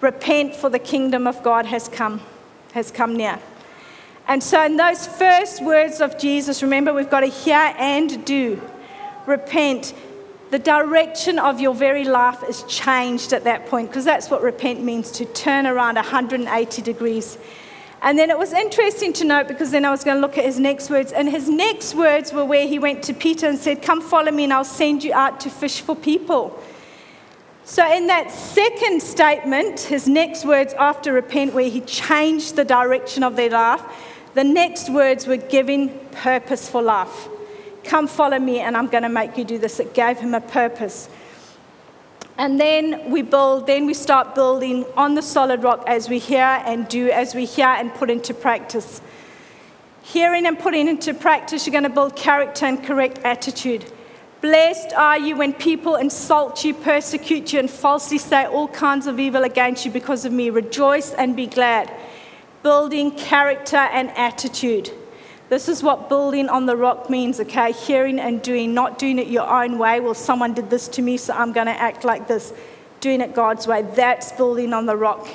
repent 0.00 0.56
for 0.56 0.68
the 0.68 0.80
kingdom 0.80 1.28
of 1.28 1.40
God 1.44 1.64
has 1.66 1.86
come, 1.86 2.22
has 2.72 2.90
come 2.90 3.14
near. 3.14 3.38
And 4.26 4.42
so, 4.42 4.64
in 4.64 4.78
those 4.78 5.06
first 5.06 5.62
words 5.62 6.00
of 6.00 6.18
Jesus, 6.18 6.60
remember 6.60 6.92
we've 6.92 7.08
got 7.08 7.20
to 7.20 7.26
hear 7.26 7.72
and 7.78 8.26
do. 8.26 8.60
Repent. 9.24 9.94
The 10.50 10.58
direction 10.58 11.38
of 11.38 11.60
your 11.60 11.72
very 11.72 12.04
life 12.04 12.42
is 12.48 12.64
changed 12.64 13.32
at 13.32 13.44
that 13.44 13.66
point 13.66 13.90
because 13.90 14.04
that's 14.04 14.28
what 14.28 14.42
repent 14.42 14.82
means 14.82 15.12
to 15.12 15.24
turn 15.24 15.68
around 15.68 15.94
180 15.94 16.82
degrees. 16.82 17.38
And 18.00 18.18
then 18.18 18.30
it 18.30 18.38
was 18.38 18.52
interesting 18.52 19.12
to 19.14 19.24
note 19.24 19.48
because 19.48 19.70
then 19.70 19.84
I 19.84 19.90
was 19.90 20.04
going 20.04 20.16
to 20.16 20.20
look 20.20 20.38
at 20.38 20.44
his 20.44 20.60
next 20.60 20.88
words. 20.88 21.12
And 21.12 21.28
his 21.28 21.48
next 21.48 21.94
words 21.94 22.32
were 22.32 22.44
where 22.44 22.66
he 22.66 22.78
went 22.78 23.02
to 23.04 23.14
Peter 23.14 23.46
and 23.46 23.58
said, 23.58 23.82
Come 23.82 24.00
follow 24.00 24.30
me 24.30 24.44
and 24.44 24.52
I'll 24.52 24.64
send 24.64 25.02
you 25.02 25.12
out 25.12 25.40
to 25.40 25.50
fish 25.50 25.80
for 25.80 25.96
people. 25.96 26.62
So, 27.64 27.86
in 27.92 28.06
that 28.06 28.30
second 28.30 29.02
statement, 29.02 29.80
his 29.80 30.08
next 30.08 30.46
words 30.46 30.72
after 30.74 31.12
repent, 31.12 31.52
where 31.52 31.68
he 31.68 31.82
changed 31.82 32.56
the 32.56 32.64
direction 32.64 33.22
of 33.22 33.36
their 33.36 33.50
life, 33.50 33.82
the 34.32 34.44
next 34.44 34.88
words 34.88 35.26
were 35.26 35.36
giving 35.36 35.90
purpose 36.12 36.70
for 36.70 36.80
life. 36.80 37.28
Come 37.84 38.06
follow 38.06 38.38
me, 38.38 38.60
and 38.60 38.74
I'm 38.74 38.86
going 38.86 39.02
to 39.02 39.10
make 39.10 39.36
you 39.36 39.44
do 39.44 39.58
this. 39.58 39.80
It 39.80 39.92
gave 39.92 40.18
him 40.18 40.32
a 40.32 40.40
purpose. 40.40 41.10
And 42.38 42.60
then 42.60 43.10
we 43.10 43.22
build, 43.22 43.66
then 43.66 43.84
we 43.84 43.94
start 43.94 44.36
building 44.36 44.84
on 44.96 45.14
the 45.14 45.22
solid 45.22 45.64
rock 45.64 45.82
as 45.88 46.08
we 46.08 46.20
hear 46.20 46.62
and 46.64 46.86
do, 46.88 47.10
as 47.10 47.34
we 47.34 47.44
hear 47.44 47.66
and 47.66 47.92
put 47.92 48.10
into 48.10 48.32
practice. 48.32 49.02
Hearing 50.02 50.46
and 50.46 50.56
putting 50.56 50.86
into 50.86 51.12
practice, 51.14 51.66
you're 51.66 51.72
going 51.72 51.82
to 51.82 51.90
build 51.90 52.14
character 52.14 52.64
and 52.64 52.82
correct 52.82 53.18
attitude. 53.24 53.92
Blessed 54.40 54.92
are 54.92 55.18
you 55.18 55.36
when 55.36 55.52
people 55.52 55.96
insult 55.96 56.64
you, 56.64 56.74
persecute 56.74 57.52
you, 57.52 57.58
and 57.58 57.68
falsely 57.68 58.18
say 58.18 58.46
all 58.46 58.68
kinds 58.68 59.08
of 59.08 59.18
evil 59.18 59.42
against 59.42 59.84
you 59.84 59.90
because 59.90 60.24
of 60.24 60.32
me. 60.32 60.48
Rejoice 60.48 61.12
and 61.14 61.34
be 61.34 61.48
glad. 61.48 61.92
Building 62.62 63.10
character 63.10 63.76
and 63.76 64.10
attitude. 64.12 64.92
This 65.48 65.68
is 65.68 65.82
what 65.82 66.10
building 66.10 66.50
on 66.50 66.66
the 66.66 66.76
rock 66.76 67.08
means, 67.08 67.40
okay? 67.40 67.72
Hearing 67.72 68.18
and 68.18 68.42
doing, 68.42 68.74
not 68.74 68.98
doing 68.98 69.18
it 69.18 69.28
your 69.28 69.48
own 69.48 69.78
way. 69.78 69.98
Well, 69.98 70.14
someone 70.14 70.52
did 70.52 70.68
this 70.68 70.88
to 70.88 71.02
me, 71.02 71.16
so 71.16 71.32
I'm 71.32 71.52
going 71.52 71.68
to 71.68 71.80
act 71.80 72.04
like 72.04 72.28
this. 72.28 72.52
Doing 73.00 73.22
it 73.22 73.34
God's 73.34 73.66
way. 73.66 73.82
That's 73.82 74.32
building 74.32 74.74
on 74.74 74.84
the 74.84 74.96
rock. 74.96 75.26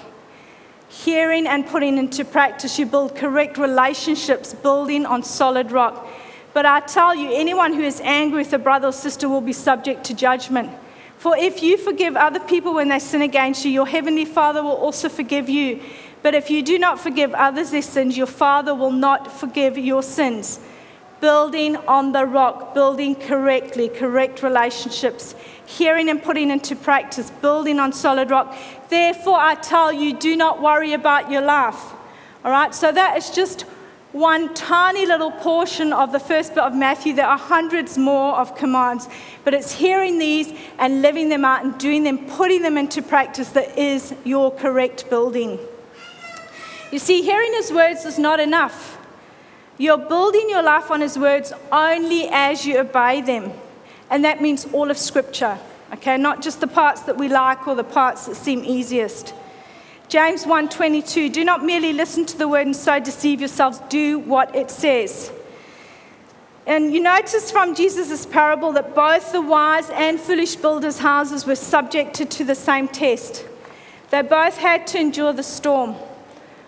Hearing 0.88 1.48
and 1.48 1.66
putting 1.66 1.98
into 1.98 2.24
practice, 2.24 2.78
you 2.78 2.86
build 2.86 3.16
correct 3.16 3.58
relationships, 3.58 4.54
building 4.54 5.08
on 5.08 5.24
solid 5.24 5.72
rock. 5.72 6.08
But 6.54 6.68
I 6.68 6.82
tell 6.82 7.16
you, 7.16 7.34
anyone 7.34 7.74
who 7.74 7.82
is 7.82 8.00
angry 8.02 8.44
with 8.44 8.54
a 8.54 8.60
brother 8.60 8.90
or 8.90 8.92
sister 8.92 9.28
will 9.28 9.42
be 9.42 9.54
subject 9.54 10.04
to 10.06 10.14
judgment. 10.14 10.70
For 11.18 11.36
if 11.36 11.64
you 11.64 11.78
forgive 11.78 12.16
other 12.16 12.40
people 12.40 12.76
when 12.76 12.90
they 12.90 13.00
sin 13.00 13.24
against 13.24 13.66
you, 13.66 13.72
your 13.72 13.88
heavenly 13.88 14.26
Father 14.26 14.62
will 14.62 14.76
also 14.76 15.10
forgive 15.10 15.50
you. 15.50 15.82
But 16.24 16.34
if 16.34 16.50
you 16.50 16.64
do 16.64 16.80
not 16.80 17.00
forgive 17.00 17.34
others 17.34 17.72
their 17.72 17.82
sins, 17.82 18.18
your 18.18 18.28
Father 18.28 18.74
will 18.74 18.92
not 18.92 19.32
forgive 19.32 19.78
your 19.78 20.02
sins. 20.02 20.60
Building 21.20 21.76
on 21.76 22.14
the 22.14 22.26
rock, 22.26 22.74
building 22.74 23.14
correctly, 23.16 23.90
correct 23.90 24.42
relationships, 24.42 25.36
hearing 25.66 26.10
and 26.10 26.24
putting 26.24 26.50
into 26.50 26.76
practice, 26.76 27.30
building 27.30 27.78
on 27.78 27.92
solid 27.92 28.30
rock. 28.30 28.58
Therefore, 28.90 29.38
I 29.38 29.56
tell 29.56 29.92
you, 29.92 30.14
do 30.14 30.36
not 30.36 30.62
worry 30.62 30.94
about 30.94 31.30
your 31.30 31.42
life. 31.42 31.82
All 32.46 32.52
right, 32.52 32.74
so 32.74 32.92
that 32.92 33.18
is 33.18 33.30
just 33.30 33.62
one 34.14 34.54
tiny 34.54 35.06
little 35.06 35.32
portion 35.32 35.92
of 35.92 36.12
the 36.12 36.20
first 36.20 36.56
bit 36.56 36.64
of 36.64 36.74
Matthew. 36.74 37.14
There 37.14 37.28
are 37.28 37.38
hundreds 37.38 37.98
more 37.98 38.36
of 38.36 38.56
commands, 38.56 39.10
but 39.44 39.54
it's 39.54 39.74
hearing 39.74 40.20
these 40.20 40.54
and 40.78 41.02
living 41.02 41.30
them 41.30 41.44
out 41.44 41.66
and 41.66 41.78
doing 41.78 42.04
them, 42.04 42.20
putting 42.28 42.62
them 42.62 42.78
into 42.78 43.02
practice 43.02 43.50
that 43.50 43.78
is 43.78 44.14
your 44.24 44.52
correct 44.52 45.10
building. 45.10 45.60
You 46.94 47.00
see, 47.00 47.24
hearing 47.24 47.54
his 47.54 47.72
words 47.72 48.06
is 48.06 48.20
not 48.20 48.40
enough. 48.40 49.00
You're 49.80 49.98
building 49.98 50.48
your 50.48 50.62
life 50.62 50.92
on 50.92 51.02
his 51.02 51.18
words 51.18 51.52
only 51.72 52.30
as 52.30 52.68
you 52.68 52.78
obey 52.78 53.20
them. 53.22 53.52
And 54.12 54.24
that 54.24 54.44
means 54.44 54.68
all 54.72 54.92
of 54.92 55.00
Scripture, 55.00 55.58
okay? 55.92 56.18
Not 56.18 56.44
just 56.44 56.62
the 56.62 56.68
parts 56.68 57.02
that 57.02 57.18
we 57.18 57.30
like 57.30 57.68
or 57.68 57.74
the 57.74 57.84
parts 57.84 58.28
that 58.28 58.36
seem 58.36 58.64
easiest. 58.64 59.34
James 60.08 60.46
1:22 60.46 61.30
Do 61.30 61.44
not 61.44 61.66
merely 61.66 61.94
listen 61.94 62.28
to 62.28 62.38
the 62.38 62.48
word 62.48 62.68
and 62.68 62.76
so 62.76 63.00
deceive 63.00 63.42
yourselves 63.42 63.82
do 63.90 64.20
what 64.20 64.56
it 64.56 64.70
says. 64.70 65.32
And 66.68 66.94
you 66.94 67.00
notice 67.02 67.50
from 67.50 67.74
Jesus' 67.74 68.28
parable 68.28 68.72
that 68.74 68.94
both 68.94 69.32
the 69.32 69.42
wise 69.42 69.90
and 69.90 70.20
foolish 70.20 70.58
builders' 70.58 71.00
houses 71.00 71.48
were 71.48 71.56
subjected 71.56 72.30
to 72.30 72.44
the 72.44 72.54
same 72.54 72.88
test. 72.88 73.46
They 74.12 74.22
both 74.22 74.58
had 74.60 74.86
to 74.88 75.00
endure 75.00 75.34
the 75.34 75.42
storm, 75.42 75.96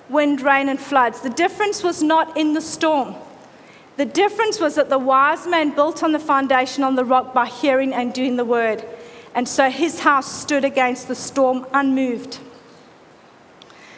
wind, 0.10 0.42
rain, 0.42 0.70
and 0.70 0.80
floods. 0.80 1.22
The 1.22 1.30
difference 1.30 1.84
was 1.84 2.04
not 2.04 2.38
in 2.38 2.54
the 2.54 2.62
storm. 2.62 3.16
The 3.98 4.06
difference 4.06 4.60
was 4.60 4.76
that 4.76 4.90
the 4.90 5.00
wise 5.00 5.48
man 5.48 5.74
built 5.74 6.04
on 6.04 6.12
the 6.12 6.20
foundation 6.20 6.84
on 6.84 6.96
the 6.96 7.06
rock 7.06 7.34
by 7.34 7.48
hearing 7.48 7.94
and 7.94 8.14
doing 8.14 8.36
the 8.36 8.46
word. 8.46 8.84
And 9.34 9.48
so 9.48 9.70
his 9.70 10.00
house 10.02 10.32
stood 10.32 10.66
against 10.66 11.08
the 11.08 11.16
storm 11.16 11.66
unmoved. 11.74 12.40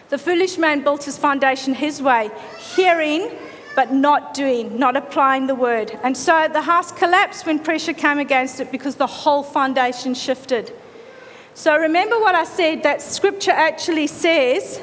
The 0.10 0.18
foolish 0.18 0.58
man 0.58 0.84
built 0.84 1.04
his 1.04 1.18
foundation 1.18 1.74
his 1.74 2.02
way, 2.02 2.32
hearing 2.76 3.30
but 3.76 3.94
not 3.94 4.34
doing, 4.34 4.80
not 4.80 4.96
applying 4.96 5.46
the 5.46 5.54
word. 5.54 6.00
And 6.02 6.18
so 6.18 6.48
the 6.52 6.64
house 6.64 6.92
collapsed 6.92 7.46
when 7.46 7.60
pressure 7.60 7.94
came 7.94 8.18
against 8.18 8.60
it 8.60 8.72
because 8.72 8.96
the 8.96 9.06
whole 9.06 9.44
foundation 9.44 10.16
shifted. 10.16 10.74
So 11.54 11.78
remember 11.78 12.20
what 12.20 12.34
I 12.34 12.44
said 12.44 12.82
that 12.84 13.04
scripture 13.04 13.52
actually 13.52 14.08
says 14.08 14.82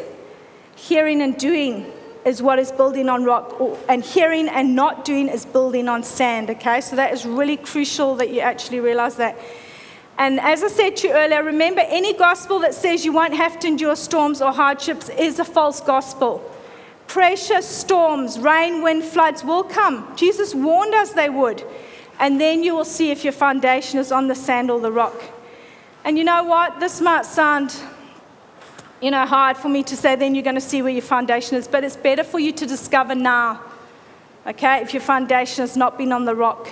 hearing 0.77 1.23
and 1.23 1.37
doing 1.37 1.93
is 2.25 2.41
what 2.43 2.59
is 2.59 2.73
building 2.73 3.09
on 3.09 3.25
rock, 3.25 3.61
and 3.89 4.03
hearing 4.03 4.49
and 4.49 4.75
not 4.75 5.05
doing 5.05 5.29
is 5.29 5.45
building 5.45 5.89
on 5.89 6.03
sand, 6.03 6.49
okay? 6.51 6.81
So 6.81 6.97
that 6.97 7.13
is 7.13 7.27
really 7.27 7.57
crucial 7.57 8.17
that 8.17 8.31
you 8.31 8.41
actually 8.41 8.81
realize 8.81 9.17
that. 9.17 9.37
And 10.17 10.41
as 10.41 10.63
I 10.63 10.69
said 10.69 10.97
to 10.99 11.09
you 11.09 11.15
earlier, 11.15 11.43
remember 11.43 11.83
any 11.85 12.15
gospel 12.15 12.61
that 12.61 12.73
says 12.73 13.05
you 13.05 13.13
won't 13.13 13.35
have 13.35 13.59
to 13.61 13.67
endure 13.67 13.97
storms 13.97 14.41
or 14.41 14.53
hardships 14.53 15.09
is 15.11 15.39
a 15.39 15.45
false 15.45 15.81
gospel. 15.81 16.51
Precious 17.09 17.69
storms, 17.69 18.39
rain, 18.39 18.81
wind, 18.81 19.05
floods 19.05 19.45
will 19.45 19.65
come. 19.65 20.17
Jesus 20.17 20.55
warned 20.55 20.95
us 20.95 21.13
they 21.13 21.29
would. 21.29 21.65
And 22.19 22.41
then 22.41 22.63
you 22.63 22.75
will 22.75 22.85
see 22.85 23.11
if 23.11 23.25
your 23.25 23.33
foundation 23.33 23.99
is 23.99 24.13
on 24.13 24.29
the 24.29 24.35
sand 24.35 24.71
or 24.71 24.81
the 24.81 24.93
rock. 24.93 25.21
And 26.05 26.17
you 26.17 26.25
know 26.25 26.45
what? 26.45 26.81
This 26.81 27.01
might 27.01 27.27
sound, 27.27 27.77
you 29.05 29.11
know, 29.11 29.27
hard 29.27 29.59
for 29.59 29.69
me 29.69 29.83
to 29.83 29.95
say, 29.95 30.17
then 30.17 30.35
you're 30.35 30.43
going 30.43 30.55
to 30.55 30.63
see 30.63 30.81
where 30.81 30.91
your 30.91 31.03
foundation 31.03 31.59
is. 31.59 31.69
But 31.69 31.85
it's 31.85 31.95
better 31.95 32.25
for 32.25 32.39
you 32.39 32.53
to 32.53 32.65
discover 32.65 33.15
now, 33.15 33.61
okay, 34.47 34.81
if 34.81 34.95
your 34.95 35.03
foundation 35.03 35.61
has 35.61 35.77
not 35.77 35.99
been 35.99 36.11
on 36.11 36.25
the 36.25 36.35
rock. 36.35 36.69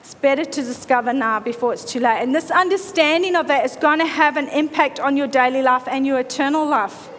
It's 0.00 0.14
better 0.14 0.46
to 0.46 0.62
discover 0.62 1.12
now 1.12 1.40
before 1.40 1.74
it's 1.74 1.84
too 1.84 2.00
late. 2.00 2.22
And 2.22 2.34
this 2.34 2.50
understanding 2.50 3.36
of 3.36 3.48
that 3.48 3.66
is 3.66 3.76
going 3.76 3.98
to 3.98 4.06
have 4.06 4.38
an 4.38 4.48
impact 4.48 4.98
on 4.98 5.14
your 5.14 5.26
daily 5.26 5.60
life 5.60 5.86
and 5.88 6.06
your 6.06 6.20
eternal 6.20 6.66
life. 6.66 7.10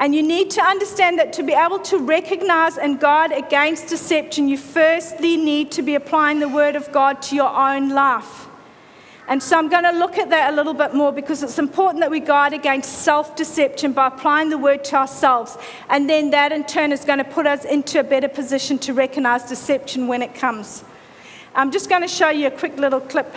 And 0.00 0.12
you 0.12 0.22
need 0.24 0.50
to 0.50 0.60
understand 0.60 1.20
that 1.20 1.32
to 1.34 1.44
be 1.44 1.52
able 1.52 1.78
to 1.80 1.98
recognize 1.98 2.78
and 2.78 2.98
guard 2.98 3.30
against 3.30 3.86
deception, 3.86 4.48
you 4.48 4.58
firstly 4.58 5.36
need 5.36 5.70
to 5.70 5.82
be 5.82 5.94
applying 5.94 6.40
the 6.40 6.48
Word 6.48 6.74
of 6.74 6.90
God 6.90 7.22
to 7.22 7.36
your 7.36 7.54
own 7.56 7.90
life. 7.90 8.48
And 9.32 9.42
so 9.42 9.56
I'm 9.56 9.70
going 9.70 9.84
to 9.84 9.92
look 9.92 10.18
at 10.18 10.28
that 10.28 10.52
a 10.52 10.54
little 10.54 10.74
bit 10.74 10.92
more 10.92 11.10
because 11.10 11.42
it's 11.42 11.58
important 11.58 12.00
that 12.00 12.10
we 12.10 12.20
guard 12.20 12.52
against 12.52 12.98
self 12.98 13.34
deception 13.34 13.94
by 13.94 14.08
applying 14.08 14.50
the 14.50 14.58
Word 14.58 14.84
to 14.84 14.96
ourselves. 14.96 15.56
And 15.88 16.06
then 16.06 16.28
that 16.32 16.52
in 16.52 16.64
turn 16.64 16.92
is 16.92 17.06
going 17.06 17.16
to 17.16 17.24
put 17.24 17.46
us 17.46 17.64
into 17.64 17.98
a 17.98 18.04
better 18.04 18.28
position 18.28 18.78
to 18.80 18.92
recognize 18.92 19.44
deception 19.44 20.06
when 20.06 20.20
it 20.20 20.34
comes. 20.34 20.84
I'm 21.54 21.70
just 21.70 21.88
going 21.88 22.02
to 22.02 22.08
show 22.08 22.28
you 22.28 22.48
a 22.48 22.50
quick 22.50 22.76
little 22.76 23.00
clip 23.00 23.34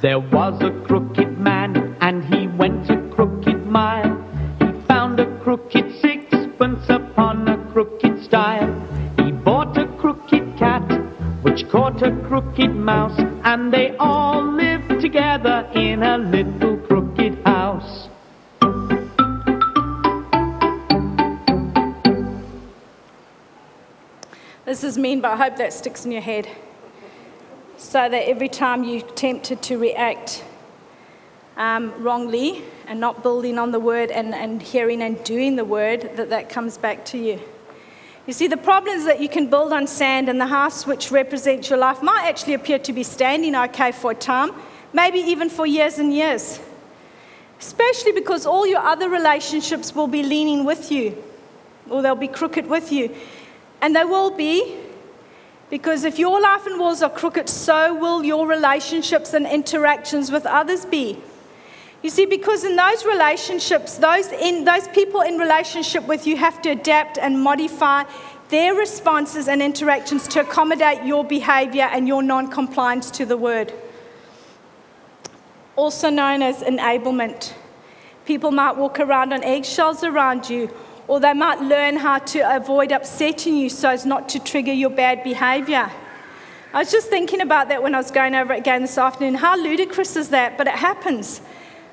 There 0.00 0.18
was 0.18 0.62
a 0.62 0.70
crooked 0.86 1.38
man, 1.38 1.94
and 2.00 2.24
he 2.24 2.46
went 2.46 2.88
a 2.88 2.96
crooked 3.14 3.66
mile. 3.66 4.16
He 4.60 4.72
found 4.88 5.20
a 5.20 5.26
crooked 5.40 6.00
sixpence 6.00 6.88
upon 6.88 7.46
a 7.46 7.58
crooked 7.70 8.24
stile. 8.24 8.69
Which 11.42 11.68
caught 11.68 12.02
a 12.02 12.12
crooked 12.28 12.74
mouse, 12.74 13.18
and 13.44 13.72
they 13.72 13.96
all 13.96 14.42
lived 14.42 15.00
together 15.00 15.68
in 15.74 16.02
a 16.02 16.18
little 16.18 16.76
crooked 16.76 17.38
house. 17.44 18.08
This 24.66 24.84
is 24.84 24.98
mean, 24.98 25.20
but 25.20 25.32
I 25.32 25.36
hope 25.36 25.56
that 25.56 25.72
sticks 25.72 26.04
in 26.04 26.12
your 26.12 26.20
head 26.20 26.48
so 27.76 28.08
that 28.08 28.28
every 28.28 28.48
time 28.48 28.84
you're 28.84 29.00
tempted 29.00 29.62
to 29.62 29.78
react 29.78 30.44
um, 31.56 31.92
wrongly 32.02 32.62
and 32.86 33.00
not 33.00 33.22
building 33.22 33.58
on 33.58 33.72
the 33.72 33.80
word 33.80 34.10
and, 34.10 34.34
and 34.34 34.60
hearing 34.60 35.02
and 35.02 35.22
doing 35.24 35.56
the 35.56 35.64
word, 35.64 36.10
that 36.16 36.30
that 36.30 36.50
comes 36.50 36.76
back 36.76 37.04
to 37.06 37.18
you. 37.18 37.40
You 38.30 38.34
see, 38.34 38.46
the 38.46 38.56
problem 38.56 38.94
is 38.94 39.06
that 39.06 39.20
you 39.20 39.28
can 39.28 39.50
build 39.50 39.72
on 39.72 39.88
sand, 39.88 40.28
and 40.28 40.40
the 40.40 40.46
house 40.46 40.86
which 40.86 41.10
represents 41.10 41.68
your 41.68 41.80
life 41.80 42.00
might 42.00 42.26
actually 42.26 42.54
appear 42.54 42.78
to 42.78 42.92
be 42.92 43.02
standing 43.02 43.56
okay 43.56 43.90
for 43.90 44.12
a 44.12 44.14
time, 44.14 44.52
maybe 44.92 45.18
even 45.18 45.50
for 45.50 45.66
years 45.66 45.98
and 45.98 46.14
years. 46.14 46.60
Especially 47.58 48.12
because 48.12 48.46
all 48.46 48.68
your 48.68 48.78
other 48.78 49.10
relationships 49.10 49.96
will 49.96 50.06
be 50.06 50.22
leaning 50.22 50.64
with 50.64 50.92
you, 50.92 51.20
or 51.90 52.02
they'll 52.02 52.14
be 52.14 52.28
crooked 52.28 52.68
with 52.68 52.92
you. 52.92 53.12
And 53.82 53.96
they 53.96 54.04
will 54.04 54.30
be 54.30 54.76
because 55.68 56.04
if 56.04 56.16
your 56.16 56.40
life 56.40 56.66
and 56.66 56.78
walls 56.78 57.02
are 57.02 57.10
crooked, 57.10 57.48
so 57.48 57.92
will 57.96 58.22
your 58.22 58.46
relationships 58.46 59.34
and 59.34 59.44
interactions 59.44 60.30
with 60.30 60.46
others 60.46 60.84
be. 60.86 61.18
You 62.02 62.08
see, 62.08 62.24
because 62.24 62.64
in 62.64 62.76
those 62.76 63.04
relationships, 63.04 63.98
those, 63.98 64.28
in, 64.28 64.64
those 64.64 64.88
people 64.88 65.20
in 65.20 65.36
relationship 65.36 66.06
with 66.06 66.26
you 66.26 66.36
have 66.36 66.62
to 66.62 66.70
adapt 66.70 67.18
and 67.18 67.40
modify 67.40 68.04
their 68.48 68.74
responses 68.74 69.48
and 69.48 69.62
interactions 69.62 70.26
to 70.28 70.40
accommodate 70.40 71.04
your 71.04 71.24
behavior 71.24 71.88
and 71.92 72.08
your 72.08 72.22
non 72.22 72.48
compliance 72.50 73.10
to 73.12 73.26
the 73.26 73.36
word. 73.36 73.72
Also 75.76 76.10
known 76.10 76.42
as 76.42 76.62
enablement. 76.62 77.52
People 78.24 78.50
might 78.50 78.76
walk 78.76 78.98
around 78.98 79.32
on 79.32 79.44
eggshells 79.44 80.02
around 80.02 80.48
you 80.48 80.70
or 81.06 81.20
they 81.20 81.32
might 81.32 81.60
learn 81.60 81.96
how 81.96 82.18
to 82.18 82.56
avoid 82.56 82.92
upsetting 82.92 83.56
you 83.56 83.68
so 83.68 83.90
as 83.90 84.06
not 84.06 84.28
to 84.28 84.38
trigger 84.38 84.72
your 84.72 84.90
bad 84.90 85.22
behavior. 85.22 85.90
I 86.72 86.78
was 86.78 86.90
just 86.90 87.08
thinking 87.08 87.40
about 87.40 87.68
that 87.68 87.82
when 87.82 87.94
I 87.94 87.98
was 87.98 88.10
going 88.10 88.34
over 88.34 88.52
it 88.52 88.60
again 88.60 88.82
this 88.82 88.96
afternoon. 88.96 89.34
How 89.34 89.56
ludicrous 89.56 90.14
is 90.16 90.28
that? 90.28 90.56
But 90.56 90.68
it 90.68 90.74
happens. 90.74 91.40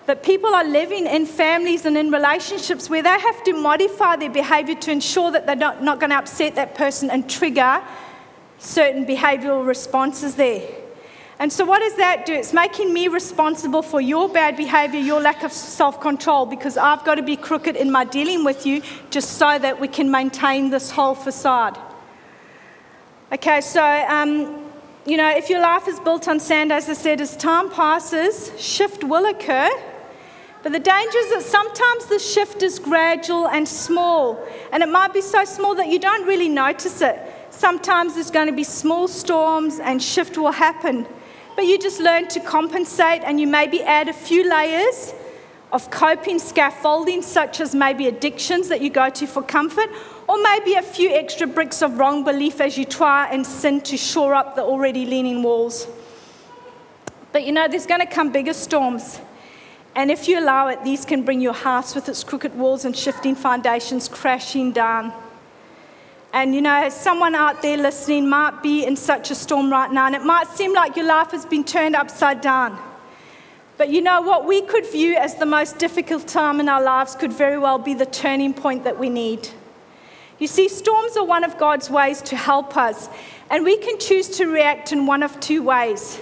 That 0.08 0.24
people 0.24 0.56
are 0.56 0.64
living 0.64 1.06
in 1.06 1.26
families 1.26 1.86
and 1.86 1.98
in 1.98 2.12
relationships 2.12 2.90
where 2.90 3.04
they 3.04 3.10
have 3.10 3.44
to 3.44 3.54
modify 3.54 4.16
their 4.16 4.30
behavior 4.30 4.76
to 4.76 4.92
ensure 4.92 5.32
that 5.32 5.46
they're 5.46 5.56
not, 5.56 5.84
not 5.84 6.00
going 6.00 6.10
to 6.10 6.18
upset 6.18 6.56
that 6.56 6.76
person 6.76 7.12
and 7.12 7.30
trigger 7.30 7.84
certain 8.58 9.06
behavioral 9.06 9.68
responses 9.68 10.36
there. 10.36 10.68
And 11.40 11.54
so, 11.54 11.66
what 11.66 11.80
does 11.80 11.96
that 11.98 12.26
do? 12.26 12.34
It's 12.34 12.52
making 12.52 12.92
me 12.92 13.10
responsible 13.10 13.84
for 13.84 14.02
your 14.02 14.28
bad 14.28 14.58
behavior, 14.58 15.00
your 15.00 15.22
lack 15.22 15.44
of 15.44 15.52
self 15.52 16.02
control, 16.02 16.48
because 16.48 16.78
I've 16.78 17.04
got 17.06 17.16
to 17.16 17.22
be 17.22 17.36
crooked 17.36 17.76
in 17.76 17.92
my 17.92 18.06
dealing 18.06 18.44
with 18.44 18.66
you 18.66 18.82
just 19.12 19.34
so 19.34 19.60
that 19.60 19.80
we 19.80 19.88
can 19.88 20.10
maintain 20.10 20.72
this 20.72 20.90
whole 20.90 21.14
facade. 21.14 21.78
Okay, 23.32 23.62
so, 23.62 23.84
um, 23.84 24.64
you 25.06 25.18
know, 25.18 25.30
if 25.30 25.50
your 25.50 25.62
life 25.62 25.88
is 25.88 26.00
built 26.00 26.28
on 26.28 26.40
sand, 26.40 26.72
as 26.72 26.90
I 26.90 26.94
said, 26.94 27.22
as 27.22 27.38
time 27.38 27.70
passes, 27.70 28.52
shift 28.58 29.04
will 29.04 29.26
occur. 29.26 29.70
But 30.68 30.74
the 30.74 30.80
danger 30.80 31.18
is 31.18 31.30
that 31.30 31.44
sometimes 31.44 32.08
the 32.08 32.20
shift 32.20 32.62
is 32.62 32.78
gradual 32.78 33.48
and 33.48 33.66
small, 33.66 34.38
and 34.74 34.84
it 34.84 34.90
might 34.90 35.14
be 35.14 35.22
so 35.22 35.46
small 35.46 35.76
that 35.76 35.88
you 35.88 35.98
don't 35.98 36.28
really 36.28 36.50
notice 36.50 37.00
it. 37.00 37.18
Sometimes 37.52 38.16
there's 38.16 38.32
going 38.32 38.48
to 38.48 38.54
be 38.54 38.66
small 38.66 39.08
storms 39.08 39.80
and 39.80 40.04
shift 40.04 40.38
will 40.38 40.52
happen 40.52 41.08
but 41.58 41.66
you 41.66 41.80
just 41.80 42.00
learn 42.00 42.28
to 42.28 42.40
compensate 42.40 43.24
and 43.24 43.40
you 43.40 43.48
maybe 43.48 43.82
add 43.82 44.08
a 44.08 44.14
few 44.14 44.48
layers 44.48 45.12
of 45.72 45.90
coping 45.90 46.38
scaffolding, 46.38 47.24
such 47.24 47.60
as 47.60 47.74
maybe 47.74 48.08
addictions 48.08 48.70
that 48.70 48.80
you 48.80 48.92
go 48.92 49.10
to 49.10 49.26
for 49.26 49.42
comfort, 49.42 49.90
or 50.28 50.40
maybe 50.42 50.76
a 50.76 50.84
few 50.84 51.10
extra 51.10 51.48
bricks 51.48 51.82
of 51.82 51.98
wrong 51.98 52.24
belief 52.24 52.62
as 52.62 52.78
you 52.78 52.86
try 52.86 53.28
and 53.32 53.46
sin 53.46 53.82
to 53.82 53.98
shore 53.98 54.36
up 54.36 54.56
the 54.56 54.62
already 54.62 55.06
leaning 55.08 55.42
walls. 55.42 55.88
But 57.32 57.44
you 57.44 57.52
know, 57.52 57.68
there's 57.68 57.88
going 57.88 58.02
to 58.02 58.06
come 58.06 58.32
bigger 58.32 58.54
storms. 58.54 59.20
And 59.98 60.12
if 60.12 60.28
you 60.28 60.40
allow 60.40 60.68
it, 60.68 60.84
these 60.84 61.06
can 61.06 61.24
bring 61.24 61.42
your 61.42 61.56
house 61.56 61.96
with 61.96 62.08
its 62.08 62.24
crooked 62.24 62.54
walls 62.54 62.86
and 62.86 62.96
shifting 62.96 63.34
foundations 63.34 64.08
crashing 64.08 64.72
down. 64.72 65.12
And 66.32 66.54
you 66.54 66.62
know, 66.62 66.88
someone 66.90 67.34
out 67.34 67.64
there 67.64 67.78
listening 67.78 68.30
might 68.30 68.62
be 68.62 68.86
in 68.86 68.96
such 68.96 69.32
a 69.32 69.36
storm 69.36 69.72
right 69.72 69.92
now, 69.92 70.06
and 70.06 70.14
it 70.14 70.22
might 70.22 70.46
seem 70.50 70.72
like 70.72 70.96
your 70.96 71.08
life 71.08 71.32
has 71.32 71.48
been 71.48 71.64
turned 71.64 71.96
upside 71.96 72.42
down. 72.42 72.78
But 73.78 73.90
you 73.90 74.02
know, 74.02 74.22
what 74.22 74.46
we 74.46 74.62
could 74.62 74.86
view 74.86 75.16
as 75.16 75.34
the 75.34 75.48
most 75.48 75.80
difficult 75.80 76.28
time 76.28 76.60
in 76.60 76.70
our 76.70 76.84
lives 76.84 77.16
could 77.16 77.34
very 77.34 77.58
well 77.58 77.80
be 77.80 77.96
the 77.96 78.06
turning 78.06 78.54
point 78.54 78.84
that 78.84 79.00
we 79.00 79.10
need. 79.10 79.50
You 80.38 80.46
see, 80.46 80.70
storms 80.70 81.18
are 81.18 81.26
one 81.26 81.44
of 81.44 81.58
God's 81.58 81.90
ways 81.90 82.22
to 82.24 82.36
help 82.36 82.78
us, 82.78 83.10
and 83.50 83.64
we 83.64 83.78
can 83.78 83.98
choose 83.98 84.30
to 84.38 84.46
react 84.46 84.92
in 84.92 85.08
one 85.08 85.24
of 85.24 85.40
two 85.40 85.64
ways. 85.64 86.22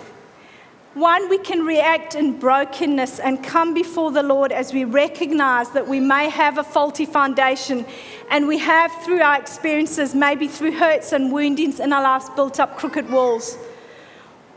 One, 0.95 1.27
we 1.27 1.39
can 1.39 1.65
react 1.65 2.15
in 2.15 2.39
brokenness 2.39 3.19
and 3.19 3.43
come 3.43 3.73
before 3.73 4.11
the 4.11 4.23
Lord 4.23 4.53
as 4.53 4.73
we 4.73 4.85
recognize 4.85 5.69
that 5.71 5.89
we 5.89 5.99
may 5.99 6.29
have 6.29 6.57
a 6.57 6.63
faulty 6.63 7.05
foundation 7.05 7.85
and 8.31 8.47
we 8.47 8.59
have, 8.59 8.93
through 9.03 9.19
our 9.19 9.37
experiences, 9.37 10.15
maybe 10.15 10.47
through 10.47 10.71
hurts 10.71 11.11
and 11.11 11.33
woundings 11.33 11.81
in 11.81 11.91
our 11.91 12.01
lives, 12.01 12.29
built 12.29 12.61
up 12.61 12.77
crooked 12.77 13.09
walls. 13.09 13.57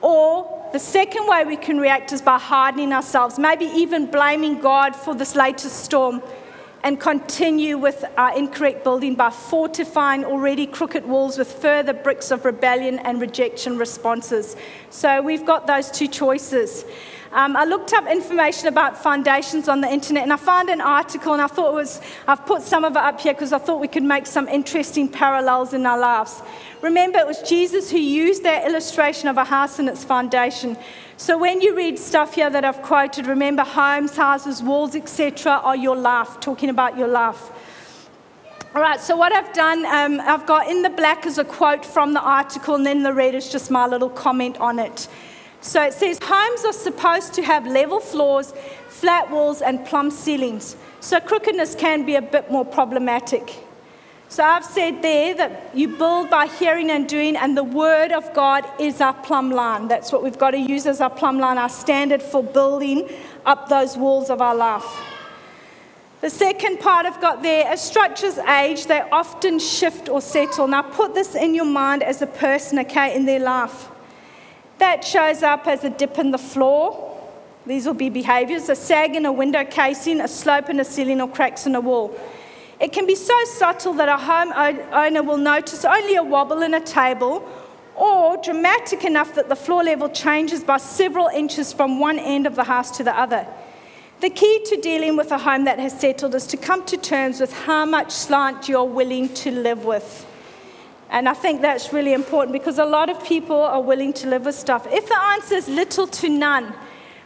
Or 0.00 0.70
the 0.72 0.78
second 0.78 1.26
way 1.26 1.44
we 1.44 1.56
can 1.56 1.80
react 1.80 2.12
is 2.12 2.22
by 2.22 2.38
hardening 2.38 2.92
ourselves, 2.92 3.36
maybe 3.36 3.64
even 3.64 4.06
blaming 4.06 4.60
God 4.60 4.94
for 4.94 5.16
this 5.16 5.34
latest 5.34 5.82
storm 5.82 6.22
and 6.84 7.00
continue 7.00 7.76
with 7.78 8.04
uh, 8.04 8.08
our 8.16 8.36
incorrect 8.36 8.84
building 8.84 9.14
by 9.14 9.30
fortifying 9.30 10.24
already 10.24 10.66
crooked 10.66 11.04
walls 11.06 11.38
with 11.38 11.50
further 11.50 11.92
bricks 11.92 12.30
of 12.30 12.44
rebellion 12.44 12.98
and 13.00 13.20
rejection 13.20 13.78
responses. 13.78 14.56
So 14.90 15.22
we've 15.22 15.44
got 15.44 15.66
those 15.66 15.90
two 15.90 16.08
choices. 16.08 16.84
Um, 17.30 17.56
I 17.56 17.64
looked 17.64 17.92
up 17.92 18.06
information 18.06 18.68
about 18.68 18.96
foundations 18.96 19.68
on 19.68 19.82
the 19.82 19.88
internet 19.88 20.22
and 20.22 20.32
I 20.32 20.36
found 20.36 20.70
an 20.70 20.80
article 20.80 21.34
and 21.34 21.42
I 21.42 21.46
thought 21.46 21.72
it 21.72 21.74
was, 21.74 22.00
I've 22.26 22.46
put 22.46 22.62
some 22.62 22.84
of 22.84 22.92
it 22.92 23.02
up 23.02 23.20
here 23.20 23.34
because 23.34 23.52
I 23.52 23.58
thought 23.58 23.80
we 23.80 23.88
could 23.88 24.02
make 24.02 24.26
some 24.26 24.48
interesting 24.48 25.08
parallels 25.10 25.74
in 25.74 25.84
our 25.84 25.98
lives. 25.98 26.40
Remember, 26.80 27.18
it 27.18 27.26
was 27.26 27.42
Jesus 27.42 27.90
who 27.90 27.98
used 27.98 28.44
that 28.44 28.66
illustration 28.66 29.28
of 29.28 29.36
a 29.36 29.44
house 29.44 29.78
and 29.78 29.90
its 29.90 30.04
foundation. 30.04 30.78
So 31.18 31.36
when 31.36 31.60
you 31.60 31.76
read 31.76 31.98
stuff 31.98 32.34
here 32.34 32.48
that 32.48 32.64
I've 32.64 32.80
quoted, 32.80 33.26
remember 33.26 33.62
homes, 33.62 34.16
houses, 34.16 34.62
walls, 34.62 34.94
etc., 34.94 35.60
are 35.62 35.76
your 35.76 35.96
life, 35.96 36.40
talking 36.40 36.70
about 36.70 36.96
your 36.96 37.08
life. 37.08 37.50
All 38.74 38.80
right, 38.80 39.00
so 39.00 39.16
what 39.16 39.32
I've 39.32 39.52
done, 39.52 39.84
um, 39.84 40.20
I've 40.20 40.46
got 40.46 40.68
in 40.68 40.82
the 40.82 40.90
black 40.90 41.26
is 41.26 41.36
a 41.36 41.44
quote 41.44 41.84
from 41.84 42.14
the 42.14 42.20
article, 42.20 42.74
and 42.76 42.86
then 42.86 43.02
the 43.02 43.12
red 43.12 43.34
is 43.34 43.50
just 43.50 43.70
my 43.70 43.86
little 43.86 44.08
comment 44.08 44.58
on 44.58 44.78
it. 44.78 45.08
So 45.60 45.82
it 45.82 45.92
says 45.92 46.18
homes 46.22 46.64
are 46.64 46.72
supposed 46.72 47.34
to 47.34 47.42
have 47.42 47.66
level 47.66 48.00
floors, 48.00 48.54
flat 48.88 49.30
walls, 49.30 49.60
and 49.60 49.84
plumb 49.84 50.10
ceilings. 50.10 50.76
So 51.00 51.20
crookedness 51.20 51.74
can 51.74 52.06
be 52.06 52.14
a 52.16 52.22
bit 52.22 52.50
more 52.50 52.64
problematic. 52.64 53.64
So 54.30 54.44
I've 54.44 54.64
said 54.64 55.00
there 55.00 55.34
that 55.36 55.70
you 55.74 55.96
build 55.96 56.28
by 56.28 56.46
hearing 56.46 56.90
and 56.90 57.08
doing, 57.08 57.34
and 57.34 57.56
the 57.56 57.64
word 57.64 58.12
of 58.12 58.34
God 58.34 58.64
is 58.78 59.00
our 59.00 59.14
plumb 59.14 59.50
line. 59.50 59.88
That's 59.88 60.12
what 60.12 60.22
we've 60.22 60.38
got 60.38 60.50
to 60.50 60.58
use 60.58 60.86
as 60.86 61.00
our 61.00 61.08
plumb 61.10 61.38
line, 61.38 61.56
our 61.56 61.70
standard 61.70 62.22
for 62.22 62.42
building 62.42 63.08
up 63.46 63.68
those 63.68 63.96
walls 63.96 64.28
of 64.28 64.42
our 64.42 64.54
life. 64.54 64.84
The 66.20 66.28
second 66.28 66.80
part 66.80 67.06
I've 67.06 67.20
got 67.20 67.42
there, 67.42 67.66
as 67.66 67.82
structures 67.82 68.38
age, 68.38 68.86
they 68.86 69.00
often 69.00 69.58
shift 69.58 70.08
or 70.08 70.20
settle. 70.20 70.68
Now 70.68 70.82
put 70.82 71.14
this 71.14 71.34
in 71.34 71.54
your 71.54 71.64
mind 71.64 72.02
as 72.02 72.20
a 72.20 72.26
person, 72.26 72.78
okay, 72.80 73.14
in 73.16 73.24
their 73.24 73.40
life. 73.40 73.88
That 74.78 75.04
shows 75.04 75.42
up 75.42 75.66
as 75.66 75.84
a 75.84 75.90
dip 75.90 76.18
in 76.18 76.30
the 76.30 76.38
floor. 76.38 77.04
These 77.66 77.86
will 77.86 77.94
be 77.94 78.08
behaviors, 78.08 78.68
a 78.68 78.76
sag 78.76 79.14
in 79.14 79.26
a 79.26 79.32
window 79.32 79.64
casing, 79.64 80.20
a 80.20 80.28
slope 80.28 80.70
in 80.70 80.80
a 80.80 80.84
ceiling, 80.84 81.20
or 81.20 81.28
cracks 81.28 81.66
in 81.66 81.74
a 81.74 81.80
wall. 81.80 82.18
It 82.80 82.92
can 82.92 83.06
be 83.06 83.16
so 83.16 83.34
subtle 83.44 83.92
that 83.94 84.08
a 84.08 84.16
home 84.16 84.52
owner 84.92 85.22
will 85.22 85.36
notice 85.36 85.84
only 85.84 86.14
a 86.14 86.22
wobble 86.22 86.62
in 86.62 86.74
a 86.74 86.80
table, 86.80 87.46
or 87.96 88.36
dramatic 88.36 89.04
enough 89.04 89.34
that 89.34 89.48
the 89.48 89.56
floor 89.56 89.82
level 89.82 90.08
changes 90.08 90.62
by 90.62 90.76
several 90.76 91.26
inches 91.26 91.72
from 91.72 91.98
one 91.98 92.18
end 92.18 92.46
of 92.46 92.54
the 92.54 92.64
house 92.64 92.96
to 92.96 93.02
the 93.02 93.18
other. 93.18 93.44
The 94.20 94.30
key 94.30 94.62
to 94.66 94.76
dealing 94.80 95.16
with 95.16 95.32
a 95.32 95.38
home 95.38 95.64
that 95.64 95.80
has 95.80 95.98
settled 95.98 96.34
is 96.36 96.46
to 96.46 96.56
come 96.56 96.84
to 96.86 96.96
terms 96.96 97.40
with 97.40 97.52
how 97.52 97.84
much 97.84 98.12
slant 98.12 98.68
you're 98.68 98.84
willing 98.84 99.28
to 99.34 99.50
live 99.50 99.84
with. 99.84 100.24
And 101.10 101.28
I 101.28 101.34
think 101.34 101.62
that's 101.62 101.92
really 101.92 102.12
important 102.12 102.52
because 102.52 102.78
a 102.78 102.84
lot 102.84 103.08
of 103.08 103.22
people 103.24 103.56
are 103.56 103.80
willing 103.80 104.12
to 104.14 104.28
live 104.28 104.44
with 104.44 104.54
stuff. 104.54 104.86
If 104.90 105.08
the 105.08 105.18
answer 105.18 105.54
is 105.54 105.68
little 105.68 106.06
to 106.06 106.28
none, 106.28 106.74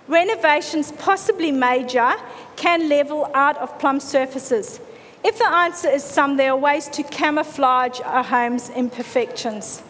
renovations, 0.06 0.92
possibly 0.92 1.50
major, 1.50 2.14
can 2.56 2.88
level 2.88 3.28
out 3.34 3.56
of 3.58 3.76
plumb 3.78 3.98
surfaces. 3.98 4.80
If 5.24 5.38
the 5.38 5.48
answer 5.48 5.88
is 5.88 6.04
some, 6.04 6.36
there 6.36 6.52
are 6.52 6.56
ways 6.56 6.88
to 6.88 7.02
camouflage 7.02 8.00
a 8.04 8.22
home's 8.22 8.70
imperfections. 8.70 9.82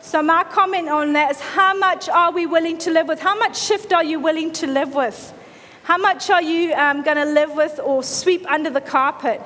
So, 0.00 0.22
my 0.22 0.44
comment 0.44 0.88
on 0.88 1.12
that 1.14 1.32
is 1.32 1.40
how 1.40 1.76
much 1.76 2.08
are 2.08 2.32
we 2.32 2.46
willing 2.46 2.78
to 2.78 2.90
live 2.90 3.08
with? 3.08 3.20
How 3.20 3.38
much 3.38 3.58
shift 3.58 3.92
are 3.92 4.04
you 4.04 4.20
willing 4.20 4.52
to 4.54 4.66
live 4.66 4.94
with? 4.94 5.34
How 5.82 5.98
much 5.98 6.30
are 6.30 6.42
you 6.42 6.72
um, 6.74 7.02
going 7.02 7.16
to 7.16 7.24
live 7.24 7.52
with 7.52 7.80
or 7.82 8.02
sweep 8.02 8.50
under 8.50 8.70
the 8.70 8.80
carpet? 8.80 9.40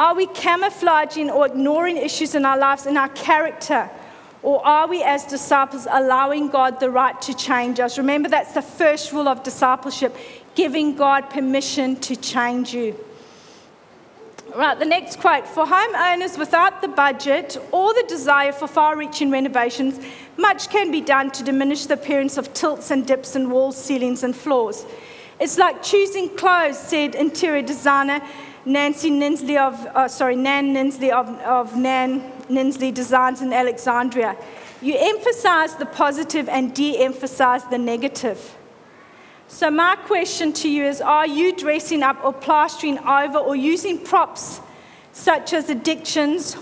Are 0.00 0.14
we 0.14 0.26
camouflaging 0.28 1.28
or 1.28 1.44
ignoring 1.44 1.98
issues 1.98 2.34
in 2.34 2.46
our 2.46 2.56
lives, 2.56 2.86
in 2.86 2.96
our 2.96 3.10
character? 3.10 3.90
Or 4.42 4.66
are 4.66 4.88
we, 4.88 5.02
as 5.02 5.26
disciples, 5.26 5.86
allowing 5.90 6.48
God 6.48 6.80
the 6.80 6.88
right 6.88 7.20
to 7.20 7.34
change 7.34 7.78
us? 7.80 7.98
Remember, 7.98 8.26
that's 8.26 8.54
the 8.54 8.62
first 8.62 9.12
rule 9.12 9.28
of 9.28 9.42
discipleship 9.42 10.16
giving 10.54 10.96
God 10.96 11.28
permission 11.28 11.96
to 11.96 12.16
change 12.16 12.72
you. 12.72 12.96
Right, 14.56 14.78
the 14.78 14.86
next 14.86 15.20
quote 15.20 15.46
For 15.46 15.66
homeowners 15.66 16.38
without 16.38 16.80
the 16.80 16.88
budget 16.88 17.58
or 17.70 17.92
the 17.92 18.04
desire 18.08 18.52
for 18.52 18.66
far 18.66 18.96
reaching 18.96 19.30
renovations, 19.30 20.00
much 20.38 20.70
can 20.70 20.90
be 20.90 21.02
done 21.02 21.30
to 21.32 21.44
diminish 21.44 21.84
the 21.84 21.94
appearance 21.94 22.38
of 22.38 22.54
tilts 22.54 22.90
and 22.90 23.06
dips 23.06 23.36
in 23.36 23.50
walls, 23.50 23.76
ceilings, 23.76 24.22
and 24.22 24.34
floors. 24.34 24.86
It's 25.38 25.58
like 25.58 25.82
choosing 25.82 26.30
clothes, 26.36 26.78
said 26.78 27.14
interior 27.14 27.62
designer 27.62 28.22
Nancy 28.64 29.10
Ninsley 29.10 29.56
of, 29.56 29.74
uh, 29.86 30.08
sorry, 30.08 30.36
Nan 30.36 30.74
Ninsley 30.74 31.10
of, 31.10 31.28
of 31.40 31.76
Nan 31.76 32.20
Ninsley 32.48 32.92
Designs 32.92 33.40
in 33.40 33.52
Alexandria. 33.52 34.36
You 34.82 34.96
emphasize 34.98 35.76
the 35.76 35.86
positive 35.86 36.48
and 36.48 36.74
de 36.74 36.98
emphasize 36.98 37.64
the 37.64 37.78
negative. 37.78 38.56
So, 39.48 39.70
my 39.70 39.96
question 39.96 40.52
to 40.54 40.68
you 40.68 40.84
is 40.84 41.00
Are 41.00 41.26
you 41.26 41.56
dressing 41.56 42.02
up 42.02 42.22
or 42.24 42.32
plastering 42.32 42.98
over 42.98 43.38
or 43.38 43.56
using 43.56 43.98
props 43.98 44.60
such 45.12 45.52
as 45.52 45.68
addictions 45.68 46.56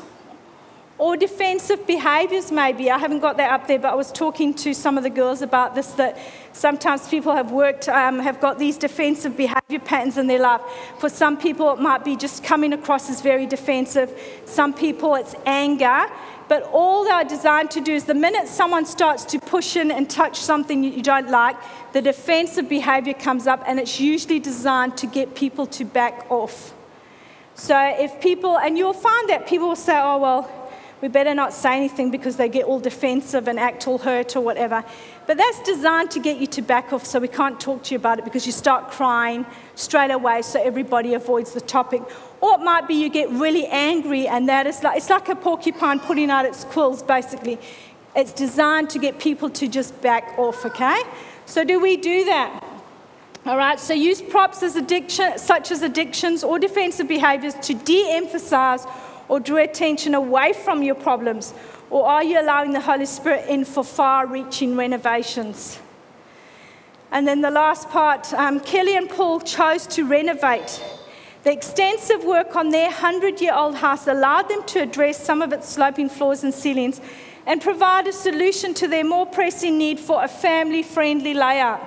or 0.99 1.17
defensive 1.17 1.87
behaviors, 1.87 2.51
maybe? 2.51 2.91
I 2.91 2.99
haven't 2.99 3.21
got 3.21 3.37
that 3.37 3.53
up 3.53 3.69
there, 3.69 3.79
but 3.79 3.93
I 3.93 3.95
was 3.95 4.11
talking 4.11 4.53
to 4.55 4.75
some 4.75 4.99
of 4.99 5.05
the 5.05 5.11
girls 5.11 5.43
about 5.43 5.77
this 5.77 5.93
that 5.93 6.19
sometimes 6.53 7.07
people 7.07 7.35
have 7.35 7.53
worked, 7.53 7.89
um, 7.89 8.19
have 8.19 8.41
got 8.41 8.59
these 8.59 8.77
defensive 8.77 9.37
behavior 9.37 9.79
patterns 9.79 10.19
in 10.19 10.27
their 10.27 10.41
life. 10.41 10.61
For 10.99 11.09
some 11.09 11.37
people, 11.37 11.73
it 11.73 11.81
might 11.81 12.05
be 12.05 12.17
just 12.17 12.43
coming 12.43 12.73
across 12.73 13.09
as 13.09 13.21
very 13.21 13.47
defensive, 13.47 14.11
some 14.45 14.75
people, 14.75 15.15
it's 15.15 15.37
anger. 15.47 16.07
But 16.49 16.63
all 16.73 17.05
they 17.05 17.11
are 17.11 17.25
designed 17.25 17.71
to 17.73 17.81
do 17.81 17.93
is 17.93 18.05
the 18.05 18.15
minute 18.15 18.49
someone 18.49 18.87
starts 18.87 19.25
to 19.27 19.39
push 19.39 19.77
in 19.77 19.91
and 19.91 20.09
touch 20.11 20.37
something 20.41 20.83
you 20.83 21.03
don't 21.03 21.31
like, 21.31 21.57
the 21.93 22.03
defensive 22.03 22.69
behavior 22.69 23.15
comes 23.15 23.47
up, 23.47 23.63
and 23.67 23.79
it's 23.79 24.01
usually 24.01 24.41
designed 24.41 24.97
to 24.97 25.07
get 25.07 25.35
people 25.35 25.67
to 25.67 25.85
back 25.85 26.27
off. 26.31 26.75
So 27.55 27.77
if 27.77 28.21
people, 28.21 28.57
and 28.57 28.79
you'll 28.79 28.93
find 28.93 29.29
that 29.29 29.47
people 29.47 29.69
will 29.69 29.77
say, 29.77 29.99
oh, 30.01 30.19
well, 30.19 30.58
we 31.01 31.09
better 31.09 31.33
not 31.35 31.53
say 31.53 31.77
anything 31.77 32.11
because 32.11 32.37
they 32.37 32.49
get 32.49 32.65
all 32.65 32.81
defensive 32.81 33.47
and 33.47 33.59
act 33.59 33.87
all 33.87 33.99
hurt 33.99 34.35
or 34.35 34.41
whatever. 34.41 34.85
But 35.27 35.37
that's 35.37 35.63
designed 35.63 36.11
to 36.13 36.21
get 36.21 36.39
you 36.39 36.47
to 36.49 36.63
back 36.63 36.93
off 36.93 37.07
so 37.07 37.21
we 37.21 37.29
can't 37.29 37.61
talk 37.61 37.85
to 37.85 37.95
you 37.95 37.99
about 37.99 38.19
it 38.19 38.25
because 38.25 38.47
you 38.47 38.53
start 38.53 38.91
crying 38.91 39.47
straight 39.77 40.11
away 40.11 40.43
so 40.43 40.61
everybody 40.61 41.15
avoids 41.15 41.53
the 41.53 41.61
topic. 41.61 42.03
Or 42.41 42.55
it 42.55 42.65
might 42.65 42.89
be 42.89 42.95
you 42.95 43.11
get 43.11 43.31
really 43.31 43.67
angry 43.67 44.27
and 44.27 44.49
that 44.49 44.67
is 44.67 44.83
like, 44.83 44.97
it's 44.97 45.11
like 45.11 45.29
a 45.29 45.37
porcupine 45.37 46.01
putting 46.01 46.31
out 46.31 46.45
its 46.45 46.65
quills 46.65 47.03
basically. 47.03 47.59
It's 48.17 48.33
designed 48.33 48.91
to 48.91 48.99
get 48.99 49.21
people 49.21 49.51
to 49.51 49.69
just 49.69 50.01
back 50.03 50.37
off, 50.37 50.65
okay? 50.67 51.01
So 51.47 51.63
do 51.63 51.79
we 51.79 51.97
do 51.97 52.25
that? 52.25 52.65
All 53.47 53.57
right, 53.57 53.79
so 53.79 53.95
use 53.95 54.21
props 54.21 54.63
as 54.63 54.75
addiction, 54.77 55.39
such 55.39 55.71
as 55.71 55.83
addictions 55.83 56.43
or 56.43 56.59
defensive 56.59 57.07
behaviors 57.09 57.55
to 57.63 57.73
de 57.73 58.11
emphasize 58.11 58.85
or 59.29 59.41
draw 59.41 59.59
attention 59.59 60.15
away 60.15 60.53
from 60.53 60.83
your 60.83 60.95
problems? 60.95 61.55
Or 61.91 62.07
are 62.07 62.25
you 62.25 62.41
allowing 62.41 62.73
the 62.73 62.81
Holy 62.81 63.07
Spirit 63.07 63.49
in 63.49 63.65
for 63.65 63.85
far 63.85 64.27
reaching 64.27 64.77
renovations? 64.77 65.79
And 67.11 67.27
then 67.27 67.41
the 67.41 67.51
last 67.51 67.89
part 67.89 68.33
um, 68.35 68.61
Kelly 68.61 68.97
and 68.97 69.09
Paul 69.09 69.41
chose 69.41 69.87
to 69.89 70.05
renovate. 70.05 70.83
The 71.45 71.53
extensive 71.53 72.25
work 72.25 72.57
on 72.57 72.71
their 72.71 72.89
100 72.89 73.41
year 73.41 73.55
old 73.55 73.77
house 73.77 74.07
allowed 74.07 74.49
them 74.49 74.65
to 74.65 74.81
address 74.83 75.25
some 75.25 75.41
of 75.41 75.53
its 75.53 75.69
sloping 75.69 76.09
floors 76.09 76.45
and 76.45 76.53
ceilings 76.53 77.01
and 77.47 77.63
provide 77.63 78.07
a 78.07 78.13
solution 78.13 78.75
to 78.75 78.89
their 78.89 79.05
more 79.05 79.25
pressing 79.25 79.79
need 79.79 79.99
for 79.99 80.23
a 80.23 80.29
family 80.29 80.83
friendly 80.83 81.33
layout. 81.33 81.81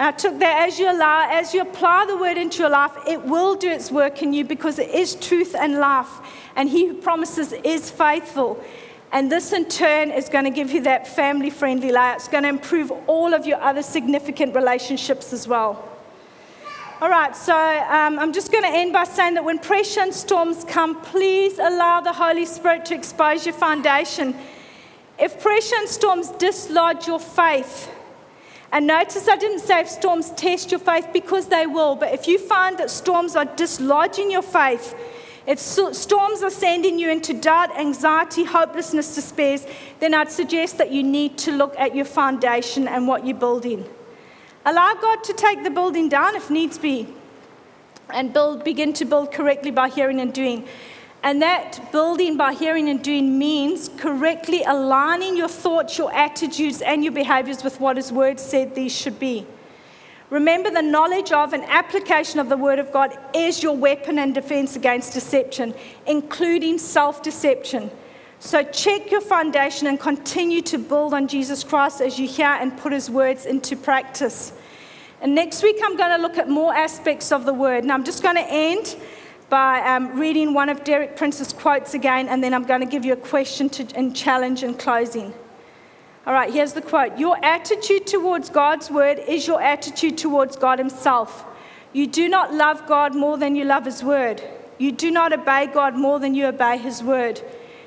I 0.00 0.12
took 0.12 0.38
that 0.38 0.68
as 0.68 0.78
you 0.78 0.90
allow, 0.90 1.28
as 1.28 1.52
you 1.52 1.60
apply 1.60 2.06
the 2.06 2.16
word 2.16 2.38
into 2.38 2.60
your 2.60 2.70
life, 2.70 2.92
it 3.06 3.24
will 3.24 3.56
do 3.56 3.68
its 3.68 3.90
work 3.90 4.22
in 4.22 4.32
you 4.32 4.44
because 4.44 4.78
it 4.78 4.90
is 4.90 5.16
truth 5.16 5.56
and 5.56 5.78
life. 5.80 6.08
And 6.54 6.68
he 6.68 6.86
who 6.86 6.94
promises 6.94 7.52
is 7.52 7.90
faithful. 7.90 8.62
And 9.10 9.32
this 9.32 9.52
in 9.52 9.64
turn 9.64 10.10
is 10.10 10.28
going 10.28 10.44
to 10.44 10.50
give 10.50 10.70
you 10.70 10.82
that 10.82 11.08
family 11.08 11.50
friendly 11.50 11.90
life. 11.90 12.16
It's 12.16 12.28
going 12.28 12.44
to 12.44 12.48
improve 12.48 12.92
all 13.08 13.34
of 13.34 13.46
your 13.46 13.60
other 13.60 13.82
significant 13.82 14.54
relationships 14.54 15.32
as 15.32 15.48
well. 15.48 15.84
All 17.00 17.08
right, 17.08 17.34
so 17.34 17.54
um, 17.54 18.18
I'm 18.18 18.32
just 18.32 18.50
going 18.52 18.64
to 18.64 18.70
end 18.70 18.92
by 18.92 19.04
saying 19.04 19.34
that 19.34 19.44
when 19.44 19.58
pressure 19.58 20.00
and 20.00 20.12
storms 20.12 20.64
come, 20.64 21.00
please 21.00 21.58
allow 21.58 22.00
the 22.00 22.12
Holy 22.12 22.44
Spirit 22.44 22.84
to 22.86 22.94
expose 22.94 23.46
your 23.46 23.54
foundation. 23.54 24.36
If 25.18 25.40
pressure 25.40 25.76
and 25.76 25.88
storms 25.88 26.30
dislodge 26.30 27.06
your 27.06 27.20
faith, 27.20 27.88
and 28.70 28.86
notice 28.86 29.28
I 29.28 29.36
didn't 29.36 29.60
say 29.60 29.80
if 29.80 29.88
storms 29.88 30.30
test 30.30 30.70
your 30.70 30.80
faith 30.80 31.08
because 31.12 31.48
they 31.48 31.66
will, 31.66 31.94
but 31.94 32.12
if 32.12 32.28
you 32.28 32.38
find 32.38 32.78
that 32.78 32.90
storms 32.90 33.34
are 33.34 33.46
dislodging 33.46 34.30
your 34.30 34.42
faith, 34.42 34.94
if 35.46 35.58
storms 35.58 36.42
are 36.42 36.50
sending 36.50 36.98
you 36.98 37.10
into 37.10 37.32
doubt, 37.32 37.74
anxiety, 37.78 38.44
hopelessness, 38.44 39.14
despair, 39.14 39.58
then 39.98 40.12
I'd 40.12 40.30
suggest 40.30 40.76
that 40.76 40.90
you 40.90 41.02
need 41.02 41.38
to 41.38 41.52
look 41.52 41.74
at 41.78 41.94
your 41.94 42.04
foundation 42.04 42.86
and 42.86 43.08
what 43.08 43.26
you're 43.26 43.38
building. 43.38 43.86
Allow 44.66 44.94
God 45.00 45.24
to 45.24 45.32
take 45.32 45.64
the 45.64 45.70
building 45.70 46.10
down 46.10 46.36
if 46.36 46.50
needs 46.50 46.76
be. 46.76 47.08
and 48.10 48.32
build, 48.32 48.64
begin 48.64 48.92
to 48.94 49.04
build 49.04 49.32
correctly 49.32 49.70
by 49.70 49.88
hearing 49.88 50.20
and 50.20 50.32
doing. 50.32 50.66
And 51.22 51.42
that 51.42 51.90
building 51.90 52.36
by 52.36 52.54
hearing 52.54 52.88
and 52.88 53.02
doing 53.02 53.38
means 53.38 53.88
correctly 53.96 54.62
aligning 54.62 55.36
your 55.36 55.48
thoughts, 55.48 55.98
your 55.98 56.12
attitudes, 56.14 56.80
and 56.80 57.02
your 57.02 57.12
behaviors 57.12 57.64
with 57.64 57.80
what 57.80 57.96
His 57.96 58.12
Word 58.12 58.38
said 58.38 58.74
these 58.74 58.96
should 58.96 59.18
be. 59.18 59.46
Remember, 60.30 60.70
the 60.70 60.82
knowledge 60.82 61.32
of 61.32 61.54
and 61.54 61.64
application 61.64 62.38
of 62.38 62.48
the 62.48 62.56
Word 62.56 62.78
of 62.78 62.92
God 62.92 63.18
is 63.34 63.62
your 63.62 63.76
weapon 63.76 64.18
and 64.18 64.34
defense 64.34 64.76
against 64.76 65.14
deception, 65.14 65.74
including 66.06 66.78
self 66.78 67.22
deception. 67.22 67.90
So 68.38 68.62
check 68.62 69.10
your 69.10 69.20
foundation 69.20 69.88
and 69.88 69.98
continue 69.98 70.62
to 70.62 70.78
build 70.78 71.12
on 71.12 71.26
Jesus 71.26 71.64
Christ 71.64 72.00
as 72.00 72.20
you 72.20 72.28
hear 72.28 72.46
and 72.46 72.76
put 72.78 72.92
His 72.92 73.10
words 73.10 73.46
into 73.46 73.74
practice. 73.74 74.52
And 75.20 75.34
next 75.34 75.64
week, 75.64 75.80
I'm 75.82 75.96
going 75.96 76.14
to 76.14 76.22
look 76.22 76.38
at 76.38 76.48
more 76.48 76.72
aspects 76.72 77.32
of 77.32 77.44
the 77.44 77.54
Word. 77.54 77.84
Now, 77.84 77.94
I'm 77.94 78.04
just 78.04 78.22
going 78.22 78.36
to 78.36 78.46
end 78.48 78.96
by 79.48 79.80
um, 79.80 80.18
reading 80.18 80.52
one 80.52 80.68
of 80.68 80.84
Derek 80.84 81.16
Prince's 81.16 81.52
quotes 81.52 81.94
again, 81.94 82.28
and 82.28 82.44
then 82.44 82.52
I'm 82.52 82.64
going 82.64 82.80
to 82.80 82.86
give 82.86 83.04
you 83.04 83.14
a 83.14 83.16
question 83.16 83.68
to, 83.70 83.86
and 83.96 84.14
challenge 84.14 84.62
in 84.62 84.74
closing. 84.74 85.32
All 86.26 86.34
right, 86.34 86.52
here's 86.52 86.74
the 86.74 86.82
quote 86.82 87.18
Your 87.18 87.42
attitude 87.42 88.06
towards 88.06 88.50
God's 88.50 88.90
word 88.90 89.18
is 89.18 89.46
your 89.46 89.62
attitude 89.62 90.18
towards 90.18 90.56
God 90.56 90.78
Himself. 90.78 91.44
You 91.92 92.06
do 92.06 92.28
not 92.28 92.52
love 92.52 92.86
God 92.86 93.14
more 93.14 93.38
than 93.38 93.56
you 93.56 93.64
love 93.64 93.86
His 93.86 94.04
word. 94.04 94.42
You 94.76 94.92
do 94.92 95.10
not 95.10 95.32
obey 95.32 95.66
God 95.66 95.96
more 95.96 96.20
than 96.20 96.34
you 96.34 96.46
obey 96.46 96.76
His 96.76 97.02
word. 97.02 97.40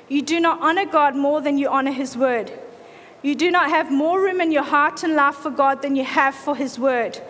You 0.08 0.22
do 0.22 0.40
not 0.40 0.60
honor 0.60 0.84
God 0.84 1.14
more 1.14 1.40
than 1.40 1.56
you 1.56 1.68
honor 1.68 1.92
His 1.92 2.16
word. 2.16 2.52
You 3.22 3.36
do 3.36 3.52
not 3.52 3.70
have 3.70 3.92
more 3.92 4.20
room 4.20 4.40
in 4.40 4.50
your 4.50 4.64
heart 4.64 5.04
and 5.04 5.14
life 5.14 5.36
for 5.36 5.50
God 5.50 5.80
than 5.80 5.94
you 5.94 6.04
have 6.04 6.34
for 6.34 6.56
His 6.56 6.78
word. 6.78 7.20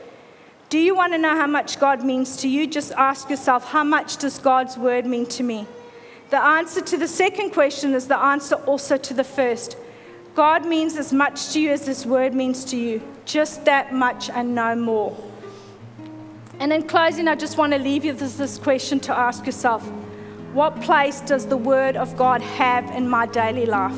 Do 0.72 0.78
you 0.78 0.94
want 0.94 1.12
to 1.12 1.18
know 1.18 1.36
how 1.36 1.46
much 1.46 1.78
God 1.78 2.02
means 2.02 2.34
to 2.38 2.48
you? 2.48 2.66
Just 2.66 2.92
ask 2.92 3.28
yourself, 3.28 3.62
how 3.66 3.84
much 3.84 4.16
does 4.16 4.38
God's 4.38 4.78
word 4.78 5.04
mean 5.04 5.26
to 5.26 5.42
me? 5.42 5.66
The 6.30 6.42
answer 6.42 6.80
to 6.80 6.96
the 6.96 7.06
second 7.06 7.50
question 7.50 7.92
is 7.92 8.08
the 8.08 8.16
answer 8.16 8.54
also 8.54 8.96
to 8.96 9.12
the 9.12 9.22
first. 9.22 9.76
God 10.34 10.64
means 10.64 10.96
as 10.96 11.12
much 11.12 11.52
to 11.52 11.60
you 11.60 11.72
as 11.72 11.84
His 11.84 12.06
word 12.06 12.32
means 12.32 12.64
to 12.70 12.78
you, 12.78 13.02
just 13.26 13.66
that 13.66 13.92
much 13.92 14.30
and 14.30 14.54
no 14.54 14.74
more. 14.74 15.14
And 16.58 16.72
in 16.72 16.84
closing, 16.84 17.28
I 17.28 17.34
just 17.34 17.58
want 17.58 17.74
to 17.74 17.78
leave 17.78 18.06
you 18.06 18.14
with 18.14 18.38
this 18.38 18.56
question 18.56 18.98
to 19.00 19.14
ask 19.14 19.44
yourself 19.44 19.86
What 20.54 20.80
place 20.80 21.20
does 21.20 21.44
the 21.44 21.58
word 21.58 21.98
of 21.98 22.16
God 22.16 22.40
have 22.40 22.90
in 22.92 23.06
my 23.06 23.26
daily 23.26 23.66
life? 23.66 23.92